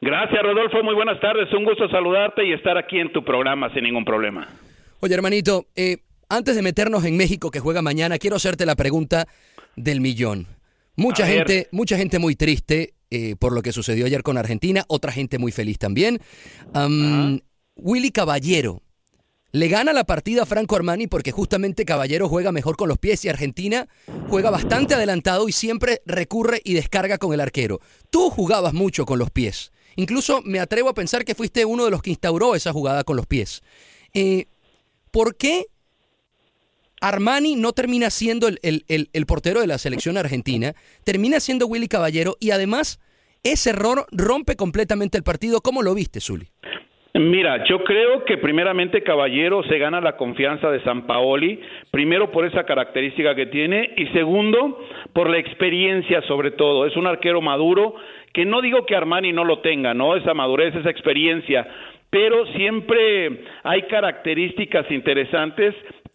Gracias, 0.00 0.42
Rodolfo. 0.42 0.82
Muy 0.82 0.94
buenas 0.94 1.20
tardes. 1.20 1.52
Un 1.52 1.64
gusto 1.64 1.86
saludarte 1.90 2.46
y 2.46 2.54
estar 2.54 2.78
aquí 2.78 2.98
en 2.98 3.12
tu 3.12 3.22
programa 3.22 3.70
sin 3.74 3.84
ningún 3.84 4.06
problema. 4.06 4.48
Oye, 5.00 5.14
hermanito, 5.14 5.66
eh, 5.76 5.98
antes 6.30 6.56
de 6.56 6.62
meternos 6.62 7.04
en 7.04 7.18
México 7.18 7.50
que 7.50 7.60
juega 7.60 7.82
mañana, 7.82 8.16
quiero 8.16 8.36
hacerte 8.36 8.64
la 8.64 8.76
pregunta 8.76 9.26
del 9.76 10.00
millón. 10.00 10.46
Mucha 10.96 11.26
gente, 11.26 11.68
mucha 11.70 11.98
gente 11.98 12.18
muy 12.18 12.34
triste 12.34 12.94
eh, 13.14 13.36
por 13.36 13.52
lo 13.52 13.62
que 13.62 13.72
sucedió 13.72 14.06
ayer 14.06 14.22
con 14.22 14.36
Argentina, 14.38 14.84
otra 14.88 15.12
gente 15.12 15.38
muy 15.38 15.52
feliz 15.52 15.78
también. 15.78 16.20
Am, 16.72 17.40
Willy 17.76 18.10
Caballero. 18.10 18.80
Le 19.52 19.68
gana 19.68 19.92
la 19.92 20.02
partida 20.02 20.42
a 20.42 20.46
Franco 20.46 20.74
Armani 20.74 21.06
porque 21.06 21.30
justamente 21.30 21.84
Caballero 21.84 22.28
juega 22.28 22.50
mejor 22.50 22.76
con 22.76 22.88
los 22.88 22.98
pies 22.98 23.24
y 23.24 23.28
Argentina 23.28 23.86
juega 24.28 24.50
bastante 24.50 24.94
adelantado 24.94 25.48
y 25.48 25.52
siempre 25.52 26.02
recurre 26.06 26.60
y 26.64 26.74
descarga 26.74 27.18
con 27.18 27.32
el 27.32 27.40
arquero. 27.40 27.80
Tú 28.10 28.30
jugabas 28.30 28.72
mucho 28.74 29.06
con 29.06 29.20
los 29.20 29.30
pies. 29.30 29.70
Incluso 29.94 30.42
me 30.42 30.58
atrevo 30.58 30.88
a 30.88 30.94
pensar 30.94 31.24
que 31.24 31.36
fuiste 31.36 31.64
uno 31.64 31.84
de 31.84 31.92
los 31.92 32.02
que 32.02 32.10
instauró 32.10 32.56
esa 32.56 32.72
jugada 32.72 33.04
con 33.04 33.14
los 33.16 33.26
pies. 33.26 33.62
Eh, 34.12 34.46
¿Por 35.12 35.36
qué 35.36 35.66
Armani 37.00 37.54
no 37.54 37.72
termina 37.72 38.10
siendo 38.10 38.48
el, 38.48 38.58
el- 38.62 38.84
el- 38.88 39.10
el 39.12 39.26
portero 39.26 39.60
de 39.60 39.68
la 39.68 39.78
selección 39.78 40.16
argentina? 40.16 40.74
Termina 41.04 41.38
siendo 41.38 41.68
Willy 41.68 41.86
Caballero 41.86 42.36
y 42.40 42.50
además 42.50 42.98
ese 43.44 43.70
error 43.70 44.06
rompe 44.10 44.56
completamente 44.56 45.18
el 45.18 45.22
partido. 45.22 45.60
¿Cómo 45.60 45.82
lo 45.82 45.94
viste, 45.94 46.20
Zuli? 46.20 46.46
Mira, 47.16 47.62
yo 47.68 47.84
creo 47.84 48.24
que 48.24 48.38
primeramente 48.38 49.04
Caballero 49.04 49.62
se 49.68 49.78
gana 49.78 50.00
la 50.00 50.16
confianza 50.16 50.68
de 50.68 50.82
San 50.82 51.06
Paoli, 51.06 51.60
primero 51.92 52.32
por 52.32 52.44
esa 52.44 52.64
característica 52.64 53.36
que 53.36 53.46
tiene 53.46 53.92
y 53.96 54.06
segundo 54.08 54.84
por 55.12 55.30
la 55.30 55.38
experiencia 55.38 56.22
sobre 56.22 56.50
todo. 56.50 56.86
Es 56.86 56.96
un 56.96 57.06
arquero 57.06 57.40
maduro 57.40 57.94
que 58.32 58.44
no 58.44 58.60
digo 58.60 58.84
que 58.84 58.96
Armani 58.96 59.32
no 59.32 59.44
lo 59.44 59.60
tenga, 59.60 59.94
¿no? 59.94 60.16
Esa 60.16 60.34
madurez, 60.34 60.74
esa 60.74 60.90
experiencia, 60.90 61.68
pero 62.10 62.46
siempre 62.46 63.44
hay 63.62 63.82
características 63.82 64.90
interesantes 64.90 65.72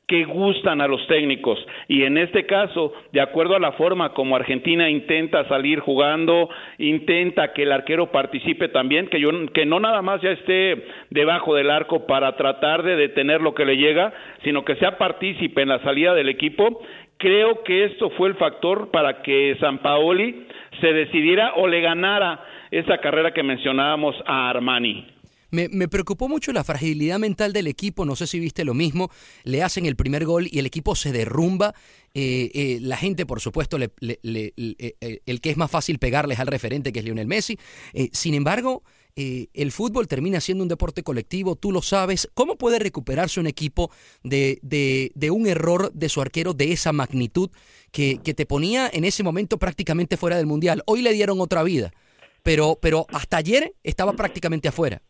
que 0.10 0.26
gustan 0.26 0.82
a 0.82 0.88
los 0.88 1.06
técnicos 1.06 1.64
y 1.88 2.04
en 2.04 2.18
este 2.18 2.48
caso, 2.48 2.92
de 3.14 3.22
acuerdo 3.22 3.56
a 3.56 3.60
la 3.60 3.74
forma 3.74 4.14
como 4.14 4.36
Argentina 4.36 4.90
intenta 4.90 5.48
salir 5.48 5.80
jugando, 5.80 6.50
intenta 6.80 7.54
que 7.54 7.64
el 7.64 7.72
arquero 7.72 8.12
participe 8.12 8.70
también, 8.70 9.08
que 9.08 9.22
yo 9.22 9.30
que 9.54 9.68
no 9.68 9.80
nada 9.80 10.02
más 10.02 10.20
ya 10.22 10.32
esté 10.32 10.84
debajo 11.12 11.54
del 11.54 11.70
arco 11.70 12.08
para 12.08 12.36
tratar 12.36 12.82
de 12.82 12.96
detener 12.96 13.40
lo 13.40 13.54
que 13.54 13.66
le 13.66 13.78
llega, 13.78 14.12
sino 14.44 14.66
que 14.66 14.76
sea 14.78 14.98
partícipe 14.98 15.62
en 15.62 15.70
la 15.70 15.80
salida 15.80 16.16
del 16.16 16.30
equipo, 16.30 16.82
creo 17.18 17.64
que 17.64 17.86
esto 17.86 18.10
fue 18.12 18.30
el 18.30 18.36
factor 18.36 18.90
para 18.90 19.22
que 19.22 19.56
San 19.60 19.78
Paoli 19.78 20.48
se 20.82 20.92
decidiera 20.92 21.54
o 21.56 21.68
le 21.68 21.82
ganara 21.82 22.40
esa 22.72 22.98
carrera 22.98 23.32
que 23.32 23.44
mencionábamos 23.44 24.16
a 24.26 24.50
Armani. 24.50 25.19
Me, 25.52 25.88
preocupó 25.88 26.28
mucho 26.30 26.52
la 26.52 26.64
fragilidad 26.64 27.20
mental 27.20 27.54
del 27.54 27.68
equipo, 27.68 28.06
no 28.06 28.16
sé 28.16 28.28
si 28.28 28.40
viste 28.40 28.64
lo 28.66 28.74
mismo, 28.74 29.10
le 29.44 29.64
hacen 29.64 29.86
el 29.86 29.96
primer 29.96 30.26
gol 30.26 30.48
y 30.52 30.60
el 30.60 30.66
equipo 30.66 30.96
se 30.96 31.12
derrumba, 31.12 31.74
eh, 32.14 32.52
eh, 32.54 32.78
la 32.82 32.98
gente 32.98 33.26
por 33.26 33.40
supuesto, 33.42 33.78
le- 33.78 33.92
le- 34.00 34.20
le- 34.24 34.54
eh, 34.58 35.22
el 35.26 35.42
que 35.42 35.50
es 35.50 35.58
más 35.58 35.72
fácil 35.72 35.98
pegarles 36.00 36.40
al 36.40 36.48
referente 36.48 36.92
que 36.92 37.00
es 37.00 37.06
Lionel 37.06 37.28
Messi, 37.28 37.58
sin 38.12 38.34
embargo, 38.34 38.84
el 39.16 39.72
fútbol 39.74 40.08
termina 40.08 40.40
siendo 40.40 40.64
un 40.64 40.70
deporte 40.70 41.04
colectivo, 41.04 41.56
tú 41.58 41.74
lo 41.74 41.82
sabes, 41.82 42.30
¿cómo 42.36 42.58
puede 42.58 42.80
recuperarse 42.80 43.40
un 43.42 43.48
equipo 43.48 43.92
de, 44.24 44.60
de- 44.62 45.12
de 45.14 45.32
un 45.32 45.46
error 45.48 45.92
de 45.94 46.08
su 46.08 46.22
arquero 46.22 46.54
de 46.54 46.72
esa 46.72 46.94
magnitud 46.94 47.50
que, 47.92 48.20
que 48.24 48.34
te 48.34 48.46
ponía 48.46 48.90
en 48.94 49.04
ese 49.04 49.24
momento 49.24 49.58
prácticamente 49.58 50.16
fuera 50.16 50.38
del 50.38 50.46
Mundial? 50.46 50.84
Hoy 50.86 51.02
le 51.02 51.12
dieron 51.12 51.42
otra 51.42 51.64
vida, 51.64 51.92
pero, 52.44 52.78
pero 52.82 53.08
hasta 53.10 53.36
ayer 53.38 53.74
estaba 53.84 54.14
prácticamente 54.14 54.70
afuera. 54.70 55.02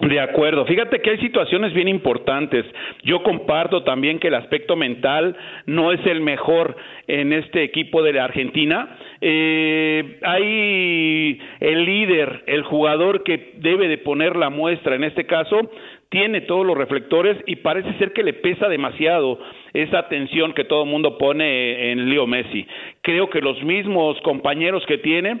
De 0.00 0.20
acuerdo. 0.20 0.64
Fíjate 0.64 1.00
que 1.00 1.10
hay 1.10 1.18
situaciones 1.18 1.72
bien 1.74 1.88
importantes. 1.88 2.64
Yo 3.02 3.22
comparto 3.24 3.82
también 3.82 4.20
que 4.20 4.28
el 4.28 4.34
aspecto 4.34 4.76
mental 4.76 5.36
no 5.66 5.92
es 5.92 6.04
el 6.06 6.20
mejor 6.20 6.76
en 7.08 7.32
este 7.32 7.64
equipo 7.64 8.00
de 8.02 8.12
la 8.12 8.24
Argentina. 8.24 8.96
Eh, 9.20 10.20
hay 10.22 11.40
el 11.58 11.84
líder, 11.84 12.44
el 12.46 12.62
jugador 12.62 13.24
que 13.24 13.54
debe 13.56 13.88
de 13.88 13.98
poner 13.98 14.36
la 14.36 14.50
muestra 14.50 14.94
en 14.94 15.02
este 15.02 15.26
caso, 15.26 15.68
tiene 16.10 16.42
todos 16.42 16.64
los 16.64 16.76
reflectores 16.76 17.36
y 17.46 17.56
parece 17.56 17.92
ser 17.98 18.12
que 18.12 18.22
le 18.22 18.32
pesa 18.32 18.68
demasiado 18.68 19.38
esa 19.74 20.08
tensión 20.08 20.54
que 20.54 20.64
todo 20.64 20.84
el 20.84 20.90
mundo 20.90 21.18
pone 21.18 21.92
en 21.92 22.08
Leo 22.08 22.26
Messi. 22.26 22.66
Creo 23.02 23.28
que 23.28 23.40
los 23.40 23.62
mismos 23.62 24.18
compañeros 24.22 24.84
que 24.86 24.98
tiene 24.98 25.38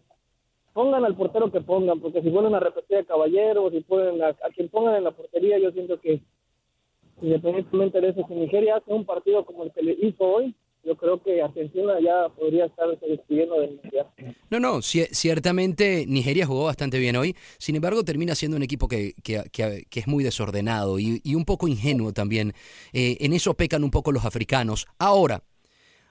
pongan 0.72 1.04
al 1.04 1.16
portero 1.16 1.50
que 1.50 1.60
pongan, 1.60 2.00
porque 2.00 2.22
si 2.22 2.30
ponen 2.30 2.54
a 2.54 2.60
repetir 2.60 2.98
a 2.98 3.04
Caballero, 3.04 3.70
si 3.70 3.80
ponen 3.80 4.22
a, 4.22 4.28
a 4.28 4.50
quien 4.54 4.68
pongan 4.68 4.96
en 4.96 5.04
la 5.04 5.10
portería, 5.10 5.58
yo 5.58 5.72
siento 5.72 6.00
que 6.00 6.20
independientemente 7.20 8.00
de 8.00 8.08
eso, 8.10 8.24
si 8.28 8.34
Nigeria 8.34 8.76
hace 8.76 8.92
un 8.92 9.04
partido 9.04 9.44
como 9.44 9.64
el 9.64 9.72
que 9.72 9.82
le 9.82 9.92
hizo 9.92 10.24
hoy, 10.24 10.54
yo 10.84 10.96
creo 10.96 11.22
que 11.22 11.42
Argentina 11.42 11.94
ya 12.02 12.28
podría 12.34 12.66
estarse 12.66 13.04
despidiendo 13.06 13.60
del 13.60 13.78
Mundial. 13.82 14.06
No, 14.50 14.60
no, 14.60 14.78
ci- 14.78 15.08
ciertamente 15.12 16.04
Nigeria 16.08 16.46
jugó 16.46 16.64
bastante 16.64 16.98
bien 16.98 17.16
hoy, 17.16 17.36
sin 17.58 17.76
embargo 17.76 18.02
termina 18.04 18.34
siendo 18.34 18.56
un 18.56 18.62
equipo 18.62 18.88
que, 18.88 19.14
que- 19.22 19.44
que- 19.50 19.84
es 20.00 20.06
muy 20.06 20.24
desordenado 20.24 20.98
y, 20.98 21.20
y 21.24 21.34
un 21.34 21.44
poco 21.44 21.68
ingenuo 21.68 22.12
también. 22.12 22.52
Eh, 22.92 23.16
en 23.20 23.32
eso 23.32 23.54
pecan 23.54 23.84
un 23.84 23.90
poco 23.90 24.12
los 24.12 24.24
africanos. 24.24 24.86
Ahora, 24.98 25.42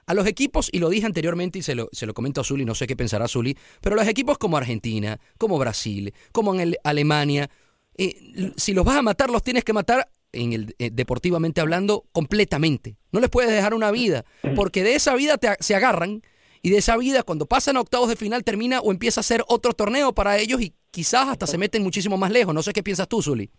a 0.06 0.14
los 0.14 0.26
equipos, 0.28 0.70
y 0.72 0.80
lo 0.80 0.90
dije 0.90 1.06
anteriormente 1.06 1.60
y 1.60 1.62
se 1.62 1.76
lo, 1.76 1.90
se 1.92 2.06
lo 2.06 2.14
comento 2.14 2.42
a 2.42 2.44
Zuli, 2.44 2.64
no 2.64 2.76
sé 2.76 2.88
qué 2.88 2.96
pensará 2.96 3.28
Zuli, 3.28 3.58
pero 3.82 3.96
los 3.96 4.08
equipos 4.08 4.38
como 4.38 4.56
Argentina, 4.58 5.20
como 5.38 5.58
Brasil, 5.58 6.14
como 6.32 6.54
el- 6.56 6.78
Alemania, 6.84 7.50
eh, 7.98 8.52
si 8.58 8.74
los 8.74 8.86
vas 8.86 8.98
a 8.98 9.02
matar, 9.02 9.30
los 9.30 9.42
tienes 9.44 9.64
que 9.64 9.74
matar 9.74 10.08
en 10.32 10.54
el, 10.54 10.76
eh, 10.80 10.90
deportivamente 10.92 11.62
hablando 11.62 12.06
completamente. 12.12 12.98
No 13.12 13.20
les 13.20 13.30
puedes 13.30 13.52
dejar 13.52 13.74
una 13.74 13.92
vida, 13.92 14.26
porque 14.56 14.84
de 14.84 14.96
esa 14.96 15.16
vida 15.16 15.38
te 15.38 15.56
se 15.60 15.76
agarran 15.76 16.22
y 16.62 16.70
de 16.70 16.78
esa 16.78 16.98
vida 16.98 17.24
cuando 17.24 17.46
pasan 17.46 17.78
a 17.78 17.82
octavos 17.82 18.10
de 18.10 18.16
final 18.16 18.44
termina 18.44 18.80
o 18.82 18.92
empieza 18.92 19.22
a 19.22 19.24
ser 19.24 19.44
otro 19.48 19.74
torneo 19.74 20.14
para 20.14 20.38
ellos 20.38 20.62
y 20.62 20.74
quizás 20.92 21.28
hasta 21.28 21.48
se 21.48 21.58
meten 21.58 21.84
muchísimo 21.84 22.18
más 22.18 22.32
lejos. 22.32 22.54
No 22.54 22.64
sé 22.64 22.74
qué 22.74 22.84
piensas 22.84 23.08
tú, 23.08 23.22
Zuli. 23.22 23.50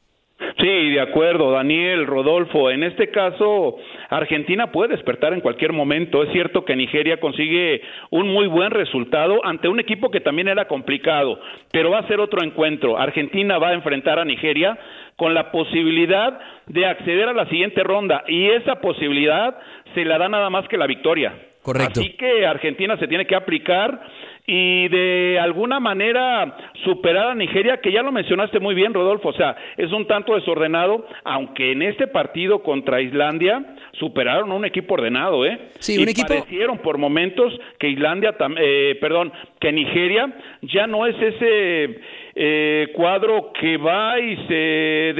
Sí, 0.58 0.90
de 0.90 1.00
acuerdo, 1.00 1.50
Daniel, 1.50 2.06
Rodolfo. 2.06 2.70
En 2.70 2.84
este 2.84 3.10
caso, 3.10 3.76
Argentina 4.08 4.70
puede 4.70 4.94
despertar 4.94 5.32
en 5.32 5.40
cualquier 5.40 5.72
momento. 5.72 6.22
Es 6.22 6.32
cierto 6.32 6.64
que 6.64 6.76
Nigeria 6.76 7.18
consigue 7.18 7.82
un 8.10 8.28
muy 8.28 8.46
buen 8.46 8.70
resultado 8.70 9.44
ante 9.44 9.68
un 9.68 9.80
equipo 9.80 10.10
que 10.10 10.20
también 10.20 10.48
era 10.48 10.66
complicado, 10.66 11.40
pero 11.72 11.90
va 11.90 11.98
a 11.98 12.06
ser 12.08 12.20
otro 12.20 12.42
encuentro. 12.44 12.98
Argentina 12.98 13.58
va 13.58 13.68
a 13.70 13.74
enfrentar 13.74 14.18
a 14.18 14.24
Nigeria 14.24 14.78
con 15.16 15.34
la 15.34 15.50
posibilidad 15.50 16.38
de 16.66 16.86
acceder 16.86 17.28
a 17.28 17.32
la 17.32 17.46
siguiente 17.46 17.82
ronda 17.82 18.22
y 18.28 18.48
esa 18.48 18.76
posibilidad 18.76 19.58
se 19.94 20.04
la 20.04 20.18
da 20.18 20.28
nada 20.28 20.50
más 20.50 20.68
que 20.68 20.78
la 20.78 20.86
victoria. 20.86 21.34
Correcto. 21.62 22.00
Así 22.00 22.10
que 22.16 22.46
Argentina 22.46 22.96
se 22.96 23.08
tiene 23.08 23.26
que 23.26 23.34
aplicar 23.34 24.00
y 24.50 24.88
de 24.88 25.38
alguna 25.38 25.78
manera 25.78 26.56
superar 26.82 27.28
a 27.28 27.34
Nigeria, 27.34 27.82
que 27.82 27.92
ya 27.92 28.02
lo 28.02 28.10
mencionaste 28.10 28.58
muy 28.60 28.74
bien, 28.74 28.94
Rodolfo, 28.94 29.28
o 29.28 29.32
sea, 29.34 29.54
es 29.76 29.92
un 29.92 30.06
tanto 30.06 30.34
desordenado, 30.34 31.06
aunque 31.22 31.72
en 31.72 31.82
este 31.82 32.06
partido 32.06 32.62
contra 32.62 33.02
Islandia 33.02 33.62
superaron 33.92 34.50
a 34.50 34.54
un 34.54 34.64
equipo 34.64 34.94
ordenado, 34.94 35.44
¿eh? 35.44 35.68
Sí, 35.80 35.96
y 36.00 36.02
un 36.02 36.08
equipo- 36.08 36.28
parecieron 36.28 36.78
por 36.78 36.96
momentos 36.96 37.52
que 37.78 37.90
Islandia, 37.90 38.34
eh, 38.58 38.96
perdón, 39.02 39.30
que 39.60 39.72
Nigeria 39.72 40.32
ya 40.62 40.86
no 40.86 41.06
es 41.06 41.16
ese 41.20 42.00
eh, 42.34 42.86
cuadro 42.94 43.52
que 43.60 43.76
va 43.76 44.18
y 44.20 44.36
se 44.46 44.54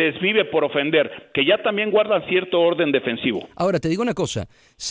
desvive 0.00 0.44
por 0.46 0.62
ofender, 0.64 1.30
que 1.34 1.44
ya 1.44 1.60
también 1.62 1.90
guardan 1.90 2.22
cierto 2.28 2.60
orden 2.60 2.92
defensivo. 2.92 3.48
Ahora, 3.56 3.80
te 3.80 3.88
digo 3.88 4.02
una 4.02 4.14
cosa. 4.14 4.46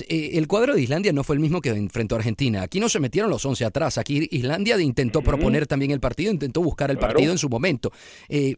Eh, 0.10 0.32
El 0.34 0.48
cuadro 0.48 0.74
de 0.76 0.82
Islandia 0.82 1.14
no 1.14 1.24
fue 1.24 1.36
el 1.36 1.42
mismo 1.42 1.62
que 1.62 1.70
enfrentó 1.70 2.16
a 2.16 2.18
Argentina. 2.18 2.64
Aquí 2.64 2.80
no 2.80 2.90
se 2.90 3.00
metieron 3.00 3.30
los 3.32 3.46
11 3.46 3.64
atrás. 3.66 3.98
Aquí 3.98 4.28
Islandia 4.32 4.78
intentó 4.80 5.22
proponer 5.22 5.68
también 5.68 5.92
el 5.92 6.00
partido, 6.00 6.32
intentó 6.32 6.62
buscar 6.62 6.92
el 6.92 6.98
Claro. 6.98 7.14
partido 7.14 7.32
en 7.32 7.38
su 7.38 7.48
momento. 7.50 7.92
Eh, 8.28 8.56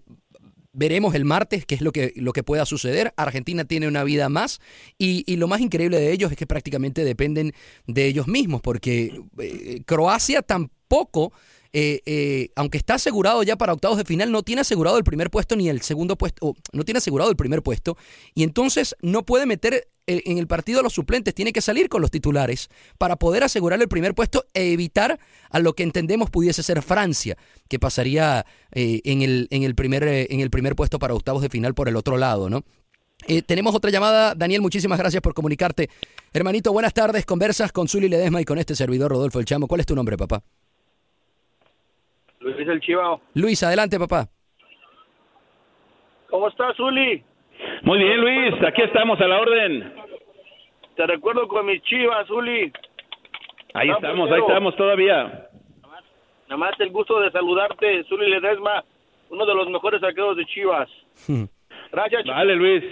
veremos 0.72 1.16
el 1.16 1.26
martes 1.26 1.66
qué 1.66 1.76
es 1.76 1.82
lo 1.82 1.92
que, 1.92 2.14
lo 2.16 2.34
que 2.34 2.44
pueda 2.44 2.66
suceder. 2.66 3.14
Argentina 3.18 3.66
tiene 3.66 3.88
una 3.88 4.04
vida 4.04 4.30
más 4.30 4.60
y, 4.98 5.24
y 5.32 5.38
lo 5.38 5.48
más 5.48 5.62
increíble 5.62 6.00
de 6.00 6.12
ellos 6.12 6.32
es 6.32 6.38
que 6.38 6.48
prácticamente 6.48 7.04
dependen 7.04 7.54
de 7.88 8.06
ellos 8.06 8.28
mismos 8.28 8.62
porque 8.62 9.22
eh, 9.40 9.82
Croacia 9.86 10.42
tampoco... 10.42 11.34
eh, 11.74 12.02
eh, 12.06 12.50
aunque 12.56 12.78
está 12.78 12.96
asegurado 12.96 13.44
ya 13.44 13.56
para 13.56 13.74
octavos 13.74 13.98
de 13.98 14.06
final, 14.06 14.32
no 14.32 14.44
tiene 14.44 14.62
asegurado 14.62 14.98
el 14.98 15.04
primer 15.04 15.30
puesto 15.30 15.56
ni 15.56 15.70
el 15.70 15.82
segundo 15.82 16.18
puesto, 16.18 16.56
no 16.72 16.86
tiene 16.86 17.00
asegurado 17.00 17.30
el 17.30 17.36
primer 17.36 17.62
puesto, 17.62 17.98
y 18.34 18.44
entonces 18.44 18.96
no 19.02 19.26
puede 19.26 19.46
meter 19.46 19.88
eh, 20.10 20.24
en 20.26 20.40
el 20.40 20.48
partido 20.48 20.80
a 20.80 20.84
los 20.84 20.94
suplentes, 20.94 21.36
tiene 21.36 21.54
que 21.54 21.62
salir 21.62 21.88
con 21.88 22.02
los 22.02 22.10
titulares 22.10 22.70
para 22.98 23.16
poder 23.18 23.44
asegurar 23.44 23.80
el 23.80 23.88
primer 23.88 24.16
puesto 24.16 24.48
e 24.56 24.72
evitar 24.72 25.20
a 25.52 25.60
lo 25.60 25.74
que 25.74 25.84
entendemos 25.84 26.32
pudiese 26.32 26.64
ser 26.64 26.82
Francia, 26.82 27.38
que 27.68 27.78
pasaría 27.78 28.44
eh, 28.72 29.02
en, 29.04 29.22
el, 29.22 29.48
en, 29.52 29.62
el 29.62 29.76
primer, 29.76 30.04
eh, 30.06 30.26
en 30.32 30.40
el 30.40 30.50
primer 30.50 30.76
puesto 30.76 30.98
para 30.98 31.14
octavos 31.14 31.44
de 31.44 31.50
final 31.50 31.76
por 31.76 31.88
el 31.88 31.96
otro 31.96 32.18
lado, 32.18 32.50
¿no? 32.50 32.64
Eh, 33.28 33.44
tenemos 33.44 33.76
otra 33.76 33.92
llamada. 33.92 34.34
Daniel, 34.34 34.62
muchísimas 34.62 34.98
gracias 34.98 35.22
por 35.22 35.36
comunicarte. 35.36 35.92
Hermanito, 36.34 36.74
buenas 36.74 36.94
tardes. 36.94 37.26
Conversas 37.26 37.72
con 37.72 37.88
Zuli 37.88 38.10
Ledesma 38.10 38.42
y 38.42 38.46
con 38.46 38.58
este 38.58 38.76
servidor 38.76 39.12
Rodolfo 39.12 39.40
El 39.40 39.46
Chamo. 39.46 39.68
¿Cuál 39.68 39.82
es 39.82 39.86
tu 39.86 39.94
nombre, 39.94 40.18
papá? 40.18 40.42
Luis 42.40 42.68
el 42.68 42.80
Chivao. 42.82 43.22
Luis, 43.36 43.62
adelante, 43.64 44.00
papá. 44.00 44.28
¿Cómo 46.30 46.48
estás, 46.48 46.76
Zuli? 46.78 47.24
Muy 47.84 47.98
bien, 48.00 48.22
Luis, 48.22 48.54
aquí 48.66 48.82
estamos 48.84 49.20
a 49.20 49.28
la 49.28 49.40
orden. 49.40 49.94
Te 50.96 51.08
recuerdo 51.08 51.48
con 51.48 51.66
mis 51.66 51.82
chivas, 51.84 52.28
Zuli. 52.28 52.72
Ahí 53.74 53.90
Ah, 53.90 53.94
estamos, 53.96 54.32
ahí 54.32 54.40
estamos 54.42 54.76
todavía. 54.76 55.48
Nada 56.48 56.58
más 56.58 56.80
el 56.80 56.90
gusto 56.92 57.20
de 57.20 57.32
saludarte, 57.32 58.04
Zuli 58.06 58.30
Ledesma, 58.30 58.84
uno 59.30 59.46
de 59.46 59.54
los 59.56 59.70
mejores 59.70 60.02
arqueros 60.04 60.36
de 60.38 60.46
Chivas. 60.46 60.90
Gracias, 61.92 62.26
Vale, 62.26 62.56
Luis. 62.56 62.84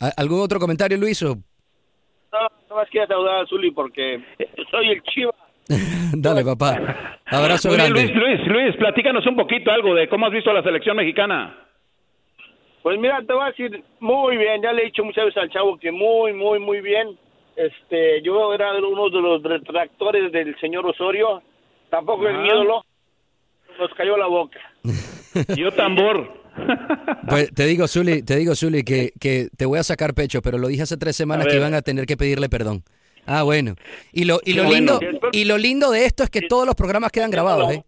¿A- 0.00 0.12
¿Algún 0.16 0.40
otro 0.40 0.58
comentario, 0.58 0.96
Luis? 0.98 1.22
o- 1.22 1.34
No, 1.36 2.38
nada 2.40 2.74
más 2.74 2.88
quería 2.90 3.06
saludar 3.06 3.42
a 3.42 3.46
Zuli 3.46 3.70
porque 3.70 4.22
yo 4.56 4.64
soy 4.70 4.88
el 4.90 5.02
Chiva. 5.04 5.34
Dale, 6.14 6.44
papá. 6.44 7.18
Abrazo 7.26 7.68
Muy 7.68 7.76
bien, 7.78 7.92
grande. 7.92 8.12
Luis, 8.12 8.38
Luis, 8.38 8.46
Luis, 8.46 8.76
platícanos 8.76 9.26
un 9.26 9.36
poquito 9.36 9.70
algo 9.70 9.94
de 9.94 10.08
cómo 10.08 10.26
has 10.26 10.32
visto 10.32 10.50
a 10.50 10.54
la 10.54 10.62
selección 10.62 10.96
mexicana. 10.96 11.56
Pues 12.82 12.98
mira, 12.98 13.22
te 13.26 13.32
voy 13.32 13.44
a 13.44 13.46
decir 13.46 13.82
muy 14.00 14.36
bien, 14.36 14.60
ya 14.60 14.72
le 14.72 14.82
he 14.82 14.84
dicho 14.86 15.04
muchas 15.04 15.26
veces 15.26 15.42
al 15.42 15.50
chavo 15.50 15.78
que 15.78 15.92
muy, 15.92 16.32
muy, 16.32 16.58
muy 16.58 16.80
bien. 16.80 17.16
Este, 17.54 18.22
yo 18.22 18.52
era 18.54 18.72
uno 18.74 19.08
de 19.08 19.20
los 19.20 19.42
retractores 19.42 20.32
del 20.32 20.58
señor 20.58 20.86
Osorio, 20.86 21.42
tampoco 21.90 22.26
es 22.26 22.34
Ajá. 22.34 22.42
mi 22.42 22.48
ídolo, 22.48 22.84
nos 23.78 23.92
cayó 23.94 24.16
la 24.16 24.26
boca. 24.26 24.58
Yo 25.56 25.70
tambor. 25.72 26.42
Pues 27.28 27.50
te 27.54 27.64
digo, 27.64 27.88
Zuli, 27.88 28.22
te 28.22 28.36
digo, 28.36 28.54
Zuli, 28.54 28.82
que, 28.82 29.12
que 29.18 29.48
te 29.56 29.64
voy 29.64 29.78
a 29.78 29.82
sacar 29.82 30.12
pecho, 30.12 30.42
pero 30.42 30.58
lo 30.58 30.68
dije 30.68 30.82
hace 30.82 30.98
tres 30.98 31.16
semanas 31.16 31.46
que 31.46 31.56
iban 31.56 31.72
a 31.72 31.80
tener 31.80 32.04
que 32.04 32.18
pedirle 32.18 32.50
perdón. 32.50 32.82
Ah, 33.26 33.42
bueno. 33.44 33.74
Y 34.12 34.24
lo, 34.24 34.38
y 34.44 34.54
lo 34.54 34.64
lindo, 34.64 34.98
bueno. 35.00 35.18
y 35.32 35.44
lo 35.44 35.58
lindo 35.58 35.90
de 35.90 36.04
esto 36.06 36.22
es 36.24 36.30
que 36.30 36.42
todos 36.42 36.66
los 36.66 36.74
programas 36.74 37.12
quedan 37.12 37.30
grabados, 37.30 37.72
¿eh? 37.72 37.82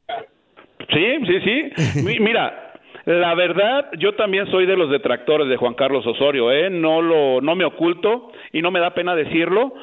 Sí, 0.93 1.17
sí, 1.27 1.41
sí. 1.45 2.03
Mi- 2.03 2.19
Mira, 2.21 2.73
la 3.07 3.35
verdad, 3.35 3.91
yo 3.99 4.15
también 4.15 4.47
soy 4.51 4.67
de 4.67 4.77
los 4.77 4.91
detractores 4.91 5.49
de 5.49 5.57
Juan 5.57 5.75
Carlos 5.75 6.07
Osorio, 6.07 6.53
¿eh? 6.53 6.71
No 6.71 7.03
lo, 7.03 7.41
no 7.41 7.55
me 7.57 7.65
oculto 7.65 8.31
y 8.53 8.63
no 8.63 8.71
me 8.71 8.81
da 8.81 8.95
pena 8.95 9.15
decirlo, 9.17 9.75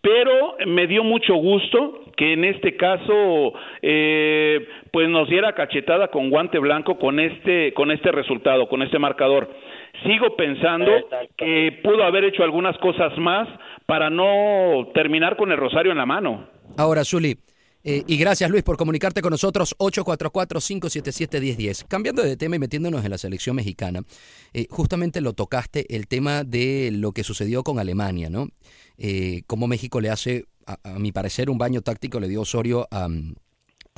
pero 0.00 0.56
me 0.66 0.86
dio 0.86 1.02
mucho 1.02 1.34
gusto 1.34 2.04
que 2.16 2.32
en 2.34 2.44
este 2.44 2.76
caso, 2.76 3.52
eh, 3.80 4.66
pues 4.92 5.08
nos 5.08 5.28
diera 5.28 5.54
cachetada 5.54 6.08
con 6.08 6.30
guante 6.30 6.58
blanco 6.58 6.98
con 6.98 7.18
este, 7.20 7.72
con 7.74 7.90
este 7.90 8.10
resultado, 8.12 8.68
con 8.68 8.82
este 8.82 8.98
marcador. 8.98 9.48
Sigo 10.04 10.36
pensando 10.36 10.90
que 11.36 11.80
pudo 11.82 12.04
haber 12.04 12.24
hecho 12.24 12.42
algunas 12.44 12.76
cosas 12.78 13.16
más 13.18 13.48
para 13.88 14.10
no 14.10 14.92
terminar 14.92 15.38
con 15.38 15.50
el 15.50 15.56
rosario 15.56 15.92
en 15.92 15.98
la 15.98 16.04
mano. 16.04 16.46
Ahora, 16.76 17.06
Zuli, 17.06 17.38
eh, 17.82 18.04
y 18.06 18.18
gracias 18.18 18.50
Luis 18.50 18.62
por 18.62 18.76
comunicarte 18.76 19.22
con 19.22 19.30
nosotros, 19.30 19.74
844-577-1010. 19.78 21.86
Cambiando 21.88 22.22
de 22.22 22.36
tema 22.36 22.56
y 22.56 22.58
metiéndonos 22.58 23.02
en 23.02 23.10
la 23.10 23.16
selección 23.16 23.56
mexicana, 23.56 24.02
eh, 24.52 24.66
justamente 24.68 25.22
lo 25.22 25.32
tocaste, 25.32 25.86
el 25.96 26.06
tema 26.06 26.44
de 26.44 26.90
lo 26.92 27.12
que 27.12 27.24
sucedió 27.24 27.64
con 27.64 27.78
Alemania, 27.78 28.28
¿no? 28.28 28.48
Eh, 28.98 29.40
cómo 29.46 29.66
México 29.66 30.02
le 30.02 30.10
hace, 30.10 30.44
a, 30.66 30.76
a 30.82 30.98
mi 30.98 31.10
parecer, 31.10 31.48
un 31.48 31.56
baño 31.56 31.80
táctico, 31.80 32.20
le 32.20 32.28
dio 32.28 32.42
Osorio 32.42 32.86
a... 32.90 33.08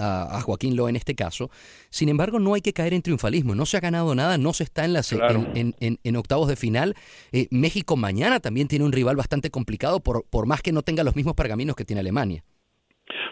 a, 0.00 0.38
a 0.38 0.40
Joaquín 0.40 0.76
Loa 0.76 0.88
en 0.90 0.96
este 0.96 1.14
caso. 1.14 1.50
Sin 1.90 2.08
embargo, 2.08 2.38
no 2.40 2.54
hay 2.54 2.60
que 2.62 2.72
caer 2.72 2.94
en 2.94 3.02
triunfalismo. 3.02 3.54
No 3.54 3.66
se 3.66 3.76
ha 3.76 3.80
ganado 3.80 4.14
nada, 4.14 4.38
no 4.38 4.52
se 4.52 4.64
está 4.64 4.84
en, 4.84 4.92
las, 4.94 5.10
Claro. 5.12 5.46
en, 5.54 5.56
en- 5.56 5.74
en- 5.80 5.98
en 6.02 6.16
octavos 6.16 6.48
de 6.48 6.56
final. 6.56 6.94
Eh, 7.32 7.46
México 7.50 7.96
mañana 7.96 8.40
también 8.40 8.66
tiene 8.68 8.84
un 8.84 8.92
rival 8.92 9.16
bastante 9.16 9.50
complicado, 9.50 10.00
por, 10.00 10.24
por 10.30 10.46
más 10.46 10.62
que 10.62 10.72
no 10.72 10.82
tenga 10.82 11.04
los 11.04 11.16
mismos 11.16 11.34
pergaminos 11.34 11.76
que 11.76 11.84
tiene 11.84 12.00
Alemania. 12.00 12.42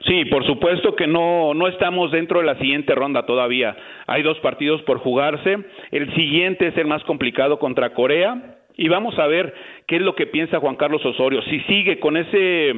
Sí, 0.06 0.24
por 0.26 0.44
supuesto 0.46 0.94
que 0.96 1.06
no, 1.06 1.54
no 1.54 1.68
estamos 1.68 2.10
dentro 2.12 2.40
de 2.40 2.46
la 2.46 2.58
siguiente 2.58 2.94
ronda 2.94 3.26
todavía. 3.26 3.76
Hay 4.06 4.22
dos 4.22 4.38
partidos 4.40 4.80
por 4.82 4.98
jugarse. 4.98 5.56
El 5.90 6.14
siguiente 6.14 6.68
es 6.68 6.76
el 6.76 6.86
más 6.86 7.02
complicado 7.04 7.58
contra 7.58 7.94
Corea. 7.94 8.54
Y 8.80 8.88
vamos 8.88 9.18
a 9.18 9.26
ver 9.26 9.52
qué 9.88 9.96
es 9.96 10.02
lo 10.02 10.14
que 10.14 10.26
piensa 10.26 10.60
Juan 10.60 10.76
Carlos 10.76 11.04
Osorio. 11.04 11.42
Si 11.50 11.58
sigue 11.62 11.98
con 11.98 12.16
ese 12.16 12.72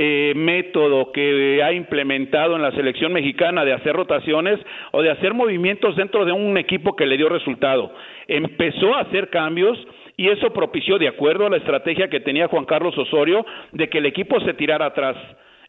eh, 0.00 0.32
método 0.36 1.10
que 1.10 1.60
ha 1.60 1.72
implementado 1.72 2.54
en 2.54 2.62
la 2.62 2.70
selección 2.70 3.12
mexicana 3.12 3.64
de 3.64 3.72
hacer 3.72 3.96
rotaciones 3.96 4.60
o 4.92 5.02
de 5.02 5.10
hacer 5.10 5.34
movimientos 5.34 5.96
dentro 5.96 6.24
de 6.24 6.30
un 6.30 6.56
equipo 6.56 6.94
que 6.94 7.04
le 7.04 7.16
dio 7.16 7.28
resultado. 7.28 7.92
Empezó 8.28 8.94
a 8.94 9.00
hacer 9.00 9.28
cambios 9.28 9.76
y 10.16 10.28
eso 10.28 10.52
propició, 10.52 10.98
de 10.98 11.08
acuerdo 11.08 11.46
a 11.46 11.50
la 11.50 11.56
estrategia 11.56 12.06
que 12.08 12.20
tenía 12.20 12.46
Juan 12.46 12.64
Carlos 12.64 12.96
Osorio, 12.96 13.44
de 13.72 13.88
que 13.88 13.98
el 13.98 14.06
equipo 14.06 14.38
se 14.42 14.54
tirara 14.54 14.86
atrás 14.86 15.16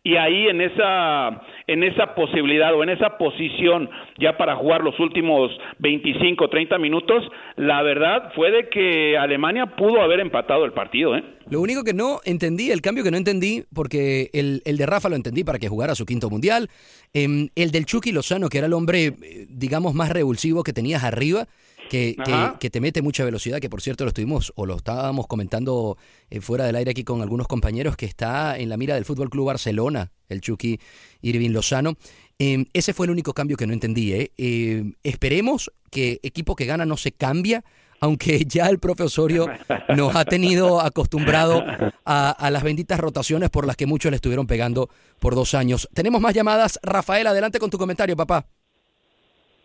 y 0.04 0.16
ahí 0.16 0.48
en 0.48 0.62
esa 0.62 1.42
en 1.68 1.84
esa 1.84 2.16
posibilidad 2.16 2.74
o 2.74 2.84
en 2.84 2.90
esa 2.90 3.18
posición 3.18 3.90
ya 4.18 4.38
para 4.38 4.56
jugar 4.56 4.82
los 4.82 4.98
últimos 5.00 5.52
25 5.80 6.50
30 6.50 6.78
minutos 6.78 7.24
la 7.58 7.82
verdad 7.84 8.32
fue 8.34 8.50
de 8.52 8.70
que 8.70 9.18
Alemania 9.18 9.66
pudo 9.66 10.02
haber 10.02 10.22
empatado 10.22 10.64
el 10.64 10.72
partido 10.72 11.18
¿eh? 11.18 11.24
Lo 11.50 11.62
único 11.62 11.84
que 11.84 11.96
no 11.96 12.20
entendí, 12.26 12.70
el 12.70 12.82
cambio 12.82 13.04
que 13.04 13.10
no 13.10 13.18
entendí, 13.18 13.64
porque 13.74 14.30
el, 14.34 14.62
el 14.66 14.78
de 14.78 14.86
Rafa 14.86 15.10
lo 15.10 15.16
entendí 15.16 15.44
para 15.44 15.58
que 15.58 15.68
jugara 15.68 15.96
su 15.96 16.06
quinto 16.06 16.30
mundial, 16.30 16.70
em, 17.12 17.50
el 17.56 17.72
del 17.72 17.88
Chucky 17.88 18.12
Lozano, 18.12 18.50
que 18.50 18.60
era 18.60 18.68
el 18.68 18.74
hombre, 18.74 19.06
eh, 19.06 19.48
digamos, 19.50 19.96
más 19.96 20.10
revulsivo 20.10 20.62
que 20.62 20.74
tenías 20.74 21.04
arriba, 21.04 21.48
que, 21.90 22.16
que, 22.24 22.54
que 22.60 22.70
te 22.70 22.80
mete 22.80 23.02
mucha 23.02 23.26
velocidad, 23.26 23.60
que 23.60 23.70
por 23.70 23.82
cierto 23.82 24.06
lo 24.06 24.10
estuvimos 24.10 24.54
o 24.56 24.66
lo 24.66 24.76
estábamos 24.76 25.28
comentando 25.28 25.98
eh, 26.30 26.40
fuera 26.40 26.66
del 26.66 26.76
aire 26.76 26.92
aquí 26.92 27.04
con 27.04 27.22
algunos 27.22 27.48
compañeros, 27.48 27.98
que 27.98 28.06
está 28.06 28.58
en 28.58 28.70
la 28.70 28.78
mira 28.78 28.96
del 28.96 29.06
Fútbol 29.06 29.30
Club 29.30 29.48
Barcelona, 29.48 30.12
el 30.30 30.42
Chucky 30.42 30.80
Irving 31.22 31.52
Lozano. 31.52 31.96
Em, 32.38 32.66
ese 32.74 32.94
fue 32.94 33.08
el 33.08 33.12
único 33.12 33.34
cambio 33.34 33.58
que 33.58 33.68
no 33.68 33.74
entendí. 33.74 34.14
¿eh? 34.14 34.32
Em, 34.38 34.94
esperemos 35.04 35.72
que 35.92 36.20
equipo 36.24 36.56
que 36.56 36.66
gana 36.66 36.86
no 36.86 36.96
se 36.96 37.12
cambia, 37.12 37.66
aunque 38.00 38.46
ya 38.48 38.68
el 38.68 38.80
profe 38.80 39.04
Osorio 39.04 39.48
nos 39.90 40.16
ha 40.16 40.24
tenido 40.24 40.80
acostumbrado 40.80 41.64
a, 42.06 42.30
a 42.32 42.52
las 42.52 42.64
benditas 42.64 43.00
rotaciones 43.00 43.50
por 43.50 43.68
las 43.68 43.76
que 43.76 43.88
muchos 43.88 44.12
le 44.12 44.16
estuvieron 44.16 44.48
pegando 44.48 44.90
por 45.20 45.36
dos 45.36 45.54
años. 45.54 45.90
Tenemos 45.94 46.22
más 46.22 46.34
llamadas. 46.34 46.80
Rafael, 46.84 47.28
adelante 47.28 47.60
con 47.60 47.70
tu 47.70 47.78
comentario, 47.78 48.16
papá. 48.16 48.46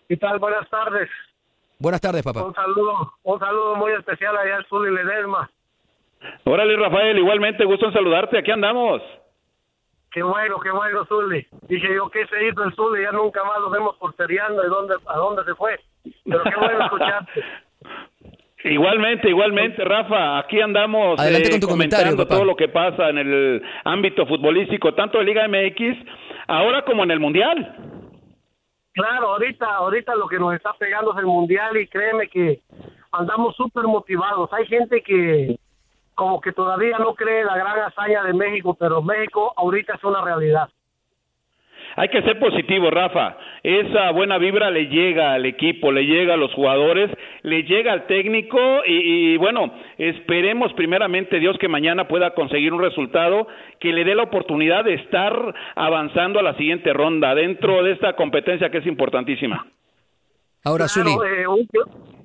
¿Qué 0.08 0.16
tal? 0.16 0.38
Buenas 0.38 0.68
tardes. 0.68 1.08
Buenas 1.84 2.00
tardes, 2.00 2.22
papá. 2.22 2.42
Un 2.42 2.54
saludo, 2.54 3.12
un 3.24 3.38
saludo 3.38 3.76
muy 3.76 3.92
especial 3.92 4.34
allá 4.38 4.56
al 4.56 4.64
Zuli 4.64 4.90
Ledesma. 4.90 5.50
Órale 6.44 6.76
Rafael 6.78 7.18
igualmente 7.18 7.62
gusto 7.66 7.84
en 7.84 7.92
saludarte 7.92 8.38
aquí 8.38 8.50
andamos 8.50 9.02
Qué 10.10 10.22
bueno, 10.22 10.58
qué 10.60 10.70
bueno, 10.70 11.04
Zuli. 11.04 11.46
Dije 11.68 11.94
yo, 11.94 12.08
¿qué 12.08 12.26
se 12.28 12.48
hizo 12.48 12.64
el 12.64 12.72
Zuli? 12.74 13.02
Ya 13.02 13.12
nunca 13.12 13.44
más 13.44 13.60
lo 13.60 13.68
vemos 13.68 13.96
porteriando. 13.96 14.64
¿Y 14.64 14.68
dónde, 14.68 14.94
a 15.06 15.16
dónde 15.18 15.44
se 15.44 15.54
fue? 15.56 15.78
Pero 16.24 16.42
qué 16.44 16.56
bueno 16.56 16.84
escucharte. 16.84 17.44
Igualmente, 18.64 19.28
igualmente, 19.28 19.84
Rafa. 19.84 20.38
Aquí 20.38 20.58
andamos 20.58 21.20
Adelante 21.20 21.48
eh, 21.48 21.50
con 21.50 21.60
tu 21.60 21.68
comentario, 21.68 22.04
comentando 22.06 22.24
papá. 22.24 22.34
todo 22.36 22.46
lo 22.46 22.56
que 22.56 22.68
pasa 22.68 23.10
en 23.10 23.18
el 23.18 23.62
ámbito 23.84 24.24
futbolístico, 24.24 24.94
tanto 24.94 25.18
de 25.18 25.24
Liga 25.24 25.46
MX 25.46 25.98
ahora 26.46 26.82
como 26.86 27.04
en 27.04 27.10
el 27.10 27.20
Mundial. 27.20 27.93
Claro, 28.94 29.32
ahorita, 29.32 29.66
ahorita 29.66 30.14
lo 30.14 30.28
que 30.28 30.38
nos 30.38 30.54
está 30.54 30.72
pegando 30.74 31.12
es 31.12 31.18
el 31.18 31.26
mundial 31.26 31.76
y 31.76 31.88
créeme 31.88 32.28
que 32.28 32.60
andamos 33.10 33.56
súper 33.56 33.84
motivados. 33.84 34.52
Hay 34.52 34.66
gente 34.66 35.02
que 35.02 35.56
como 36.14 36.40
que 36.40 36.52
todavía 36.52 36.96
no 36.98 37.14
cree 37.14 37.44
la 37.44 37.56
gran 37.56 37.80
hazaña 37.80 38.22
de 38.22 38.32
México, 38.32 38.76
pero 38.78 39.02
México 39.02 39.52
ahorita 39.56 39.94
es 39.94 40.04
una 40.04 40.22
realidad. 40.22 40.68
Hay 41.96 42.08
que 42.08 42.22
ser 42.22 42.38
positivo, 42.38 42.88
Rafa. 42.90 43.36
Esa 43.64 44.10
buena 44.10 44.36
vibra 44.36 44.70
le 44.70 44.88
llega 44.88 45.32
al 45.32 45.46
equipo, 45.46 45.90
le 45.90 46.04
llega 46.04 46.34
a 46.34 46.36
los 46.36 46.52
jugadores, 46.52 47.10
le 47.42 47.62
llega 47.62 47.92
al 47.92 48.06
técnico 48.06 48.58
y, 48.86 49.32
y, 49.32 49.36
bueno, 49.38 49.72
esperemos 49.96 50.70
primeramente 50.74 51.40
Dios 51.40 51.56
que 51.58 51.66
mañana 51.66 52.06
pueda 52.06 52.34
conseguir 52.34 52.74
un 52.74 52.82
resultado 52.82 53.48
que 53.80 53.94
le 53.94 54.04
dé 54.04 54.14
la 54.14 54.24
oportunidad 54.24 54.84
de 54.84 54.92
estar 54.94 55.32
avanzando 55.76 56.38
a 56.40 56.42
la 56.42 56.54
siguiente 56.58 56.92
ronda 56.92 57.34
dentro 57.34 57.82
de 57.82 57.92
esta 57.92 58.12
competencia 58.16 58.68
que 58.70 58.78
es 58.78 58.86
importantísima. 58.86 59.66
Ahora, 60.62 60.84
Claro, 60.92 61.10
Zuli. 61.10 61.28
eh, 61.42 61.46
un, 61.46 61.66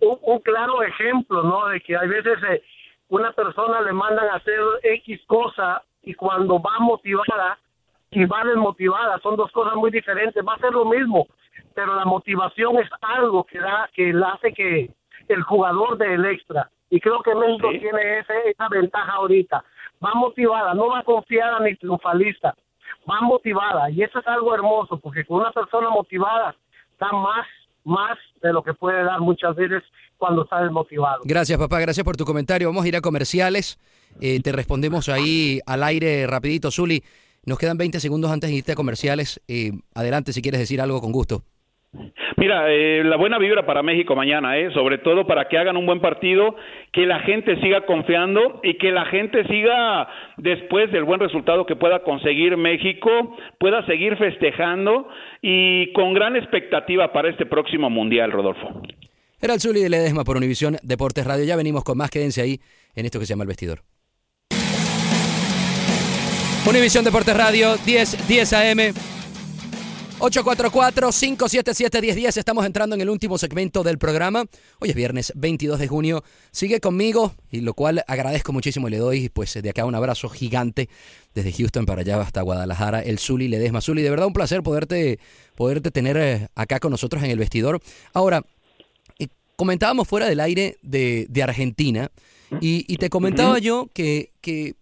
un- 0.01 0.19
un 0.21 0.39
claro 0.39 0.83
ejemplo, 0.83 1.41
¿no? 1.43 1.67
De 1.69 1.79
que 1.79 1.95
hay 1.95 2.07
veces 2.09 2.37
eh, 2.51 2.61
una 3.07 3.31
persona 3.31 3.79
le 3.81 3.93
mandan 3.93 4.27
a 4.27 4.35
hacer 4.35 4.59
X 4.83 5.21
cosa 5.25 5.83
y 6.03 6.13
cuando 6.15 6.61
va 6.61 6.79
motivada 6.79 7.57
y 8.11 8.25
va 8.25 8.43
desmotivada, 8.43 9.19
son 9.19 9.35
dos 9.35 9.51
cosas 9.51 9.75
muy 9.75 9.91
diferentes. 9.91 10.43
Va 10.45 10.55
a 10.55 10.59
ser 10.59 10.71
lo 10.71 10.85
mismo, 10.85 11.27
pero 11.75 11.95
la 11.95 12.05
motivación 12.05 12.77
es 12.77 12.89
algo 13.01 13.43
que 13.43 13.59
da, 13.59 13.89
que 13.93 14.13
hace 14.25 14.53
que 14.53 14.89
el 15.27 15.43
jugador 15.43 15.97
dé 15.97 16.13
el 16.13 16.25
extra. 16.25 16.69
Y 16.89 16.99
creo 16.99 17.21
que 17.21 17.35
México 17.35 17.69
tiene 17.69 18.19
ese, 18.19 18.49
esa 18.49 18.67
ventaja 18.69 19.13
ahorita. 19.13 19.63
Va 20.03 20.13
motivada, 20.15 20.73
no 20.73 20.87
va 20.87 21.03
confiada 21.03 21.59
ni 21.59 21.75
triunfalista. 21.75 22.55
Va 23.09 23.21
motivada 23.21 23.89
y 23.89 24.03
eso 24.03 24.19
es 24.19 24.27
algo 24.27 24.53
hermoso 24.53 24.99
porque 24.99 25.25
con 25.25 25.39
una 25.39 25.51
persona 25.51 25.89
motivada 25.89 26.55
da 26.99 27.11
más 27.11 27.45
más 27.85 28.17
de 28.41 28.53
lo 28.53 28.61
que 28.61 28.73
puede 28.73 29.03
dar 29.03 29.19
muchas 29.19 29.55
veces 29.55 29.83
cuando 30.17 30.43
está 30.43 30.61
desmotivado. 30.61 31.21
Gracias, 31.23 31.57
papá. 31.57 31.79
Gracias 31.79 32.03
por 32.03 32.17
tu 32.17 32.25
comentario. 32.25 32.67
Vamos 32.67 32.83
a 32.83 32.87
ir 32.87 32.95
a 32.95 33.01
comerciales. 33.01 33.79
Eh, 34.21 34.41
te 34.41 34.51
respondemos 34.51 35.09
ahí 35.09 35.59
al 35.65 35.83
aire 35.83 36.27
rapidito, 36.27 36.71
Zuli. 36.71 37.01
Nos 37.45 37.57
quedan 37.57 37.77
20 37.77 37.99
segundos 37.99 38.31
antes 38.31 38.49
de 38.49 38.57
irte 38.57 38.71
a 38.71 38.75
comerciales. 38.75 39.41
Eh, 39.47 39.71
adelante 39.95 40.33
si 40.33 40.41
quieres 40.41 40.59
decir 40.59 40.81
algo 40.81 41.01
con 41.01 41.11
gusto. 41.11 41.43
Mira, 42.37 42.71
eh, 42.71 43.03
la 43.03 43.17
buena 43.17 43.39
vibra 43.39 43.65
para 43.65 43.81
México 43.81 44.15
mañana, 44.15 44.57
eh, 44.57 44.71
sobre 44.73 44.99
todo 44.99 45.25
para 45.25 45.49
que 45.49 45.57
hagan 45.57 45.75
un 45.75 45.87
buen 45.87 45.99
partido, 45.99 46.55
que 46.93 47.05
la 47.05 47.19
gente 47.21 47.59
siga 47.61 47.85
confiando 47.85 48.59
y 48.63 48.77
que 48.77 48.91
la 48.91 49.05
gente 49.05 49.45
siga, 49.47 50.07
después 50.37 50.91
del 50.91 51.03
buen 51.03 51.19
resultado 51.19 51.65
que 51.65 51.75
pueda 51.75 52.03
conseguir 52.03 52.55
México, 52.57 53.35
pueda 53.59 53.85
seguir 53.87 54.17
festejando 54.17 55.07
y 55.41 55.91
con 55.93 56.13
gran 56.13 56.35
expectativa 56.35 57.11
para 57.11 57.29
este 57.29 57.45
próximo 57.47 57.89
Mundial, 57.89 58.31
Rodolfo. 58.31 58.83
Era 59.41 59.55
el 59.55 59.59
Zuli 59.59 59.81
de 59.81 59.89
Ledesma 59.89 60.23
por 60.23 60.37
Univisión 60.37 60.77
Deportes 60.83 61.25
Radio. 61.25 61.45
Ya 61.45 61.55
venimos 61.55 61.83
con 61.83 61.97
más. 61.97 62.11
Quédense 62.11 62.41
ahí 62.41 62.59
en 62.95 63.05
esto 63.05 63.19
que 63.19 63.25
se 63.25 63.33
llama 63.33 63.43
El 63.43 63.47
Vestidor. 63.47 63.79
Univisión 66.69 67.03
Deportes 67.03 67.35
Radio, 67.35 67.75
10, 67.77 68.27
10 68.27 68.53
AM. 68.53 68.93
844-577-1010. 70.19 72.37
Estamos 72.37 72.63
entrando 72.63 72.93
en 72.93 73.01
el 73.01 73.09
último 73.09 73.39
segmento 73.39 73.81
del 73.81 73.97
programa. 73.97 74.45
Hoy 74.77 74.91
es 74.91 74.95
viernes 74.95 75.33
22 75.35 75.79
de 75.79 75.87
junio. 75.87 76.23
Sigue 76.51 76.79
conmigo, 76.79 77.33
y 77.49 77.61
lo 77.61 77.73
cual 77.73 78.03
agradezco 78.07 78.53
muchísimo 78.53 78.87
y 78.87 78.91
le 78.91 78.99
doy 78.99 79.29
pues 79.29 79.59
de 79.59 79.67
acá 79.67 79.83
un 79.83 79.95
abrazo 79.95 80.29
gigante 80.29 80.89
desde 81.33 81.51
Houston 81.53 81.87
para 81.87 82.01
allá 82.01 82.21
hasta 82.21 82.43
Guadalajara. 82.43 83.01
El 83.01 83.17
Zuli 83.17 83.47
Ledesma. 83.47 83.81
Zuli, 83.81 84.03
de 84.03 84.11
verdad 84.11 84.27
un 84.27 84.33
placer 84.33 84.61
poderte, 84.61 85.17
poderte 85.55 85.89
tener 85.89 86.17
eh, 86.17 86.49
acá 86.53 86.79
con 86.79 86.91
nosotros 86.91 87.23
en 87.23 87.31
el 87.31 87.39
vestidor. 87.39 87.81
Ahora, 88.13 88.45
eh, 89.17 89.29
comentábamos 89.55 90.07
fuera 90.07 90.27
del 90.27 90.39
aire 90.39 90.77
de, 90.83 91.25
de 91.29 91.41
Argentina 91.41 92.11
y, 92.61 92.85
y 92.87 92.97
te 92.97 93.09
comentaba 93.09 93.57
yo 93.57 93.89
que, 93.91 94.33
que, 94.39 94.75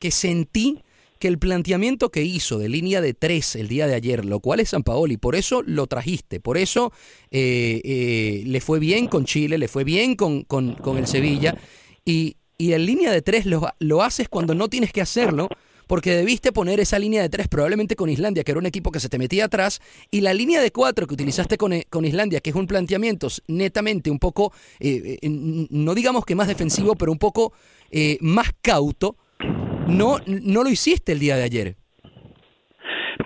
que 0.00 0.10
sentí 0.10 0.82
que 1.20 1.28
el 1.28 1.38
planteamiento 1.38 2.10
que 2.10 2.24
hizo 2.24 2.58
de 2.58 2.68
línea 2.68 3.00
de 3.00 3.14
tres 3.14 3.54
el 3.54 3.68
día 3.68 3.86
de 3.86 3.94
ayer, 3.94 4.24
lo 4.24 4.40
cual 4.40 4.58
es 4.58 4.70
San 4.70 4.82
Paoli, 4.82 5.16
por 5.16 5.36
eso 5.36 5.62
lo 5.62 5.86
trajiste, 5.86 6.40
por 6.40 6.58
eso 6.58 6.92
eh, 7.30 7.80
eh, 7.84 8.42
le 8.44 8.60
fue 8.60 8.80
bien 8.80 9.06
con 9.06 9.24
Chile, 9.24 9.56
le 9.58 9.68
fue 9.68 9.84
bien 9.84 10.16
con, 10.16 10.42
con, 10.42 10.98
el 10.98 11.06
Sevilla, 11.06 11.56
y, 12.04 12.36
y 12.58 12.72
en 12.72 12.86
línea 12.86 13.12
de 13.12 13.22
tres 13.22 13.46
lo, 13.46 13.68
lo 13.78 14.02
haces 14.02 14.28
cuando 14.28 14.56
no 14.56 14.68
tienes 14.68 14.92
que 14.92 15.00
hacerlo, 15.00 15.48
porque 15.90 16.14
debiste 16.14 16.52
poner 16.52 16.78
esa 16.78 17.00
línea 17.00 17.20
de 17.20 17.28
tres 17.28 17.48
probablemente 17.48 17.96
con 17.96 18.08
Islandia, 18.08 18.44
que 18.44 18.52
era 18.52 18.60
un 18.60 18.66
equipo 18.66 18.92
que 18.92 19.00
se 19.00 19.08
te 19.08 19.18
metía 19.18 19.46
atrás, 19.46 19.80
y 20.12 20.20
la 20.20 20.32
línea 20.32 20.62
de 20.62 20.70
cuatro 20.70 21.04
que 21.08 21.14
utilizaste 21.14 21.58
con, 21.58 21.72
eh, 21.72 21.84
con 21.90 22.04
Islandia, 22.04 22.40
que 22.40 22.50
es 22.50 22.56
un 22.56 22.68
planteamiento 22.68 23.26
netamente 23.48 24.08
un 24.08 24.20
poco, 24.20 24.52
eh, 24.78 25.18
eh, 25.20 25.28
no 25.28 25.96
digamos 25.96 26.24
que 26.24 26.36
más 26.36 26.46
defensivo, 26.46 26.94
pero 26.94 27.10
un 27.10 27.18
poco 27.18 27.52
más 28.20 28.52
cauto, 28.62 29.16
no, 29.90 30.16
no 30.26 30.62
lo 30.62 30.70
hiciste 30.70 31.12
el 31.12 31.18
día 31.18 31.36
de 31.36 31.44
ayer. 31.44 31.74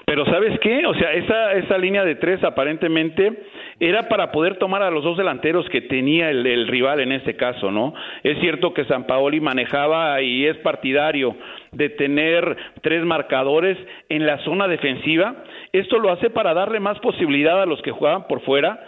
Pero 0.06 0.26
¿sabes 0.26 0.58
qué? 0.60 0.86
O 0.86 0.94
sea, 0.94 1.12
esa, 1.12 1.54
esa 1.54 1.76
línea 1.76 2.04
de 2.04 2.14
tres 2.14 2.44
aparentemente 2.44 3.32
era 3.80 4.08
para 4.08 4.30
poder 4.30 4.58
tomar 4.58 4.82
a 4.82 4.90
los 4.90 5.02
dos 5.02 5.16
delanteros 5.16 5.68
que 5.70 5.80
tenía 5.80 6.30
el, 6.30 6.46
el 6.46 6.68
rival 6.68 7.00
en 7.00 7.10
este 7.10 7.34
caso, 7.34 7.72
¿no? 7.72 7.94
Es 8.22 8.38
cierto 8.38 8.72
que 8.72 8.84
San 8.84 9.08
Paoli 9.08 9.40
manejaba 9.40 10.22
y 10.22 10.46
es 10.46 10.56
partidario 10.58 11.34
de 11.72 11.88
tener 11.90 12.56
tres 12.82 13.04
marcadores 13.04 13.76
en 14.08 14.24
la 14.24 14.38
zona 14.44 14.68
defensiva. 14.68 15.42
Esto 15.72 15.98
lo 15.98 16.12
hace 16.12 16.30
para 16.30 16.54
darle 16.54 16.78
más 16.78 16.98
posibilidad 17.00 17.60
a 17.60 17.66
los 17.66 17.82
que 17.82 17.90
jugaban 17.90 18.28
por 18.28 18.40
fuera 18.42 18.84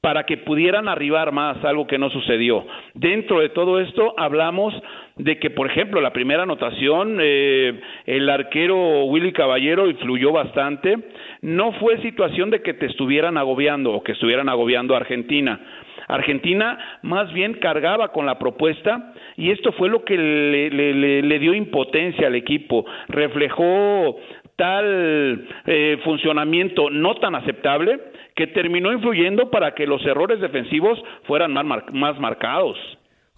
para 0.00 0.24
que 0.24 0.36
pudieran 0.36 0.88
arribar 0.88 1.32
más, 1.32 1.64
algo 1.64 1.86
que 1.86 1.98
no 1.98 2.08
sucedió. 2.10 2.64
Dentro 2.94 3.40
de 3.40 3.48
todo 3.48 3.80
esto 3.80 4.14
hablamos 4.16 4.72
de 5.18 5.38
que, 5.38 5.50
por 5.50 5.70
ejemplo, 5.70 6.00
la 6.00 6.12
primera 6.12 6.44
anotación, 6.44 7.18
eh, 7.20 7.80
el 8.06 8.30
arquero 8.30 9.04
Willy 9.04 9.32
Caballero 9.32 9.90
influyó 9.90 10.32
bastante. 10.32 10.96
No 11.42 11.72
fue 11.72 12.00
situación 12.02 12.50
de 12.50 12.62
que 12.62 12.74
te 12.74 12.86
estuvieran 12.86 13.36
agobiando 13.36 13.92
o 13.92 14.02
que 14.02 14.12
estuvieran 14.12 14.48
agobiando 14.48 14.94
a 14.94 14.98
Argentina. 14.98 15.60
Argentina 16.06 16.78
más 17.02 17.32
bien 17.34 17.54
cargaba 17.54 18.12
con 18.12 18.24
la 18.24 18.38
propuesta 18.38 19.12
y 19.36 19.50
esto 19.50 19.72
fue 19.72 19.90
lo 19.90 20.04
que 20.04 20.16
le, 20.16 20.70
le, 20.70 21.22
le, 21.22 21.38
dio 21.38 21.52
impotencia 21.52 22.28
al 22.28 22.34
equipo. 22.34 22.86
Reflejó 23.08 24.16
tal 24.56 25.46
eh, 25.66 25.98
funcionamiento 26.04 26.88
no 26.90 27.16
tan 27.16 27.34
aceptable 27.34 28.00
que 28.34 28.46
terminó 28.46 28.90
influyendo 28.92 29.50
para 29.50 29.74
que 29.74 29.86
los 29.86 30.04
errores 30.06 30.40
defensivos 30.40 30.98
fueran 31.24 31.52
más 31.52 32.18
marcados. 32.18 32.78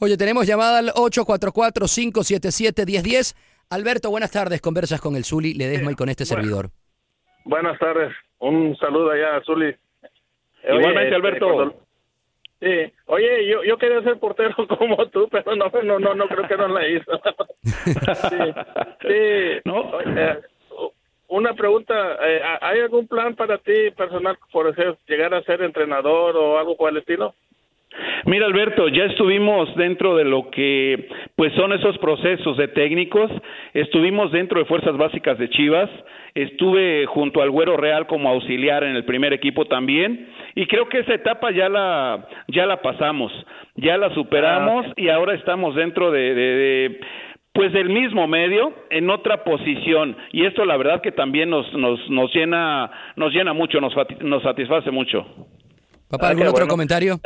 Oye, 0.01 0.17
tenemos 0.17 0.47
llamada 0.47 0.79
al 0.79 0.89
844-577-1010. 0.95 3.35
Alberto, 3.71 4.11
buenas 4.11 4.31
tardes. 4.33 4.61
Conversas 4.61 5.01
con 5.01 5.15
el 5.17 5.25
Zuli 5.25 5.55
Ledesma 5.55 5.93
y 5.93 5.95
con 5.95 6.09
este 6.09 6.25
Bueno. 6.25 6.43
servidor. 6.43 6.71
Buenas 7.45 7.79
tardes. 7.79 8.13
Un 8.39 8.77
saludo 8.79 9.11
allá 9.11 9.37
a 9.37 9.43
Zuli. 9.43 9.75
Igualmente, 10.65 11.03
este, 11.05 11.15
Alberto. 11.15 11.53
cuando- 11.53 11.77
Sí. 12.61 12.93
Oye, 13.07 13.47
yo, 13.47 13.65
yo 13.65 13.79
quería 13.79 14.03
ser 14.03 14.19
portero 14.19 14.55
como 14.79 15.07
tú, 15.09 15.29
pero 15.31 15.57
no, 15.57 15.71
no, 15.83 15.99
no, 15.99 16.15
no 16.15 16.29
creo 16.29 16.47
que 16.47 16.57
no 16.59 16.69
la 16.69 16.87
hizo. 16.89 17.11
sí. 17.63 17.73
sí. 19.01 19.09
Eh, 19.09 19.63
una 21.29 21.55
pregunta, 21.55 21.95
eh, 22.27 22.43
¿hay 22.61 22.81
algún 22.81 23.07
plan 23.09 23.35
para 23.35 23.57
ti 23.59 23.91
personal 23.97 24.37
por 24.53 24.69
ejemplo, 24.69 24.99
llegar 25.09 25.33
a 25.33 25.43
ser 25.45 25.63
entrenador 25.63 26.37
o 26.37 26.59
algo 26.59 26.77
por 26.77 26.91
el 26.91 26.99
estilo? 26.99 27.35
Mira, 28.25 28.47
Alberto, 28.47 28.89
ya 28.89 29.05
estuvimos 29.05 29.75
dentro 29.77 30.15
de 30.17 30.25
lo 30.25 30.51
que 30.51 31.09
pues 31.37 31.53
son 31.55 31.73
esos 31.73 31.97
procesos 31.99 32.57
de 32.57 32.69
técnicos, 32.69 33.31
estuvimos 33.75 34.31
dentro 34.31 34.59
de 34.61 34.65
Fuerzas 34.67 34.97
Básicas 34.97 35.39
de 35.39 35.49
Chivas, 35.51 35.91
estuve 36.35 37.07
junto 37.07 37.43
al 37.43 37.51
Güero 37.51 37.77
Real 37.77 38.07
como 38.07 38.29
auxiliar 38.29 38.85
en 38.85 38.95
el 38.95 39.05
primer 39.05 39.33
equipo 39.33 39.65
también 39.67 40.29
y 40.55 40.67
creo 40.67 40.89
que 40.89 41.01
esa 41.01 41.15
etapa 41.15 41.51
ya 41.51 41.69
la 41.69 42.29
ya 42.49 42.67
la 42.67 42.81
pasamos, 42.83 43.33
ya 43.77 43.97
la 43.97 44.13
superamos 44.15 44.87
y 44.97 45.09
ahora 45.09 45.35
estamos 45.35 45.75
dentro 45.75 46.11
de, 46.13 46.35
de- 46.35 46.55
de, 46.57 47.01
pues 47.53 47.73
del 47.73 47.89
mismo 47.89 48.29
medio 48.29 48.73
en 48.91 49.11
otra 49.11 49.43
posición 49.43 50.17
y 50.33 50.45
esto 50.47 50.65
la 50.65 50.77
verdad 50.77 51.01
que 51.03 51.11
también 51.11 51.51
nos 51.51 51.73
nos 51.75 51.99
nos 52.09 52.33
llena 52.33 52.91
nos 53.17 53.33
llena 53.33 53.53
mucho, 53.53 53.81
nos 53.81 53.95
nos 54.21 54.43
satisface 54.45 54.91
mucho. 54.93 55.27
Papá, 56.09 56.27
Ah, 56.27 56.31
¿algún 56.31 56.45
otro 56.47 56.53
bueno. 56.61 56.69
comentario? 56.69 57.17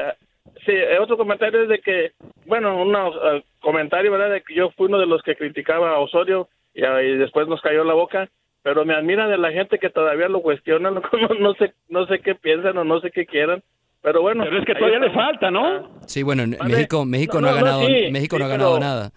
Sí, 0.65 0.73
eh, 0.73 0.99
otro 0.99 1.17
comentario 1.17 1.63
es 1.63 1.69
de 1.69 1.81
que, 1.81 2.13
bueno, 2.47 2.81
un 2.81 2.95
eh, 2.95 3.45
comentario, 3.61 4.11
¿verdad? 4.11 4.31
De 4.31 4.43
que 4.43 4.55
yo 4.55 4.71
fui 4.71 4.87
uno 4.87 4.99
de 4.99 5.07
los 5.07 5.23
que 5.23 5.37
criticaba 5.37 5.91
a 5.91 5.99
Osorio 5.99 6.49
y, 6.73 6.85
ah, 6.85 7.03
y 7.03 7.17
después 7.17 7.47
nos 7.49 7.61
cayó 7.61 7.85
la 7.85 7.95
boca, 7.95 8.29
pero 8.63 8.85
me 8.85 8.95
admira 8.95 9.29
de 9.29 9.37
la 9.37 9.53
gente 9.53 9.79
que 9.79 9.91
todavía 9.91 10.29
lo 10.29 10.41
cuestiona, 10.41 10.91
no, 10.91 11.01
no, 11.01 11.35
no 11.39 11.55
sé 11.55 11.75
no 11.89 12.07
sé 12.07 12.21
qué 12.21 12.35
piensan 12.35 12.79
o 12.79 12.85
no 12.85 13.01
sé 13.01 13.11
qué 13.11 13.27
quieran, 13.27 13.63
Pero 14.01 14.23
bueno. 14.23 14.45
Pero 14.45 14.59
es 14.59 14.65
que 14.65 14.75
todavía 14.75 15.01
le 15.01 15.11
falta, 15.11 15.51
¿no? 15.51 16.01
Sí, 16.07 16.23
bueno, 16.23 16.45
México, 16.47 17.05
México 17.05 17.41
no, 17.41 17.49
ha 17.49 17.55
ganado, 17.55 17.83
México 18.11 18.39
no 18.39 18.45
ha 18.45 18.49
ganado 18.49 18.81
nada. 18.81 19.11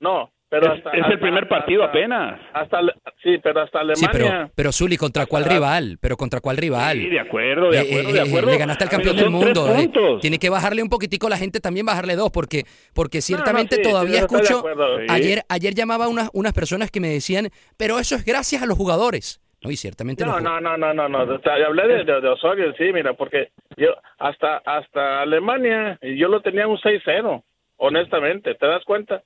No, 0.00 0.30
pero 0.48 0.74
es, 0.74 0.82
el 1.10 1.18
primer 1.18 1.48
partido 1.48 1.82
apenas. 1.82 2.40
Hasta 2.52 2.80
sí, 3.22 3.38
pero 3.42 3.62
hasta 3.62 3.80
Alemania. 3.80 3.96
Sí, 3.96 4.06
pero, 4.12 4.50
pero 4.54 4.72
Zuli, 4.72 4.96
¿contra 4.96 5.26
cuál 5.26 5.44
rival? 5.44 5.98
Pero 6.00 6.16
¿contra 6.16 6.40
cuál 6.40 6.56
rival? 6.56 6.98
Sí, 6.98 7.08
de 7.08 7.20
acuerdo, 7.20 7.70
de 7.70 7.80
acuerdo, 7.80 8.12
de 8.12 8.20
acuerdo. 8.20 8.50
Le 8.52 8.58
ganaste 8.58 8.84
al 8.84 8.90
campeón 8.90 9.16
del 9.16 9.30
mundo. 9.30 9.74
tiene 10.20 10.38
que 10.38 10.48
bajarle 10.48 10.82
un 10.82 10.88
poquitico 10.88 11.28
la 11.28 11.36
gente, 11.36 11.58
también 11.58 11.84
bajarle 11.84 12.14
dos, 12.14 12.30
porque 12.30 12.64
porque 12.94 13.20
ciertamente 13.20 13.78
todavía 13.78 14.20
escucho. 14.20 14.64
Ayer 15.08 15.42
ayer 15.48 15.74
llamaba 15.74 16.06
unas 16.08 16.30
unas 16.32 16.52
personas 16.52 16.90
que 16.90 17.00
me 17.00 17.08
decían, 17.08 17.48
pero 17.76 17.98
eso 17.98 18.14
es 18.14 18.24
gracias 18.24 18.62
a 18.62 18.66
los 18.66 18.76
jugadores. 18.76 19.40
No, 19.62 19.70
y 19.70 19.76
ciertamente 19.76 20.24
no. 20.24 20.38
No, 20.38 20.60
no, 20.60 20.76
no, 20.76 20.94
no, 20.94 21.08
no. 21.08 21.18
hablé 21.18 21.88
de, 21.88 22.04
de, 22.04 22.28
Osorio, 22.28 22.72
sí, 22.76 22.92
mira, 22.92 23.14
porque 23.14 23.50
yo 23.76 23.88
hasta 24.18 24.58
hasta 24.58 25.22
Alemania 25.22 25.98
yo 26.02 26.28
lo 26.28 26.40
tenía 26.40 26.68
un 26.68 26.76
6-0, 26.76 27.42
honestamente, 27.78 28.54
¿te 28.54 28.66
das 28.66 28.84
cuenta? 28.84 29.22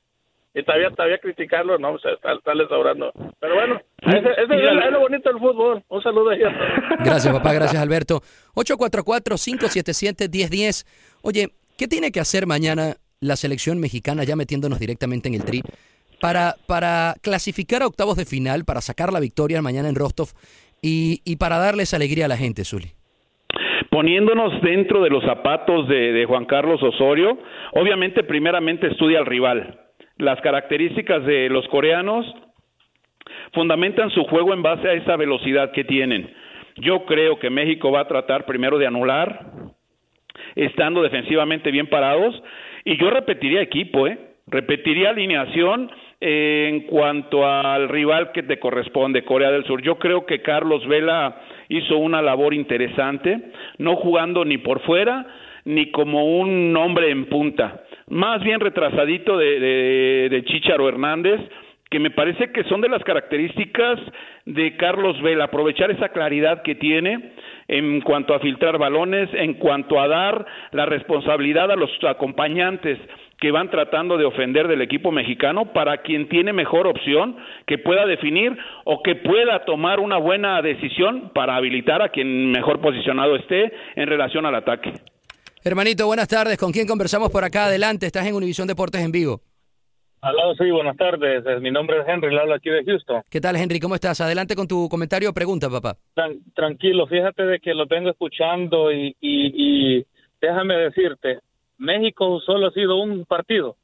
Y 0.53 0.64
todavía, 0.64 0.90
todavía 0.90 1.18
criticarlo, 1.18 1.78
no, 1.78 1.92
o 1.92 1.98
sea, 1.98 2.11
está, 2.12 2.32
sobrando. 2.68 3.12
Pero 3.38 3.55
bueno, 3.55 3.80
ese, 4.03 4.18
es, 4.18 4.48
lo 4.90 4.98
bonito 5.01 5.30
del 5.30 5.38
fútbol. 5.38 5.84
Un 5.88 6.03
saludo 6.03 6.30
ahí 6.30 6.42
a 6.42 6.53
todos. 6.53 6.68
Gracias, 7.05 7.32
papá, 7.32 7.53
gracias, 7.53 7.80
Alberto. 7.80 8.20
844-577-1010. 8.57 10.84
Oye, 11.22 11.51
¿qué 11.78 11.86
tiene 11.86 12.11
que 12.11 12.18
hacer 12.18 12.46
mañana 12.46 12.96
la 13.20 13.36
selección 13.36 13.78
mexicana, 13.78 14.24
ya 14.24 14.34
metiéndonos 14.34 14.80
directamente 14.80 15.28
en 15.28 15.34
el 15.34 15.44
tri, 15.44 15.62
para, 16.20 16.57
para 16.66 17.14
clasificar 17.22 17.82
a 17.82 17.86
octavos 17.86 18.16
de 18.16 18.24
final, 18.24 18.64
para 18.64 18.80
sacar 18.80 19.12
la 19.12 19.20
victoria 19.20 19.62
mañana 19.62 19.88
en 19.88 19.94
Rostov 19.94 20.30
y, 20.82 21.20
y 21.24 21.36
para 21.36 21.59
darles 21.59 21.94
alegría 21.94 22.24
a 22.24 22.28
la 22.28 22.36
gente, 22.36 22.64
Zuli? 22.64 22.90
poniéndonos 23.90 24.62
dentro 24.62 25.03
de 25.03 25.11
los 25.11 25.22
zapatos 25.24 25.88
de, 25.88 26.12
de, 26.12 26.24
Juan 26.24 26.46
Carlos 26.46 26.80
Osorio, 26.80 27.36
obviamente 27.72 28.22
primeramente 28.22 28.86
estudia 28.86 29.18
al 29.18 29.26
rival 29.26 29.80
las 30.21 30.41
características 30.41 31.25
de 31.25 31.49
los 31.49 31.66
coreanos 31.68 32.27
fundamentan 33.53 34.11
su 34.11 34.25
juego 34.25 34.53
en 34.53 34.62
base 34.62 34.89
a 34.89 34.93
esa 34.93 35.16
velocidad 35.16 35.73
que 35.73 35.85
tienen. 35.85 36.33
Yo 36.77 37.05
creo 37.05 37.39
que 37.39 37.51
México 37.51 37.91
va 37.91 38.01
a 38.01 38.09
tratar 38.09 38.47
primero 38.47 38.79
de 38.79 38.87
anular, 38.87 39.47
estando 40.55 41.03
defensivamente 41.03 41.71
bien 41.71 41.89
parados, 41.89 42.41
y 42.85 42.97
yo 42.97 43.11
repetiría 43.11 43.61
equipo, 43.61 44.07
¿eh? 44.07 44.18
repetiría 44.47 45.11
alineación 45.11 45.91
en 46.21 46.81
cuanto 46.83 47.47
al 47.47 47.89
rival 47.89 48.33
que 48.33 48.43
te 48.43 48.59
corresponde, 48.59 49.25
Corea 49.25 49.51
del 49.51 49.64
Sur. 49.64 49.83
Yo 49.83 49.99
creo 49.99 50.27
que 50.27 50.43
Carlos 50.43 50.87
Vela 50.87 51.41
hizo 51.68 51.97
una 51.97 52.21
labor 52.21 52.53
interesante, 52.53 53.53
no 53.79 53.97
jugando 53.97 54.45
ni 54.45 54.59
por 54.59 54.81
fuera 54.81 55.27
ni 55.71 55.91
como 55.91 56.41
un 56.41 56.77
hombre 56.77 57.11
en 57.11 57.27
punta 57.27 57.81
más 58.11 58.43
bien 58.43 58.61
retrasadito 58.61 59.39
de, 59.39 60.29
de, 60.29 60.45
Chicharo 60.45 60.89
Hernández, 60.89 61.41
que 61.89 62.01
me 62.01 62.11
parece 62.11 62.51
que 62.53 62.64
son 62.64 62.81
de 62.81 62.89
las 62.89 63.03
características 63.05 63.99
de 64.47 64.77
Carlos 64.77 65.21
Vela, 65.23 65.45
aprovechar 65.45 65.91
esa 65.91 66.11
claridad 66.11 66.62
que 66.62 66.75
tiene 66.75 67.33
en 67.68 68.01
cuanto 68.01 68.35
a 68.35 68.41
filtrar 68.41 68.79
balones, 68.79 69.29
en 69.33 69.55
cuanto 69.55 70.01
a 70.01 70.09
dar 70.09 70.45
la 70.73 70.87
responsabilidad 70.87 71.71
a 71.71 71.77
los 71.77 71.91
acompañantes 72.05 72.99
que 73.39 73.53
van 73.53 73.71
tratando 73.71 74.18
de 74.18 74.25
ofender 74.25 74.66
del 74.68 74.83
equipo 74.83 75.12
mexicano 75.12 75.73
para 75.73 75.99
quien 75.99 76.29
tiene 76.29 76.53
mejor 76.53 76.89
opción 76.89 77.37
que 77.66 77.79
pueda 77.79 78.07
definir 78.07 78.57
o 78.85 79.03
que 79.03 79.14
pueda 79.14 79.64
tomar 79.64 80.01
una 80.01 80.18
buena 80.18 80.61
decisión 80.62 81.31
para 81.33 81.57
habilitar 81.57 82.03
a 82.03 82.11
quien 82.11 82.51
mejor 82.51 82.81
posicionado 82.81 83.37
esté 83.37 83.73
en 83.95 84.09
relación 84.09 84.47
al 84.47 84.57
ataque. 84.57 84.93
Hermanito, 85.62 86.06
buenas 86.06 86.28
tardes. 86.28 86.56
¿Con 86.56 86.72
quién 86.72 86.86
conversamos 86.86 87.30
por 87.30 87.44
acá? 87.44 87.66
Adelante, 87.66 88.06
estás 88.06 88.26
en 88.26 88.34
Univisión 88.34 88.66
Deportes 88.66 89.02
en 89.02 89.12
vivo. 89.12 89.40
Aló, 90.22 90.54
sí, 90.54 90.70
buenas 90.70 90.96
tardes. 90.96 91.44
Mi 91.61 91.70
nombre 91.70 91.98
es 92.00 92.08
Henry, 92.08 92.34
le 92.34 92.40
hablo 92.40 92.54
aquí 92.54 92.70
de 92.70 92.82
Houston. 92.84 93.22
¿Qué 93.30 93.40
tal, 93.40 93.56
Henry? 93.56 93.78
¿Cómo 93.78 93.94
estás? 93.94 94.20
Adelante 94.22 94.56
con 94.56 94.66
tu 94.66 94.88
comentario 94.88 95.30
o 95.30 95.34
pregunta, 95.34 95.68
papá. 95.68 95.96
tranquilo, 96.54 97.06
fíjate 97.06 97.42
de 97.44 97.58
que 97.61 97.74
lo 97.74 97.86
vengo 97.86 98.11
escuchando 98.11 98.90
y, 98.90 99.14
y 99.20 100.04
déjame 100.40 100.76
decirte, 100.76 101.40
México 101.76 102.40
solo 102.40 102.68
ha 102.68 102.70
sido 102.72 102.96
un 102.96 103.26
partido. 103.26 103.76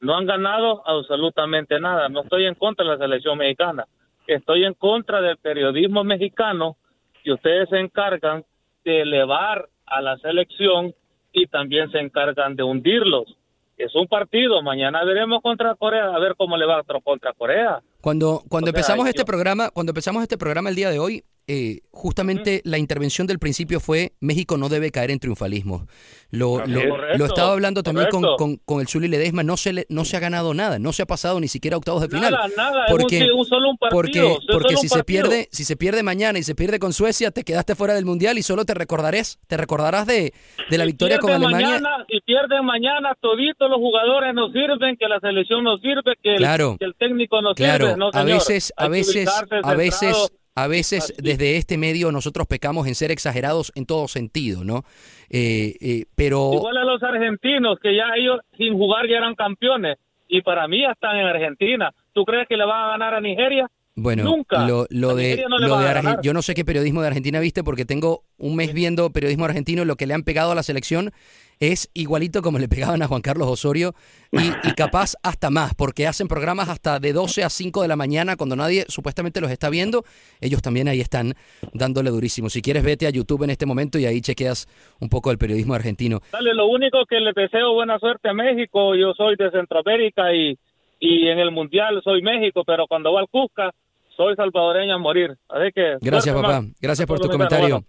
No 0.00 0.16
han 0.16 0.26
ganado 0.26 0.86
absolutamente 0.88 1.78
nada. 1.80 2.08
No 2.08 2.22
estoy 2.22 2.46
en 2.46 2.54
contra 2.54 2.84
de 2.84 2.92
la 2.92 2.98
selección 2.98 3.36
mexicana. 3.38 3.84
Estoy 4.26 4.64
en 4.64 4.74
contra 4.74 5.20
del 5.20 5.38
periodismo 5.38 6.04
mexicano 6.04 6.76
y 7.24 7.32
ustedes 7.32 7.68
se 7.68 7.78
encargan 7.78 8.44
de 8.84 9.02
elevar 9.02 9.68
a 9.86 10.00
la 10.00 10.16
selección 10.18 10.94
y 11.32 11.46
también 11.46 11.90
se 11.90 11.98
encargan 11.98 12.56
de 12.56 12.62
hundirlos. 12.62 13.36
Es 13.76 13.94
un 13.94 14.06
partido, 14.06 14.62
mañana 14.62 15.04
veremos 15.04 15.40
contra 15.42 15.74
Corea, 15.74 16.14
a 16.14 16.18
ver 16.18 16.34
cómo 16.36 16.56
le 16.56 16.66
va 16.66 16.82
contra 17.02 17.32
Corea. 17.32 17.80
Cuando, 18.02 18.42
cuando 18.48 18.68
empezamos 18.68 19.08
este 19.08 19.24
programa, 19.24 19.70
cuando 19.70 19.90
empezamos 19.90 20.22
este 20.22 20.36
programa 20.36 20.68
el 20.68 20.76
día 20.76 20.90
de 20.90 20.98
hoy, 20.98 21.24
eh, 21.52 21.80
justamente 21.90 22.60
la 22.62 22.78
intervención 22.78 23.26
del 23.26 23.40
principio 23.40 23.80
fue 23.80 24.12
México 24.20 24.56
no 24.56 24.68
debe 24.68 24.92
caer 24.92 25.10
en 25.10 25.18
triunfalismo. 25.18 25.88
Lo, 26.30 26.64
lo, 26.64 27.26
estaba 27.26 27.50
hablando 27.50 27.82
también 27.82 28.06
con, 28.08 28.56
con, 28.58 28.80
el 28.80 28.86
Zuli 28.86 29.08
Ledesma, 29.08 29.42
no 29.42 29.56
se, 29.56 29.72
le, 29.72 29.86
no 29.88 30.04
se 30.04 30.16
ha 30.16 30.20
ganado 30.20 30.54
nada, 30.54 30.78
no 30.78 30.92
se 30.92 31.02
ha 31.02 31.06
pasado 31.06 31.40
ni 31.40 31.48
siquiera 31.48 31.76
octavos 31.76 32.02
de 32.02 32.08
final. 32.08 32.30
Nada, 32.30 32.46
nada, 32.56 32.84
porque, 32.88 33.26
un, 33.36 33.44
solo 33.44 33.70
un 33.70 33.78
partido, 33.78 34.38
porque, 34.46 34.52
porque 34.52 34.76
si 34.76 34.88
se 34.88 35.02
pierde, 35.02 35.48
si 35.50 35.64
se 35.64 35.76
pierde 35.76 36.04
mañana 36.04 36.38
y 36.38 36.44
se 36.44 36.54
pierde 36.54 36.78
con 36.78 36.92
Suecia, 36.92 37.32
te 37.32 37.42
quedaste 37.42 37.74
fuera 37.74 37.94
del 37.94 38.04
mundial 38.04 38.38
y 38.38 38.44
solo 38.44 38.64
te 38.64 38.74
recordarás, 38.74 39.40
te 39.48 39.56
recordarás 39.56 40.06
de, 40.06 40.32
de 40.70 40.78
la 40.78 40.84
victoria 40.84 41.18
con 41.18 41.32
Alemania. 41.32 41.82
si 42.08 42.20
pierden 42.20 42.64
mañana, 42.64 43.16
toditos 43.20 43.68
los 43.68 43.78
jugadores 43.78 44.32
nos 44.34 44.52
sirven, 44.52 44.96
que 44.96 45.08
la 45.08 45.18
selección 45.18 45.64
nos 45.64 45.80
sirve, 45.80 46.14
que, 46.22 46.36
el, 46.36 46.78
que 46.78 46.84
el 46.84 46.94
técnico 46.94 47.42
nos 47.42 47.56
sirve. 47.56 47.96
No, 47.96 48.10
a 48.12 48.22
veces, 48.22 48.72
a 48.76 48.86
veces, 48.86 49.28
a 49.64 49.74
veces 49.74 50.30
a 50.54 50.66
veces 50.66 51.14
desde 51.18 51.56
este 51.56 51.78
medio 51.78 52.12
nosotros 52.12 52.46
pecamos 52.46 52.86
en 52.86 52.94
ser 52.94 53.10
exagerados 53.10 53.72
en 53.74 53.86
todo 53.86 54.08
sentido, 54.08 54.64
¿no? 54.64 54.84
Eh, 55.30 55.76
eh, 55.80 56.04
pero... 56.16 56.52
Igual 56.54 56.76
a 56.76 56.84
los 56.84 57.02
argentinos, 57.02 57.78
que 57.80 57.94
ya 57.94 58.14
ellos 58.16 58.40
sin 58.56 58.74
jugar 58.74 59.08
ya 59.08 59.18
eran 59.18 59.34
campeones, 59.34 59.98
y 60.28 60.42
para 60.42 60.68
mí 60.68 60.82
ya 60.82 60.92
están 60.92 61.16
en 61.16 61.26
Argentina. 61.26 61.92
¿Tú 62.12 62.24
crees 62.24 62.46
que 62.48 62.56
le 62.56 62.64
van 62.64 62.84
a 62.84 62.88
ganar 62.90 63.14
a 63.14 63.20
Nigeria? 63.20 63.68
Bueno, 64.00 64.24
Nunca. 64.24 64.66
lo, 64.66 64.86
lo 64.88 65.14
de, 65.14 65.44
lo 65.46 65.78
de 65.78 66.16
yo 66.22 66.32
no 66.32 66.40
sé 66.40 66.54
qué 66.54 66.64
periodismo 66.64 67.02
de 67.02 67.08
Argentina 67.08 67.38
viste 67.38 67.62
porque 67.62 67.84
tengo 67.84 68.24
un 68.38 68.56
mes 68.56 68.72
viendo 68.72 69.10
periodismo 69.10 69.44
argentino 69.44 69.82
y 69.82 69.84
lo 69.84 69.96
que 69.96 70.06
le 70.06 70.14
han 70.14 70.22
pegado 70.22 70.52
a 70.52 70.54
la 70.54 70.62
selección 70.62 71.12
es 71.60 71.90
igualito 71.92 72.40
como 72.40 72.58
le 72.58 72.68
pegaban 72.68 73.02
a 73.02 73.06
Juan 73.06 73.20
Carlos 73.20 73.46
Osorio 73.46 73.94
y, 74.32 74.38
capaz 74.76 75.16
hasta 75.22 75.50
más, 75.50 75.74
porque 75.74 76.06
hacen 76.06 76.26
programas 76.26 76.70
hasta 76.70 76.98
de 76.98 77.12
12 77.12 77.44
a 77.44 77.50
5 77.50 77.82
de 77.82 77.88
la 77.88 77.96
mañana 77.96 78.36
cuando 78.36 78.56
nadie 78.56 78.86
supuestamente 78.88 79.42
los 79.42 79.50
está 79.50 79.68
viendo. 79.68 80.02
Ellos 80.40 80.62
también 80.62 80.88
ahí 80.88 81.00
están 81.00 81.34
dándole 81.74 82.08
durísimo. 82.08 82.48
Si 82.48 82.62
quieres, 82.62 82.82
vete 82.82 83.06
a 83.06 83.10
YouTube 83.10 83.42
en 83.42 83.50
este 83.50 83.66
momento 83.66 83.98
y 83.98 84.06
ahí 84.06 84.22
chequeas 84.22 84.66
un 85.00 85.10
poco 85.10 85.30
el 85.30 85.36
periodismo 85.36 85.74
argentino. 85.74 86.20
Dale, 86.32 86.54
lo 86.54 86.66
único 86.66 87.04
que 87.04 87.20
le 87.20 87.32
deseo 87.34 87.74
buena 87.74 87.98
suerte 87.98 88.30
a 88.30 88.32
México, 88.32 88.94
yo 88.94 89.12
soy 89.12 89.36
de 89.36 89.50
Centroamérica 89.50 90.34
y, 90.34 90.58
y 90.98 91.28
en 91.28 91.38
el 91.38 91.50
Mundial 91.50 92.00
soy 92.02 92.22
México, 92.22 92.64
pero 92.64 92.86
cuando 92.86 93.12
va 93.12 93.20
al 93.20 93.28
Cusca 93.28 93.74
soy 94.20 94.36
salvadoreño 94.36 94.94
a 94.94 94.98
morir. 94.98 95.36
Así 95.48 95.72
que... 95.74 95.96
Gracias, 96.00 96.34
papá. 96.34 96.62
Gracias 96.80 97.06
por 97.06 97.20
tu 97.20 97.28
comentario. 97.28 97.84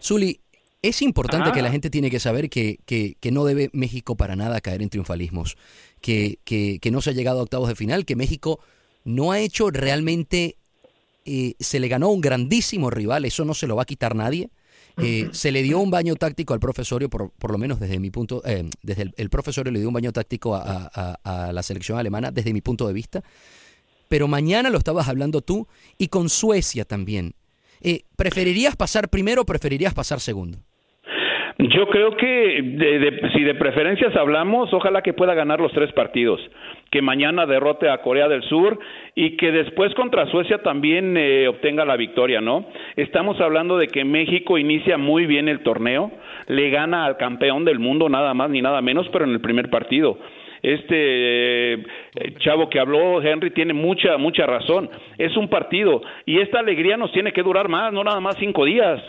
Zuli, 0.00 0.40
es 0.80 1.02
importante 1.02 1.50
que 1.50 1.62
la 1.62 1.70
gente 1.70 1.90
tiene 1.90 2.10
que 2.10 2.20
saber 2.20 2.48
que, 2.48 2.78
que, 2.86 3.30
no 3.32 3.44
debe 3.44 3.70
México 3.72 4.16
para 4.16 4.36
nada 4.36 4.60
caer 4.60 4.82
en 4.82 4.90
triunfalismos, 4.90 5.56
que, 6.00 6.38
que, 6.44 6.90
no 6.92 7.00
se 7.00 7.10
ha 7.10 7.12
llegado 7.14 7.40
a 7.40 7.42
octavos 7.42 7.68
de 7.68 7.74
final, 7.74 8.04
que 8.04 8.14
México 8.14 8.60
no 9.02 9.32
ha 9.32 9.40
hecho 9.40 9.70
realmente, 9.70 10.56
eh, 11.24 11.54
se 11.58 11.80
le 11.80 11.88
ganó 11.88 12.10
un 12.10 12.20
grandísimo 12.20 12.90
rival, 12.90 13.24
eso 13.24 13.44
no 13.44 13.54
se 13.54 13.66
lo 13.66 13.76
va 13.76 13.82
a 13.82 13.86
quitar 13.86 14.14
nadie. 14.14 14.50
Eh, 14.98 15.30
se 15.32 15.50
le 15.50 15.62
dio 15.62 15.80
un 15.80 15.90
baño 15.90 16.14
táctico 16.14 16.54
al 16.54 16.60
profesorio, 16.60 17.10
por, 17.10 17.30
por 17.32 17.50
lo 17.50 17.58
menos 17.58 17.80
desde 17.80 17.98
mi 17.98 18.10
punto, 18.10 18.42
eh, 18.44 18.68
desde 18.82 19.10
el, 19.16 19.30
profesorio 19.30 19.72
le 19.72 19.80
dio 19.80 19.88
un 19.88 19.94
baño 19.94 20.12
táctico 20.12 20.54
a, 20.54 20.90
a, 21.24 21.52
la 21.52 21.62
selección 21.64 21.98
alemana, 21.98 22.30
desde 22.30 22.52
mi 22.52 22.60
punto 22.60 22.86
de 22.86 22.92
vista. 22.92 23.24
Pero 24.14 24.28
mañana 24.28 24.70
lo 24.70 24.78
estabas 24.78 25.08
hablando 25.08 25.40
tú 25.40 25.66
y 25.98 26.06
con 26.06 26.28
Suecia 26.28 26.84
también. 26.84 27.32
¿Preferirías 28.16 28.76
pasar 28.76 29.08
primero 29.10 29.42
o 29.42 29.44
preferirías 29.44 29.92
pasar 29.92 30.20
segundo? 30.20 30.58
Yo 31.58 31.88
creo 31.88 32.16
que 32.16 33.30
si 33.34 33.42
de 33.42 33.54
preferencias 33.56 34.14
hablamos, 34.14 34.72
ojalá 34.72 35.02
que 35.02 35.14
pueda 35.14 35.34
ganar 35.34 35.58
los 35.58 35.72
tres 35.72 35.92
partidos, 35.94 36.40
que 36.92 37.02
mañana 37.02 37.44
derrote 37.44 37.88
a 37.88 38.02
Corea 38.02 38.28
del 38.28 38.44
Sur 38.44 38.78
y 39.16 39.36
que 39.36 39.50
después 39.50 39.92
contra 39.96 40.30
Suecia 40.30 40.58
también 40.62 41.16
eh, 41.16 41.48
obtenga 41.48 41.84
la 41.84 41.96
victoria, 41.96 42.40
¿no? 42.40 42.66
Estamos 42.94 43.40
hablando 43.40 43.78
de 43.78 43.88
que 43.88 44.04
México 44.04 44.58
inicia 44.58 44.96
muy 44.96 45.26
bien 45.26 45.48
el 45.48 45.64
torneo, 45.64 46.12
le 46.46 46.70
gana 46.70 47.04
al 47.04 47.16
campeón 47.16 47.64
del 47.64 47.80
mundo 47.80 48.08
nada 48.08 48.32
más 48.32 48.48
ni 48.48 48.62
nada 48.62 48.80
menos, 48.80 49.08
pero 49.12 49.24
en 49.24 49.32
el 49.32 49.40
primer 49.40 49.70
partido 49.70 50.18
este 50.64 51.74
eh, 51.74 51.84
chavo 52.38 52.70
que 52.70 52.80
habló 52.80 53.22
Henry 53.22 53.50
tiene 53.50 53.74
mucha 53.74 54.16
mucha 54.16 54.46
razón 54.46 54.88
es 55.18 55.36
un 55.36 55.48
partido 55.48 56.00
y 56.24 56.40
esta 56.40 56.60
alegría 56.60 56.96
nos 56.96 57.12
tiene 57.12 57.32
que 57.32 57.42
durar 57.42 57.68
más 57.68 57.92
no 57.92 58.02
nada 58.02 58.20
más 58.20 58.36
cinco 58.38 58.64
días 58.64 59.00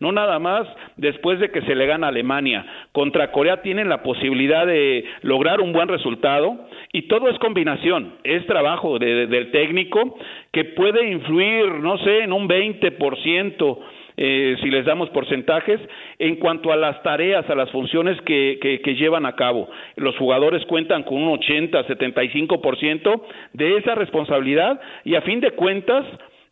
no 0.00 0.12
nada 0.12 0.38
más 0.38 0.66
después 0.96 1.40
de 1.40 1.50
que 1.50 1.62
se 1.62 1.74
le 1.74 1.86
gana 1.86 2.08
Alemania. 2.08 2.64
Contra 2.92 3.32
Corea 3.32 3.62
tienen 3.62 3.88
la 3.88 4.02
posibilidad 4.02 4.66
de 4.66 5.04
lograr 5.22 5.60
un 5.60 5.72
buen 5.72 5.88
resultado 5.88 6.68
y 6.92 7.08
todo 7.08 7.28
es 7.28 7.38
combinación, 7.38 8.14
es 8.24 8.46
trabajo 8.46 8.98
del 8.98 9.50
técnico 9.50 10.16
que 10.52 10.64
puede 10.64 11.10
influir, 11.10 11.66
no 11.80 11.98
sé, 11.98 12.20
en 12.20 12.32
un 12.32 12.48
20%. 12.48 13.78
Eh, 14.20 14.56
si 14.60 14.68
les 14.68 14.84
damos 14.84 15.08
porcentajes, 15.10 15.80
en 16.18 16.36
cuanto 16.36 16.72
a 16.72 16.76
las 16.76 17.00
tareas, 17.04 17.48
a 17.48 17.54
las 17.54 17.70
funciones 17.70 18.20
que, 18.22 18.58
que, 18.60 18.94
llevan 18.96 19.26
a 19.26 19.36
cabo. 19.36 19.68
Los 19.94 20.16
jugadores 20.16 20.64
cuentan 20.66 21.04
con 21.04 21.22
un 21.22 21.28
80, 21.38 21.86
75% 21.86 23.22
de 23.52 23.76
esa 23.76 23.94
responsabilidad 23.94 24.80
y 25.04 25.14
a 25.14 25.22
fin 25.22 25.38
de 25.38 25.52
cuentas 25.52 26.04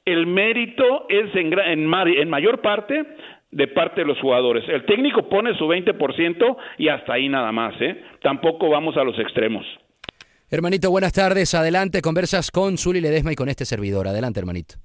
el 0.04 0.28
mérito 0.28 1.06
es 1.08 1.34
en, 1.34 1.52
en, 1.58 1.92
en 1.92 2.30
mayor 2.30 2.60
parte 2.60 3.04
de 3.50 3.66
parte 3.66 4.02
de 4.02 4.06
los 4.06 4.20
jugadores. 4.20 4.62
El 4.68 4.84
técnico 4.86 5.28
pone 5.28 5.56
su 5.58 5.66
20% 5.66 6.56
y 6.78 6.88
hasta 6.88 7.14
ahí 7.14 7.28
nada 7.28 7.50
más, 7.50 7.74
¿eh? 7.80 8.00
Tampoco 8.22 8.68
vamos 8.68 8.96
a 8.96 9.02
los 9.02 9.18
extremos. 9.18 9.66
Hermanito, 10.48 10.88
buenas 10.90 11.12
tardes. 11.12 11.52
Adelante, 11.54 12.00
conversas 12.00 12.52
con 12.52 12.78
Zuli 12.78 13.00
Ledesma 13.00 13.32
y 13.32 13.34
con 13.34 13.48
este 13.48 13.64
servidor. 13.64 14.06
Adelante, 14.06 14.38
hermanito. 14.38 14.76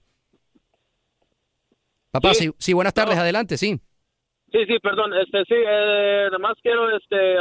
Papá, 2.12 2.34
sí, 2.34 2.52
sí, 2.58 2.74
buenas 2.74 2.94
tardes, 2.94 3.18
adelante, 3.18 3.58
sí. 3.58 3.80
Sí, 4.52 4.66
sí, 4.68 4.80
perdón, 4.80 5.14
este, 5.14 5.46
sí, 5.46 5.56
eh, 5.56 6.30
más 6.40 6.56
quiero, 6.62 6.90
este, 6.96 7.38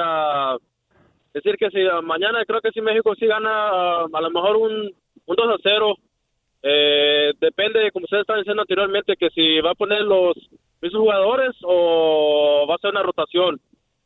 decir 1.34 1.56
que 1.56 1.70
si 1.70 1.78
mañana 2.04 2.44
creo 2.44 2.60
que 2.60 2.70
si 2.70 2.80
México 2.80 3.14
sí 3.16 3.26
gana 3.26 4.02
a 4.02 4.20
lo 4.20 4.30
mejor 4.30 4.56
un, 4.56 4.94
un 5.26 5.36
2 5.36 5.46
a 5.48 5.56
0, 5.60 5.96
eh, 6.62 7.32
depende, 7.40 7.90
como 7.90 8.04
ustedes 8.04 8.22
estaban 8.22 8.42
diciendo 8.42 8.62
anteriormente, 8.62 9.16
que 9.16 9.30
si 9.30 9.60
va 9.60 9.72
a 9.72 9.74
poner 9.74 10.02
los 10.02 10.36
mismos 10.80 11.02
jugadores 11.02 11.56
o 11.62 12.66
va 12.68 12.74
a 12.76 12.78
ser 12.78 12.90
una 12.90 13.02
rotación. 13.02 13.60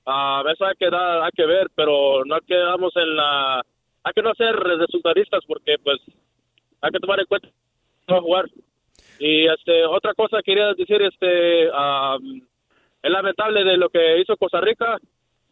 A 0.07 0.43
veces 0.43 0.63
hay 0.63 0.75
que, 0.79 0.91
dar, 0.91 1.23
hay 1.23 1.31
que 1.35 1.47
ver, 1.47 1.69
pero 1.75 2.25
no 2.25 2.39
quedamos 2.47 2.95
en 2.97 3.17
la... 3.17 3.63
Hay 4.03 4.13
que 4.15 4.23
no 4.23 4.35
ser 4.35 4.55
resultadistas 4.55 5.43
porque, 5.47 5.77
pues, 5.83 5.99
hay 6.83 6.91
que 6.91 7.01
tomar 7.01 7.21
en 7.21 7.27
cuenta 7.27 7.49
no 8.09 8.21
jugar. 8.21 8.45
Y 9.27 9.47
este, 9.47 9.87
otra 9.87 10.13
cosa 10.13 10.43
quería 10.45 10.75
decir, 10.75 11.01
este, 11.01 11.65
es 11.65 13.11
lamentable 13.11 13.65
de 13.65 13.79
lo 13.79 13.89
que 13.89 14.21
hizo 14.21 14.37
Costa 14.37 14.61
Rica. 14.61 14.99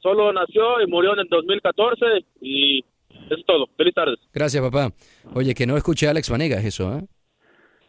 Solo 0.03 0.31
nació 0.31 0.83
y 0.83 0.87
murió 0.87 1.15
en 1.15 1.21
el 1.21 1.29
2014 1.31 2.05
y 2.43 2.81
eso 2.81 3.35
es 3.35 3.47
todo. 3.47 3.69
Feliz 3.75 3.95
tardes. 3.95 4.19
Gracias, 4.35 4.63
papá. 4.63 4.91
Oye, 5.35 5.55
que 5.55 5.65
no 5.67 5.79
escuché 5.79 6.07
a 6.07 6.11
Alex 6.11 6.29
Vanegas 6.29 6.63
eso, 6.63 6.99
¿eh? 6.99 7.01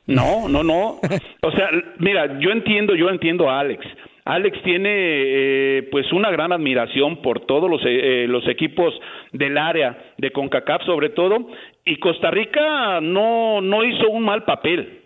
No, 0.06 0.48
no, 0.48 0.64
no. 0.64 1.02
O 1.42 1.52
sea, 1.52 1.70
mira, 2.00 2.40
yo 2.40 2.52
entiendo, 2.52 2.96
yo 2.96 3.10
entiendo 3.10 3.50
a 3.50 3.60
Alex. 3.60 3.86
Alex 4.24 4.64
tiene 4.64 4.90
eh, 4.90 5.90
pues 5.92 6.10
una 6.14 6.32
gran 6.32 6.54
admiración 6.54 7.22
por 7.22 7.46
todos 7.46 7.70
los, 7.70 7.82
eh, 7.84 8.26
los 8.30 8.48
equipos 8.48 8.94
del 9.34 9.58
área 9.58 10.14
de 10.18 10.32
Concacaf 10.32 10.86
sobre 10.86 11.10
todo 11.10 11.50
y 11.84 11.98
Costa 11.98 12.32
Rica 12.32 13.02
no 13.02 13.60
no 13.60 13.84
hizo 13.84 14.10
un 14.10 14.24
mal 14.24 14.46
papel 14.46 15.03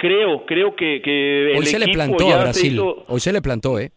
creo, 0.00 0.46
creo 0.46 0.74
que, 0.74 1.02
que 1.02 1.52
Hoy 1.56 1.66
se 1.66 1.78
le 1.78 1.88
plantó 1.92 2.32
a 2.34 2.40
Brasil. 2.40 2.80
Hoy 3.06 3.20
se 3.20 3.32
le 3.32 3.42
plantó, 3.42 3.78
¿eh? 3.78 3.92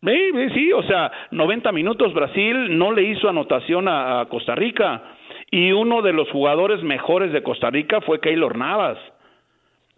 Sí, 0.00 0.48
sí, 0.54 0.72
o 0.72 0.82
sea, 0.84 1.10
90 1.32 1.72
minutos 1.72 2.14
Brasil 2.14 2.78
no 2.78 2.92
le 2.92 3.02
hizo 3.02 3.28
anotación 3.28 3.88
a, 3.88 4.26
Costa 4.30 4.54
Rica 4.54 5.02
y 5.50 5.72
uno 5.72 6.02
de 6.02 6.12
los 6.12 6.30
jugadores 6.30 6.82
mejores 6.82 7.32
de 7.32 7.42
Costa 7.42 7.68
Rica 7.70 8.00
fue 8.02 8.20
Keylor 8.20 8.56
Navas. 8.56 8.98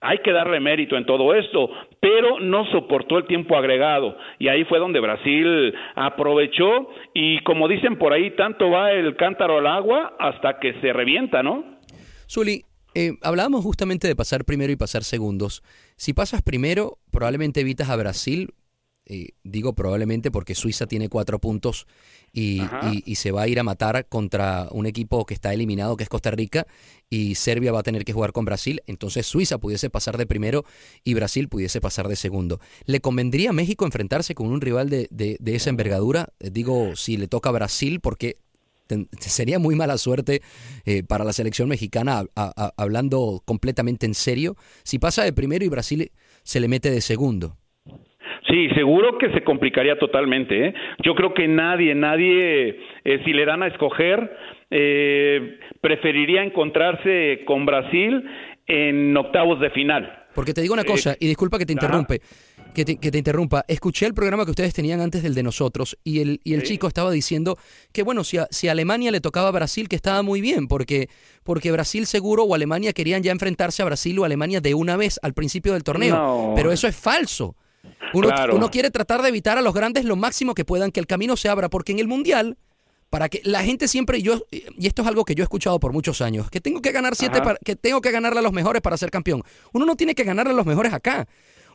Hay 0.01 0.19
que 0.19 0.33
darle 0.33 0.59
mérito 0.59 0.97
en 0.97 1.05
todo 1.05 1.35
esto, 1.35 1.71
pero 2.01 2.41
no 2.41 2.65
soportó 2.73 3.19
el 3.19 3.27
tiempo 3.27 3.57
agregado 3.57 4.17
y 4.39 4.49
ahí 4.49 4.65
fue 4.65 4.79
donde 4.79 5.01
Brasil 5.01 5.75
aprovechó 5.95 6.89
y 7.13 7.41
como 7.41 7.69
dicen 7.69 7.97
por 7.97 8.15
ahí, 8.15 8.31
tanto 8.31 8.71
va 8.71 8.93
el 8.93 9.15
cántaro 9.17 9.59
al 9.59 9.67
agua 9.67 10.15
hasta 10.19 10.59
que 10.59 10.73
se 10.81 10.95
revienta, 10.95 11.43
¿no? 11.43 11.79
Zuli, 12.27 12.63
eh, 13.01 13.19
hablábamos 13.23 13.63
justamente 13.63 14.07
de 14.09 14.15
pasar 14.15 14.45
primero 14.45 14.73
y 14.73 14.77
pasar 14.77 15.05
segundos. 15.05 15.63
Si 15.97 16.13
pasas 16.13 16.43
primero, 16.43 16.99
probablemente 17.11 17.61
evitas 17.61 17.89
a 17.89 17.97
Brasil. 17.97 18.55
Eh, 19.07 19.31
digo 19.43 19.73
probablemente 19.73 20.31
porque 20.31 20.55
Suiza 20.55 20.87
tiene 20.87 21.09
cuatro 21.09 21.41
puntos 21.41 21.89
y, 22.33 22.61
se 23.17 23.33
va 23.33 23.43
a 23.43 23.49
ir 23.49 23.59
a 23.59 23.65
matar 23.65 24.07
contra 24.07 24.69
un 24.71 24.87
equipo 24.87 25.25
que 25.25 25.35
está 25.35 25.53
eliminado, 25.53 25.97
que 25.97 26.05
es 26.05 26.09
Costa 26.09 26.31
Rica, 26.31 26.67
y 27.09 27.35
Serbia 27.35 27.73
va 27.73 27.81
a 27.81 27.83
tener 27.83 28.05
que 28.05 28.13
jugar 28.13 28.33
con 28.33 28.45
Brasil. 28.45 28.83
Entonces 28.87 29.27
Suiza 29.27 29.59
pudiese 29.59 29.91
pasar 29.91 30.17
de 30.19 30.27
primero 30.27 30.65
y 31.03 31.15
Brasil 31.15 31.49
pudiese 31.49 31.81
pasar 31.81 32.07
de 32.07 32.17
segundo. 32.17 32.61
¿Le 32.85 33.01
convendría 33.01 33.51
a 33.51 33.55
México 33.55 33.85
enfrentarse 33.85 34.35
con 34.35 34.47
un 34.47 34.61
rival 34.61 34.91
de, 34.91 35.09
de 35.11 35.55
esa 35.57 35.71
envergadura? 35.71 36.29
Eh, 36.39 36.51
digo, 36.53 36.95
si 36.95 37.17
le 37.17 37.27
toca 37.27 37.49
a 37.49 37.53
Brasil, 37.53 38.01
porque 38.01 38.37
sería 39.19 39.59
muy 39.59 39.75
mala 39.75 39.99
suerte 39.99 40.41
eh, 40.87 41.03
para 41.09 41.25
la 41.25 41.33
selección 41.33 41.69
mexicana, 41.69 42.23
hablando 42.77 43.41
completamente 43.47 44.07
en 44.07 44.15
serio, 44.15 44.55
si 44.85 44.99
pasa 44.99 45.25
de 45.25 45.33
primero 45.33 45.65
y 45.65 45.69
Brasil 45.69 46.11
se 46.43 46.61
le 46.61 46.69
mete 46.69 46.91
de 46.91 47.01
segundo. 47.01 47.57
Sí, 48.49 48.69
seguro 48.75 49.19
que 49.19 49.31
se 49.33 49.45
complicaría 49.45 49.99
totalmente. 49.99 50.69
¿eh? 50.69 50.75
Yo 51.05 51.15
creo 51.15 51.35
que 51.35 51.47
nadie, 51.47 51.95
nadie, 51.95 52.81
eh, 53.05 53.23
si 53.25 53.33
le 53.33 53.45
dan 53.45 53.63
a 53.63 53.69
escoger, 53.69 54.31
preferiría 55.81 56.45
encontrarse 56.45 57.43
con 57.45 57.67
Brasil 57.67 58.25
en 58.67 59.17
octavos 59.17 59.61
de 59.61 59.71
final. 59.71 60.21
Porque 60.35 60.55
te 60.55 60.63
digo 60.63 60.75
una 60.75 60.85
cosa, 60.85 61.17
y 61.19 61.27
disculpa 61.27 61.59
que 61.59 61.67
te 61.67 61.73
interrumpe, 61.73 62.21
que 62.73 62.85
te, 62.85 63.19
interrumpa. 63.19 63.65
Escuché 63.69 64.07
el 64.07 64.15
programa 64.15 64.45
que 64.45 64.51
ustedes 64.51 64.73
tenían 64.75 65.01
antes 65.01 65.23
del 65.23 65.35
de 65.35 65.43
nosotros 65.43 65.99
y 66.05 66.21
el, 66.21 66.41
y 66.45 66.55
el 66.55 66.63
chico 66.63 66.87
estaba 66.87 67.11
diciendo 67.11 67.59
que, 67.93 68.03
bueno, 68.03 68.25
si 68.25 68.39
a, 68.39 68.49
si 68.51 68.69
Alemania 68.69 69.11
le 69.11 69.21
tocaba 69.21 69.49
a 69.49 69.53
Brasil, 69.53 69.89
que 69.89 69.97
estaba 69.97 70.23
muy 70.23 70.41
bien, 70.41 70.69
porque, 70.69 71.09
porque 71.43 71.73
Brasil 71.73 72.07
seguro 72.07 72.45
o 72.45 72.55
Alemania 72.55 72.93
querían 72.93 73.23
ya 73.23 73.33
enfrentarse 73.33 73.83
a 73.83 73.85
Brasil 73.85 74.19
o 74.19 74.25
Alemania 74.25 74.61
de 74.61 74.75
una 74.75 74.97
vez 74.97 75.19
al 75.23 75.35
principio 75.35 75.73
del 75.73 75.85
torneo. 75.85 76.53
Pero 76.55 76.73
eso 76.73 76.87
es 76.87 76.97
falso. 76.97 77.57
Uno, 78.13 78.29
uno 78.53 78.71
quiere 78.71 78.91
tratar 78.91 79.23
de 79.23 79.29
evitar 79.29 79.57
a 79.59 79.63
los 79.63 79.75
grandes 79.75 80.05
lo 80.05 80.17
máximo 80.17 80.55
que 80.55 80.65
puedan, 80.65 80.91
que 80.91 81.01
el 81.01 81.07
camino 81.07 81.37
se 81.37 81.49
abra, 81.49 81.69
porque 81.69 81.93
en 81.93 81.99
el 81.99 82.09
Mundial 82.09 82.57
para 83.11 83.29
que 83.29 83.43
la 83.45 83.63
gente 83.63 83.89
siempre 83.89 84.23
yo 84.23 84.47
y 84.51 84.87
esto 84.87 85.03
es 85.03 85.09
algo 85.09 85.25
que 85.25 85.35
yo 85.35 85.43
he 85.43 85.45
escuchado 85.45 85.81
por 85.81 85.93
muchos 85.93 86.21
años 86.21 86.49
que 86.49 86.61
tengo 86.61 86.81
que 86.81 86.93
ganar 86.93 87.17
siete 87.17 87.41
que 87.65 87.75
tengo 87.75 88.01
que 88.01 88.13
ganarle 88.13 88.39
a 88.39 88.43
los 88.43 88.53
mejores 88.53 88.81
para 88.81 88.97
ser 88.97 89.11
campeón 89.11 89.43
uno 89.73 89.85
no 89.85 89.97
tiene 89.97 90.15
que 90.15 90.23
ganarle 90.23 90.53
a 90.53 90.57
los 90.57 90.65
mejores 90.65 90.93
acá 90.93 91.27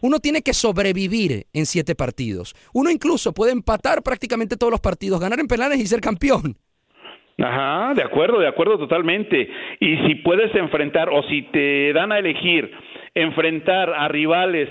uno 0.01 0.19
tiene 0.19 0.41
que 0.41 0.53
sobrevivir 0.53 1.45
en 1.53 1.65
siete 1.65 1.95
partidos. 1.95 2.55
Uno 2.73 2.89
incluso 2.89 3.33
puede 3.33 3.51
empatar 3.51 4.03
prácticamente 4.03 4.57
todos 4.57 4.71
los 4.71 4.81
partidos, 4.81 5.19
ganar 5.19 5.39
en 5.39 5.47
penales 5.47 5.79
y 5.79 5.87
ser 5.87 6.01
campeón. 6.01 6.55
Ajá, 7.37 7.93
de 7.93 8.03
acuerdo, 8.03 8.39
de 8.39 8.47
acuerdo 8.47 8.77
totalmente. 8.77 9.49
Y 9.79 9.97
si 10.07 10.15
puedes 10.15 10.53
enfrentar 10.55 11.09
o 11.09 11.21
si 11.23 11.43
te 11.51 11.91
dan 11.93 12.11
a 12.11 12.19
elegir 12.19 12.71
enfrentar 13.13 13.89
a 13.93 14.07
rivales 14.07 14.69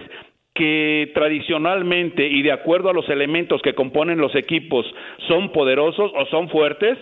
que 0.54 1.10
tradicionalmente 1.14 2.26
y 2.26 2.42
de 2.42 2.52
acuerdo 2.52 2.88
a 2.88 2.92
los 2.92 3.08
elementos 3.08 3.60
que 3.62 3.74
componen 3.74 4.18
los 4.18 4.34
equipos 4.36 4.86
son 5.26 5.50
poderosos 5.50 6.12
o 6.14 6.26
son 6.26 6.48
fuertes, 6.48 6.96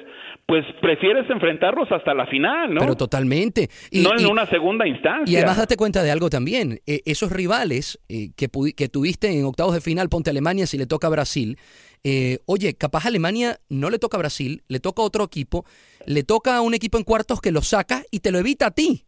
pues 0.46 0.64
prefieres 0.80 1.28
enfrentarlos 1.30 1.90
hasta 1.90 2.12
la 2.14 2.26
final, 2.26 2.74
¿no? 2.74 2.80
Pero 2.80 2.96
totalmente. 2.96 3.70
Y, 3.90 4.02
no 4.02 4.18
en 4.18 4.26
una 4.26 4.46
segunda 4.46 4.86
instancia. 4.86 5.32
Y 5.32 5.36
además 5.36 5.56
date 5.56 5.76
cuenta 5.76 6.02
de 6.02 6.10
algo 6.10 6.28
también. 6.28 6.80
Eh, 6.86 7.00
esos 7.06 7.32
rivales 7.32 7.98
eh, 8.08 8.30
que, 8.36 8.48
que 8.76 8.88
tuviste 8.88 9.30
en 9.30 9.44
octavos 9.44 9.74
de 9.74 9.80
final, 9.80 10.08
ponte 10.08 10.30
Alemania 10.30 10.66
si 10.66 10.76
le 10.76 10.86
toca 10.86 11.06
a 11.06 11.10
Brasil. 11.10 11.56
Eh, 12.04 12.40
oye, 12.46 12.74
capaz 12.74 13.06
Alemania 13.06 13.58
no 13.68 13.88
le 13.88 13.98
toca 13.98 14.16
a 14.16 14.18
Brasil, 14.18 14.62
le 14.68 14.80
toca 14.80 15.02
a 15.02 15.04
otro 15.04 15.24
equipo, 15.24 15.64
le 16.04 16.24
toca 16.24 16.56
a 16.56 16.60
un 16.60 16.74
equipo 16.74 16.98
en 16.98 17.04
cuartos 17.04 17.40
que 17.40 17.52
lo 17.52 17.62
saca 17.62 18.02
y 18.10 18.20
te 18.20 18.32
lo 18.32 18.38
evita 18.38 18.66
a 18.66 18.70
ti. 18.72 19.06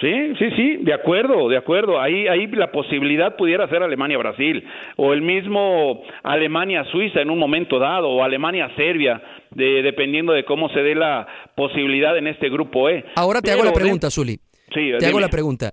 Sí, 0.00 0.34
sí, 0.38 0.50
sí, 0.56 0.76
de 0.80 0.92
acuerdo, 0.92 1.48
de 1.48 1.56
acuerdo. 1.56 2.00
Ahí, 2.00 2.26
ahí 2.26 2.48
la 2.48 2.72
posibilidad 2.72 3.36
pudiera 3.36 3.68
ser 3.68 3.82
Alemania-Brasil 3.82 4.64
o 4.96 5.12
el 5.12 5.22
mismo 5.22 6.02
Alemania-Suiza 6.24 7.20
en 7.20 7.30
un 7.30 7.38
momento 7.38 7.78
dado 7.78 8.08
o 8.08 8.24
Alemania-Serbia, 8.24 9.22
de, 9.52 9.82
dependiendo 9.82 10.32
de 10.32 10.44
cómo 10.44 10.68
se 10.70 10.80
dé 10.80 10.96
la 10.96 11.28
posibilidad 11.54 12.18
en 12.18 12.26
este 12.26 12.48
grupo 12.48 12.88
E. 12.88 13.04
Ahora 13.14 13.40
te 13.40 13.52
hago 13.52 13.62
la 13.62 13.72
pregunta, 13.72 14.10
Zuli. 14.10 14.40
Sí, 14.72 14.90
te 14.98 15.06
hago 15.06 15.20
la 15.20 15.28
pregunta. 15.28 15.72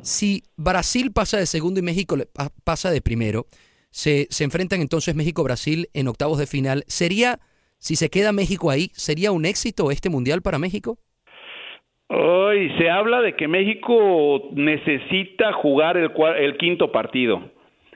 Si 0.00 0.42
Brasil 0.56 1.12
pasa 1.12 1.36
de 1.36 1.44
segundo 1.44 1.78
y 1.78 1.82
México 1.82 2.16
pasa 2.64 2.90
de 2.90 3.02
primero, 3.02 3.44
se, 3.90 4.28
se 4.30 4.44
enfrentan 4.44 4.80
entonces 4.80 5.14
México-Brasil 5.14 5.88
en 5.92 6.08
octavos 6.08 6.38
de 6.38 6.46
final. 6.46 6.84
¿Sería, 6.86 7.38
si 7.76 7.96
se 7.96 8.08
queda 8.08 8.32
México 8.32 8.70
ahí, 8.70 8.90
sería 8.94 9.30
un 9.30 9.44
éxito 9.44 9.90
este 9.90 10.08
mundial 10.08 10.40
para 10.40 10.58
México? 10.58 10.98
Hoy 12.08 12.72
se 12.78 12.88
habla 12.88 13.20
de 13.20 13.36
que 13.36 13.48
México 13.48 14.50
necesita 14.52 15.52
jugar 15.52 15.96
el, 15.96 16.10
el 16.38 16.56
quinto 16.56 16.90
partido. 16.90 17.50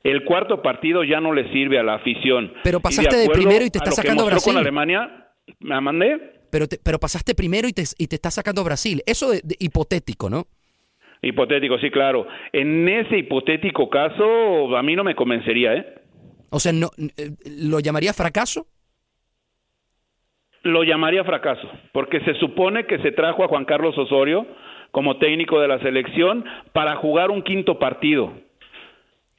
El 0.04 0.24
cuarto 0.24 0.62
partido 0.62 1.04
ya 1.04 1.20
no 1.20 1.32
le 1.32 1.50
sirve 1.52 1.78
a 1.78 1.82
la 1.82 1.94
afición. 1.94 2.52
Pero 2.62 2.80
pasaste 2.80 3.16
de, 3.16 3.28
primero 3.30 3.64
y 3.64 3.70
te 3.70 3.78
está 3.78 3.92
sacando 3.92 4.26
Brasil. 4.26 4.52
con 4.52 4.60
Alemania, 4.60 5.28
¿me 5.60 5.80
mandé? 5.80 6.18
Pero, 6.50 6.66
pero 6.84 6.98
pasaste 6.98 7.34
primero 7.34 7.68
y 7.68 7.72
te, 7.72 7.84
y 7.96 8.08
te 8.08 8.16
está 8.16 8.30
sacando 8.30 8.62
Brasil. 8.64 9.02
Eso 9.06 9.30
de, 9.30 9.40
hipotético, 9.58 10.28
¿no? 10.28 10.46
Hipotético, 11.22 11.78
sí, 11.78 11.90
claro. 11.90 12.26
En 12.52 12.86
ese 12.88 13.18
hipotético 13.18 13.88
caso, 13.88 14.76
a 14.76 14.82
mí 14.82 14.96
no 14.96 15.04
me 15.04 15.14
convencería, 15.14 15.74
¿eh? 15.74 15.86
O 16.50 16.60
sea, 16.60 16.72
no, 16.72 16.90
eh, 16.98 17.30
¿lo 17.46 17.80
llamaría 17.80 18.12
fracaso? 18.12 18.66
Lo 20.62 20.84
llamaría 20.84 21.24
fracaso, 21.24 21.68
porque 21.92 22.20
se 22.20 22.34
supone 22.34 22.86
que 22.86 22.98
se 22.98 23.12
trajo 23.12 23.44
a 23.44 23.48
Juan 23.48 23.64
Carlos 23.64 23.96
Osorio 23.98 24.46
como 24.92 25.16
técnico 25.16 25.60
de 25.60 25.68
la 25.68 25.80
selección 25.80 26.44
para 26.72 26.96
jugar 26.96 27.30
un 27.30 27.42
quinto 27.42 27.78
partido. 27.78 28.32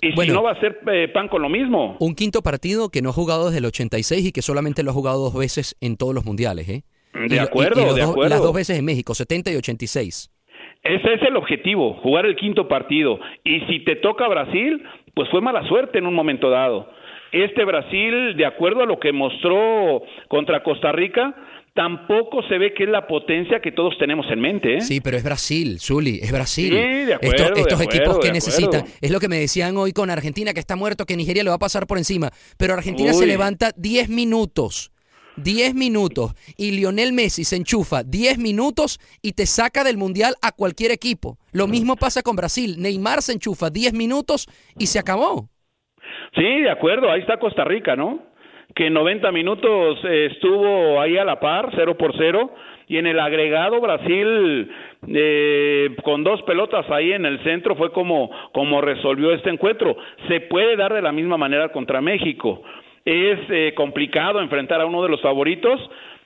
Y 0.02 0.12
si 0.12 0.32
no 0.32 0.44
va 0.44 0.52
a 0.52 0.60
ser 0.60 0.80
eh, 0.92 1.08
pan 1.08 1.30
con 1.30 1.42
lo 1.42 1.48
mismo. 1.48 1.96
Un 2.00 2.14
quinto 2.14 2.42
partido 2.42 2.90
que 2.90 3.02
no 3.02 3.10
ha 3.10 3.14
jugado 3.14 3.46
desde 3.46 3.60
el 3.60 3.66
86 3.66 4.26
y 4.26 4.32
que 4.34 4.42
solamente 4.42 4.84
lo 4.84 4.92
ha 4.92 4.94
jugado 4.94 5.24
dos 5.24 5.34
veces 5.34 5.78
en 5.80 5.96
todos 5.96 6.14
los 6.14 6.26
mundiales, 6.26 6.68
¿eh? 6.68 6.84
De 7.30 7.40
acuerdo, 7.40 7.94
de 7.94 8.02
acuerdo. 8.02 8.30
Las 8.30 8.42
dos 8.42 8.54
veces 8.54 8.78
en 8.78 8.86
México, 8.86 9.14
70 9.14 9.52
y 9.52 9.56
86. 9.56 10.30
Ese 10.84 11.14
es 11.14 11.22
el 11.22 11.38
objetivo, 11.38 11.94
jugar 12.02 12.26
el 12.26 12.36
quinto 12.36 12.68
partido. 12.68 13.20
Y 13.46 13.62
si 13.62 13.86
te 13.86 13.96
toca 13.96 14.28
Brasil, 14.28 14.84
pues 15.14 15.30
fue 15.30 15.40
mala 15.40 15.66
suerte 15.68 16.00
en 16.00 16.08
un 16.08 16.14
momento 16.14 16.50
dado. 16.50 16.90
Este 17.34 17.66
Brasil, 17.66 18.38
de 18.38 18.46
acuerdo 18.46 18.84
a 18.84 18.86
lo 18.86 19.00
que 19.00 19.12
mostró 19.12 20.04
contra 20.28 20.62
Costa 20.62 20.92
Rica, 20.92 21.36
tampoco 21.74 22.44
se 22.48 22.60
ve 22.60 22.74
que 22.76 22.84
es 22.84 22.90
la 22.90 23.08
potencia 23.08 23.60
que 23.60 23.72
todos 23.72 23.98
tenemos 23.98 24.28
en 24.30 24.40
mente. 24.40 24.78
¿eh? 24.78 24.82
Sí, 24.82 25.02
pero 25.02 25.18
es 25.18 25.24
Brasil, 25.24 25.80
Zuli, 25.80 26.20
es 26.22 26.32
Brasil. 26.32 26.70
Sí, 26.70 27.06
de 27.06 27.14
acuerdo, 27.16 27.56
estos 27.56 27.80
de 27.80 27.86
equipos 27.86 28.20
que 28.20 28.32
necesitan. 28.32 28.86
Es 29.02 29.10
lo 29.10 29.20
que 29.20 29.28
me 29.28 29.38
decían 29.38 29.76
hoy 29.78 29.94
con 29.94 30.12
Argentina, 30.12 30.54
que 30.54 30.60
está 30.60 30.76
muerto, 30.76 31.06
que 31.06 31.18
Nigeria 31.18 31.44
le 31.44 31.50
va 31.50 31.56
a 31.56 31.60
pasar 31.60 31.88
por 31.88 31.98
encima. 31.98 32.30
Pero 32.58 32.76
Argentina 32.76 33.14
se 33.14 33.26
levanta 33.26 33.72
10 33.76 34.10
minutos. 34.10 34.92
10 35.38 35.74
minutos 35.74 36.34
y 36.58 36.72
Lionel 36.72 37.12
Messi 37.12 37.44
se 37.44 37.56
enchufa 37.56 38.04
10 38.04 38.38
minutos 38.38 39.00
y 39.24 39.34
te 39.34 39.48
saca 39.48 39.84
del 39.84 39.98
mundial 39.98 40.36
a 40.44 40.52
cualquier 40.52 40.92
equipo. 40.92 41.40
Lo 41.52 41.66
mismo 41.66 41.96
pasa 41.96 42.22
con 42.22 42.36
Brasil. 42.36 42.76
Neymar 42.78 43.24
se 43.24 43.34
enchufa 43.34 43.72
10 43.72 43.94
minutos 43.94 44.48
y 44.78 44.86
se 44.86 45.00
acabó. 45.00 45.50
Sí, 46.36 46.62
de 46.62 46.70
acuerdo, 46.70 47.12
ahí 47.12 47.22
está 47.22 47.38
Costa 47.38 47.64
Rica, 47.64 47.96
¿no? 47.96 48.20
Que 48.74 48.88
en 48.88 48.94
90 48.94 49.32
minutos 49.32 50.00
eh, 50.04 50.30
estuvo 50.32 51.00
ahí 51.00 51.18
a 51.18 51.26
la 51.26 51.40
par, 51.40 51.70
0 51.76 51.96
por 51.96 52.16
0, 52.18 52.52
y 52.88 52.98
en 52.98 53.06
el 53.06 53.20
agregado 53.20 53.80
Brasil, 53.80 54.72
eh, 55.08 55.96
con 56.04 56.24
dos 56.24 56.42
pelotas 56.44 56.90
ahí 56.90 57.14
en 57.14 57.26
el 57.26 57.42
centro, 57.44 57.76
fue 57.76 57.92
como, 57.92 58.32
como 58.52 58.82
resolvió 58.82 59.32
este 59.32 59.52
encuentro. 59.52 59.96
Se 60.28 60.42
puede 60.42 60.76
dar 60.76 60.94
de 60.94 61.02
la 61.02 61.12
misma 61.12 61.38
manera 61.38 61.70
contra 61.70 62.02
México. 62.02 62.64
Es 63.06 63.40
eh, 63.50 63.74
complicado 63.76 64.40
enfrentar 64.40 64.82
a 64.82 64.86
uno 64.86 65.04
de 65.04 65.10
los 65.10 65.22
favoritos, 65.22 65.80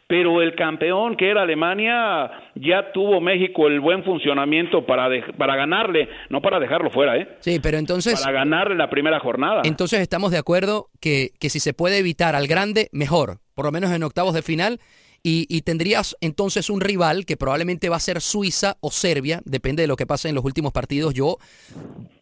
pero 0.07 0.41
el 0.41 0.55
campeón 0.55 1.17
que 1.17 1.29
era 1.29 1.41
Alemania 1.41 2.31
ya 2.55 2.91
tuvo 2.93 3.19
México 3.19 3.67
el 3.67 3.81
buen 3.81 4.03
funcionamiento 4.05 4.85
para, 4.85 5.09
de- 5.09 5.21
para 5.37 5.55
ganarle, 5.57 6.07
no 6.29 6.41
para 6.41 6.59
dejarlo 6.59 6.89
fuera, 6.91 7.17
¿eh? 7.17 7.27
Sí, 7.41 7.59
pero 7.61 7.77
entonces... 7.77 8.21
Para 8.21 8.31
ganarle 8.39 8.75
la 8.75 8.89
primera 8.89 9.19
jornada. 9.19 9.61
Entonces 9.65 9.99
estamos 9.99 10.31
de 10.31 10.37
acuerdo 10.37 10.87
que, 11.01 11.31
que 11.39 11.49
si 11.49 11.59
se 11.59 11.73
puede 11.73 11.97
evitar 11.97 12.35
al 12.35 12.47
grande, 12.47 12.87
mejor, 12.93 13.39
por 13.53 13.65
lo 13.65 13.71
menos 13.71 13.91
en 13.91 14.01
octavos 14.03 14.33
de 14.33 14.41
final. 14.41 14.79
Y, 15.23 15.45
y 15.49 15.63
tendrías 15.63 16.15
entonces 16.21 16.69
un 16.69 16.79
rival 16.79 17.25
que 17.25 17.35
probablemente 17.35 17.89
va 17.89 17.97
a 17.97 17.99
ser 17.99 18.21
Suiza 18.21 18.77
o 18.79 18.91
Serbia, 18.91 19.41
depende 19.45 19.81
de 19.81 19.87
lo 19.87 19.95
que 19.97 20.05
pase 20.05 20.29
en 20.29 20.35
los 20.35 20.45
últimos 20.45 20.71
partidos. 20.71 21.13
Yo, 21.15 21.37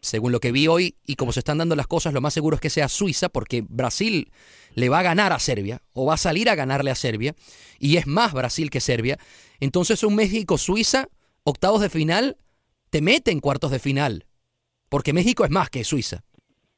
según 0.00 0.32
lo 0.32 0.40
que 0.40 0.50
vi 0.50 0.66
hoy 0.66 0.94
y 1.06 1.14
como 1.14 1.30
se 1.30 1.40
están 1.40 1.58
dando 1.58 1.76
las 1.76 1.86
cosas, 1.86 2.14
lo 2.14 2.20
más 2.22 2.32
seguro 2.34 2.56
es 2.56 2.60
que 2.60 2.70
sea 2.70 2.88
Suiza, 2.88 3.28
porque 3.28 3.62
Brasil 3.68 4.32
le 4.76 4.88
va 4.88 5.00
a 5.00 5.02
ganar 5.02 5.32
a 5.32 5.40
Serbia 5.40 5.80
o 5.92 6.06
va 6.06 6.14
a 6.14 6.18
salir 6.18 6.48
a 6.48 6.54
ganarle 6.54 6.92
a 6.92 6.94
Serbia, 6.94 7.34
y 7.80 7.96
es 7.96 8.06
más 8.06 8.32
Brasil 8.32 8.70
que 8.70 8.80
Serbia. 8.80 9.16
Entonces 9.58 10.04
un 10.04 10.14
México-Suiza, 10.14 11.08
octavos 11.42 11.80
de 11.80 11.90
final, 11.90 12.36
te 12.90 13.02
mete 13.02 13.32
en 13.32 13.40
cuartos 13.40 13.72
de 13.72 13.80
final, 13.80 14.24
porque 14.88 15.12
México 15.12 15.44
es 15.44 15.50
más 15.50 15.70
que 15.70 15.82
Suiza. 15.82 16.22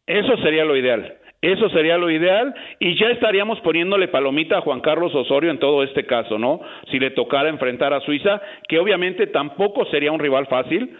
Eso 0.06 0.36
sería 0.38 0.64
lo 0.64 0.76
ideal. 0.76 1.18
Eso 1.40 1.68
sería 1.70 1.96
lo 1.98 2.10
ideal 2.10 2.52
y 2.80 2.98
ya 2.98 3.08
estaríamos 3.10 3.60
poniéndole 3.60 4.08
palomita 4.08 4.58
a 4.58 4.60
Juan 4.60 4.80
Carlos 4.80 5.14
Osorio 5.14 5.52
en 5.52 5.60
todo 5.60 5.84
este 5.84 6.04
caso, 6.04 6.36
¿no? 6.36 6.60
Si 6.90 6.98
le 6.98 7.10
tocara 7.10 7.48
enfrentar 7.48 7.92
a 7.92 8.00
Suiza, 8.00 8.40
que 8.68 8.78
obviamente 8.78 9.28
tampoco 9.28 9.84
sería 9.86 10.10
un 10.10 10.18
rival 10.18 10.48
fácil, 10.48 10.96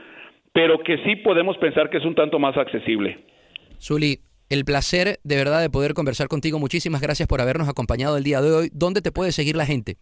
pero 0.53 0.79
que 0.79 0.99
sí 0.99 1.17
podemos 1.17 1.57
pensar 1.59 1.91
que 1.91 1.99
es 1.99 2.05
un 2.05 2.15
tanto 2.15 2.39
más 2.39 2.57
accesible. 2.57 3.19
Zuli, 3.81 4.19
el 4.49 4.65
placer 4.65 5.19
de 5.25 5.37
verdad 5.37 5.61
de 5.61 5.71
poder 5.71 5.95
conversar 5.95 6.29
contigo. 6.29 6.59
Muchísimas 6.59 7.01
gracias 7.01 7.29
por 7.29 7.41
habernos 7.41 7.69
acompañado 7.69 8.17
el 8.17 8.25
día 8.25 8.41
de 8.41 8.53
hoy. 8.53 8.71
¿Dónde 8.73 9.03
te 9.03 9.13
puede 9.13 9.33
seguir 9.33 9.57
la 9.57 9.67
gente? 9.67 9.97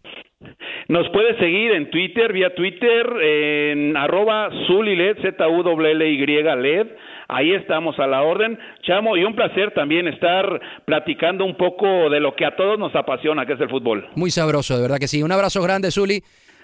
Nos 0.89 1.09
puede 1.09 1.37
seguir 1.37 1.71
en 1.71 1.89
Twitter, 1.89 2.31
vía 2.31 2.55
Twitter, 2.55 3.05
en 3.21 3.97
arroba 3.97 4.49
Zuliled, 4.67 5.17
Z-U-L-L-Y 5.21 6.25
LED. 6.25 6.87
Ahí 7.27 7.53
estamos 7.53 7.99
a 7.99 8.07
la 8.07 8.21
orden. 8.21 8.57
Chamo, 8.83 9.17
y 9.17 9.23
un 9.25 9.35
placer 9.35 9.73
también 9.73 10.07
estar 10.07 10.61
platicando 10.85 11.43
un 11.43 11.57
poco 11.57 12.09
de 12.09 12.21
lo 12.21 12.35
que 12.37 12.45
a 12.45 12.55
todos 12.55 12.79
nos 12.79 12.95
apasiona, 12.95 13.45
que 13.45 13.53
es 13.53 13.59
el 13.59 13.69
fútbol. 13.69 14.07
Muy 14.15 14.31
sabroso, 14.31 14.77
de 14.77 14.81
verdad 14.81 14.97
que 14.97 15.09
sí. 15.09 15.21
Un 15.23 15.31
abrazo 15.33 15.61
grande, 15.61 15.91
Zuli. 15.91 16.21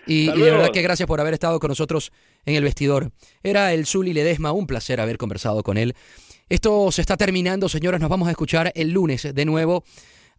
Y, 0.08 0.30
y 0.30 0.42
de 0.42 0.52
verdad 0.52 0.70
que 0.74 0.82
gracias 0.82 1.08
por 1.08 1.20
haber 1.20 1.34
estado 1.34 1.60
con 1.60 1.70
nosotros 1.70 2.12
en 2.46 2.56
el 2.56 2.64
vestidor. 2.64 3.10
Era 3.42 3.74
el 3.74 3.86
Zuli 3.86 4.14
Ledesma, 4.14 4.54
un 4.54 4.68
placer 4.68 5.02
haber 5.02 5.18
conversado 5.18 5.64
con 5.64 5.78
él. 5.78 5.96
Esto 6.50 6.91
se 6.91 7.02
está 7.02 7.18
terminando, 7.18 7.70
señores. 7.70 8.02
Nos 8.02 8.10
vamos 8.10 8.28
a 8.28 8.32
escuchar 8.32 8.72
el 8.76 8.91
lunes 8.91 9.28
de 9.34 9.46
nuevo. 9.46 9.84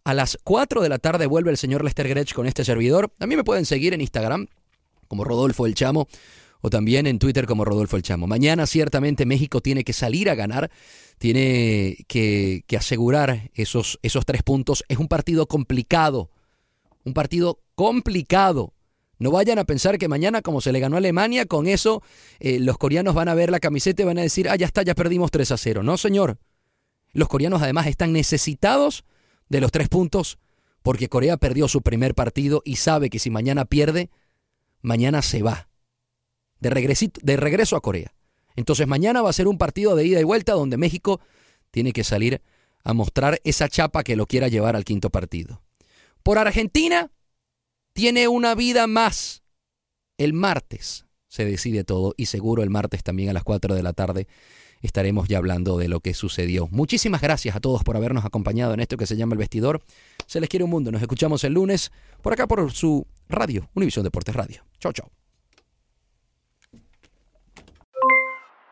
A 0.03 0.13
las 0.13 0.37
4 0.43 0.81
de 0.81 0.89
la 0.89 0.99
tarde 0.99 1.25
vuelve 1.25 1.49
el 1.49 1.57
señor 1.57 1.83
Lester 1.83 2.07
Gretsch 2.07 2.33
con 2.33 2.45
este 2.45 2.63
servidor. 2.63 3.11
Mí 3.19 3.35
me 3.35 3.43
pueden 3.43 3.65
seguir 3.65 3.93
en 3.93 4.01
Instagram 4.01 4.47
como 5.07 5.23
Rodolfo 5.23 5.65
el 5.65 5.73
Chamo 5.73 6.07
o 6.61 6.69
también 6.69 7.07
en 7.07 7.17
Twitter 7.17 7.47
como 7.47 7.65
Rodolfo 7.65 7.97
el 7.97 8.03
Chamo. 8.03 8.27
Mañana 8.27 8.67
ciertamente 8.67 9.25
México 9.25 9.61
tiene 9.61 9.83
que 9.83 9.93
salir 9.93 10.29
a 10.29 10.35
ganar, 10.35 10.69
tiene 11.17 11.97
que, 12.07 12.63
que 12.67 12.77
asegurar 12.77 13.49
esos, 13.55 13.99
esos 14.03 14.25
tres 14.27 14.43
puntos. 14.43 14.83
Es 14.89 14.99
un 14.99 15.07
partido 15.07 15.47
complicado, 15.47 16.29
un 17.03 17.13
partido 17.13 17.61
complicado. 17.73 18.74
No 19.17 19.31
vayan 19.31 19.59
a 19.59 19.63
pensar 19.63 19.97
que 19.97 20.07
mañana, 20.07 20.41
como 20.41 20.59
se 20.61 20.71
le 20.71 20.79
ganó 20.79 20.97
a 20.97 20.99
Alemania, 20.99 21.45
con 21.45 21.67
eso 21.67 22.03
eh, 22.39 22.59
los 22.59 22.77
coreanos 22.77 23.15
van 23.15 23.29
a 23.29 23.33
ver 23.33 23.49
la 23.49 23.59
camiseta 23.59 24.01
y 24.01 24.05
van 24.05 24.17
a 24.19 24.21
decir, 24.23 24.49
ah, 24.49 24.55
ya 24.55 24.65
está, 24.65 24.83
ya 24.83 24.93
perdimos 24.95 25.31
3 25.31 25.51
a 25.51 25.57
0. 25.57 25.83
No, 25.83 25.97
señor. 25.97 26.37
Los 27.13 27.29
coreanos 27.29 27.61
además 27.61 27.87
están 27.87 28.11
necesitados 28.11 29.05
de 29.47 29.61
los 29.61 29.71
tres 29.71 29.87
puntos 29.87 30.37
porque 30.81 31.07
Corea 31.07 31.37
perdió 31.37 31.67
su 31.67 31.81
primer 31.81 32.13
partido 32.13 32.61
y 32.65 32.75
sabe 32.75 33.09
que 33.09 33.19
si 33.19 33.29
mañana 33.29 33.65
pierde, 33.65 34.09
mañana 34.81 35.21
se 35.21 35.41
va. 35.41 35.69
De, 36.59 36.69
regresito- 36.69 37.19
de 37.23 37.37
regreso 37.37 37.75
a 37.77 37.81
Corea. 37.81 38.13
Entonces 38.57 38.85
mañana 38.87 39.21
va 39.21 39.29
a 39.29 39.33
ser 39.33 39.47
un 39.47 39.57
partido 39.57 39.95
de 39.95 40.05
ida 40.05 40.19
y 40.19 40.23
vuelta 40.23 40.53
donde 40.53 40.77
México 40.77 41.21
tiene 41.71 41.91
que 41.93 42.03
salir 42.03 42.41
a 42.83 42.93
mostrar 42.93 43.39
esa 43.43 43.67
chapa 43.69 44.03
que 44.03 44.15
lo 44.15 44.27
quiera 44.27 44.47
llevar 44.47 44.75
al 44.75 44.83
quinto 44.85 45.09
partido. 45.09 45.61
Por 46.21 46.37
Argentina, 46.37 47.11
tiene 47.95 48.27
una 48.27 48.55
vida 48.55 48.87
más. 48.87 49.41
El 50.17 50.33
martes 50.33 51.05
se 51.27 51.45
decide 51.45 51.85
todo 51.85 52.13
y 52.17 52.25
seguro 52.27 52.61
el 52.61 52.69
martes 52.69 53.03
también 53.03 53.29
a 53.29 53.33
las 53.33 53.43
4 53.43 53.73
de 53.73 53.83
la 53.83 53.93
tarde 53.93 54.27
estaremos 54.81 55.29
ya 55.29 55.37
hablando 55.37 55.77
de 55.77 55.87
lo 55.87 56.01
que 56.01 56.13
sucedió. 56.13 56.67
Muchísimas 56.71 57.21
gracias 57.21 57.55
a 57.55 57.61
todos 57.61 57.83
por 57.83 57.95
habernos 57.95 58.25
acompañado 58.25 58.73
en 58.73 58.81
esto 58.81 58.97
que 58.97 59.07
se 59.07 59.15
llama 59.15 59.33
El 59.33 59.39
Vestidor. 59.39 59.81
Se 60.27 60.41
les 60.41 60.49
quiere 60.49 60.65
un 60.65 60.69
mundo. 60.69 60.91
Nos 60.91 61.01
escuchamos 61.01 61.43
el 61.45 61.53
lunes 61.53 61.91
por 62.21 62.33
acá 62.33 62.47
por 62.47 62.69
su 62.73 63.07
radio, 63.29 63.69
Univisión 63.73 64.03
Deportes 64.03 64.35
Radio. 64.35 64.63
Chau, 64.77 64.91
chau. 64.91 65.09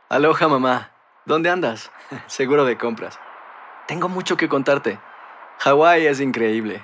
Aloha 0.09 0.47
mamá, 0.49 0.91
¿dónde 1.25 1.49
andas? 1.49 1.91
Seguro 2.27 2.65
de 2.65 2.77
compras. 2.77 3.17
Tengo 3.87 4.09
mucho 4.09 4.35
que 4.35 4.49
contarte. 4.49 4.99
Hawái 5.59 6.07
es 6.07 6.19
increíble. 6.19 6.83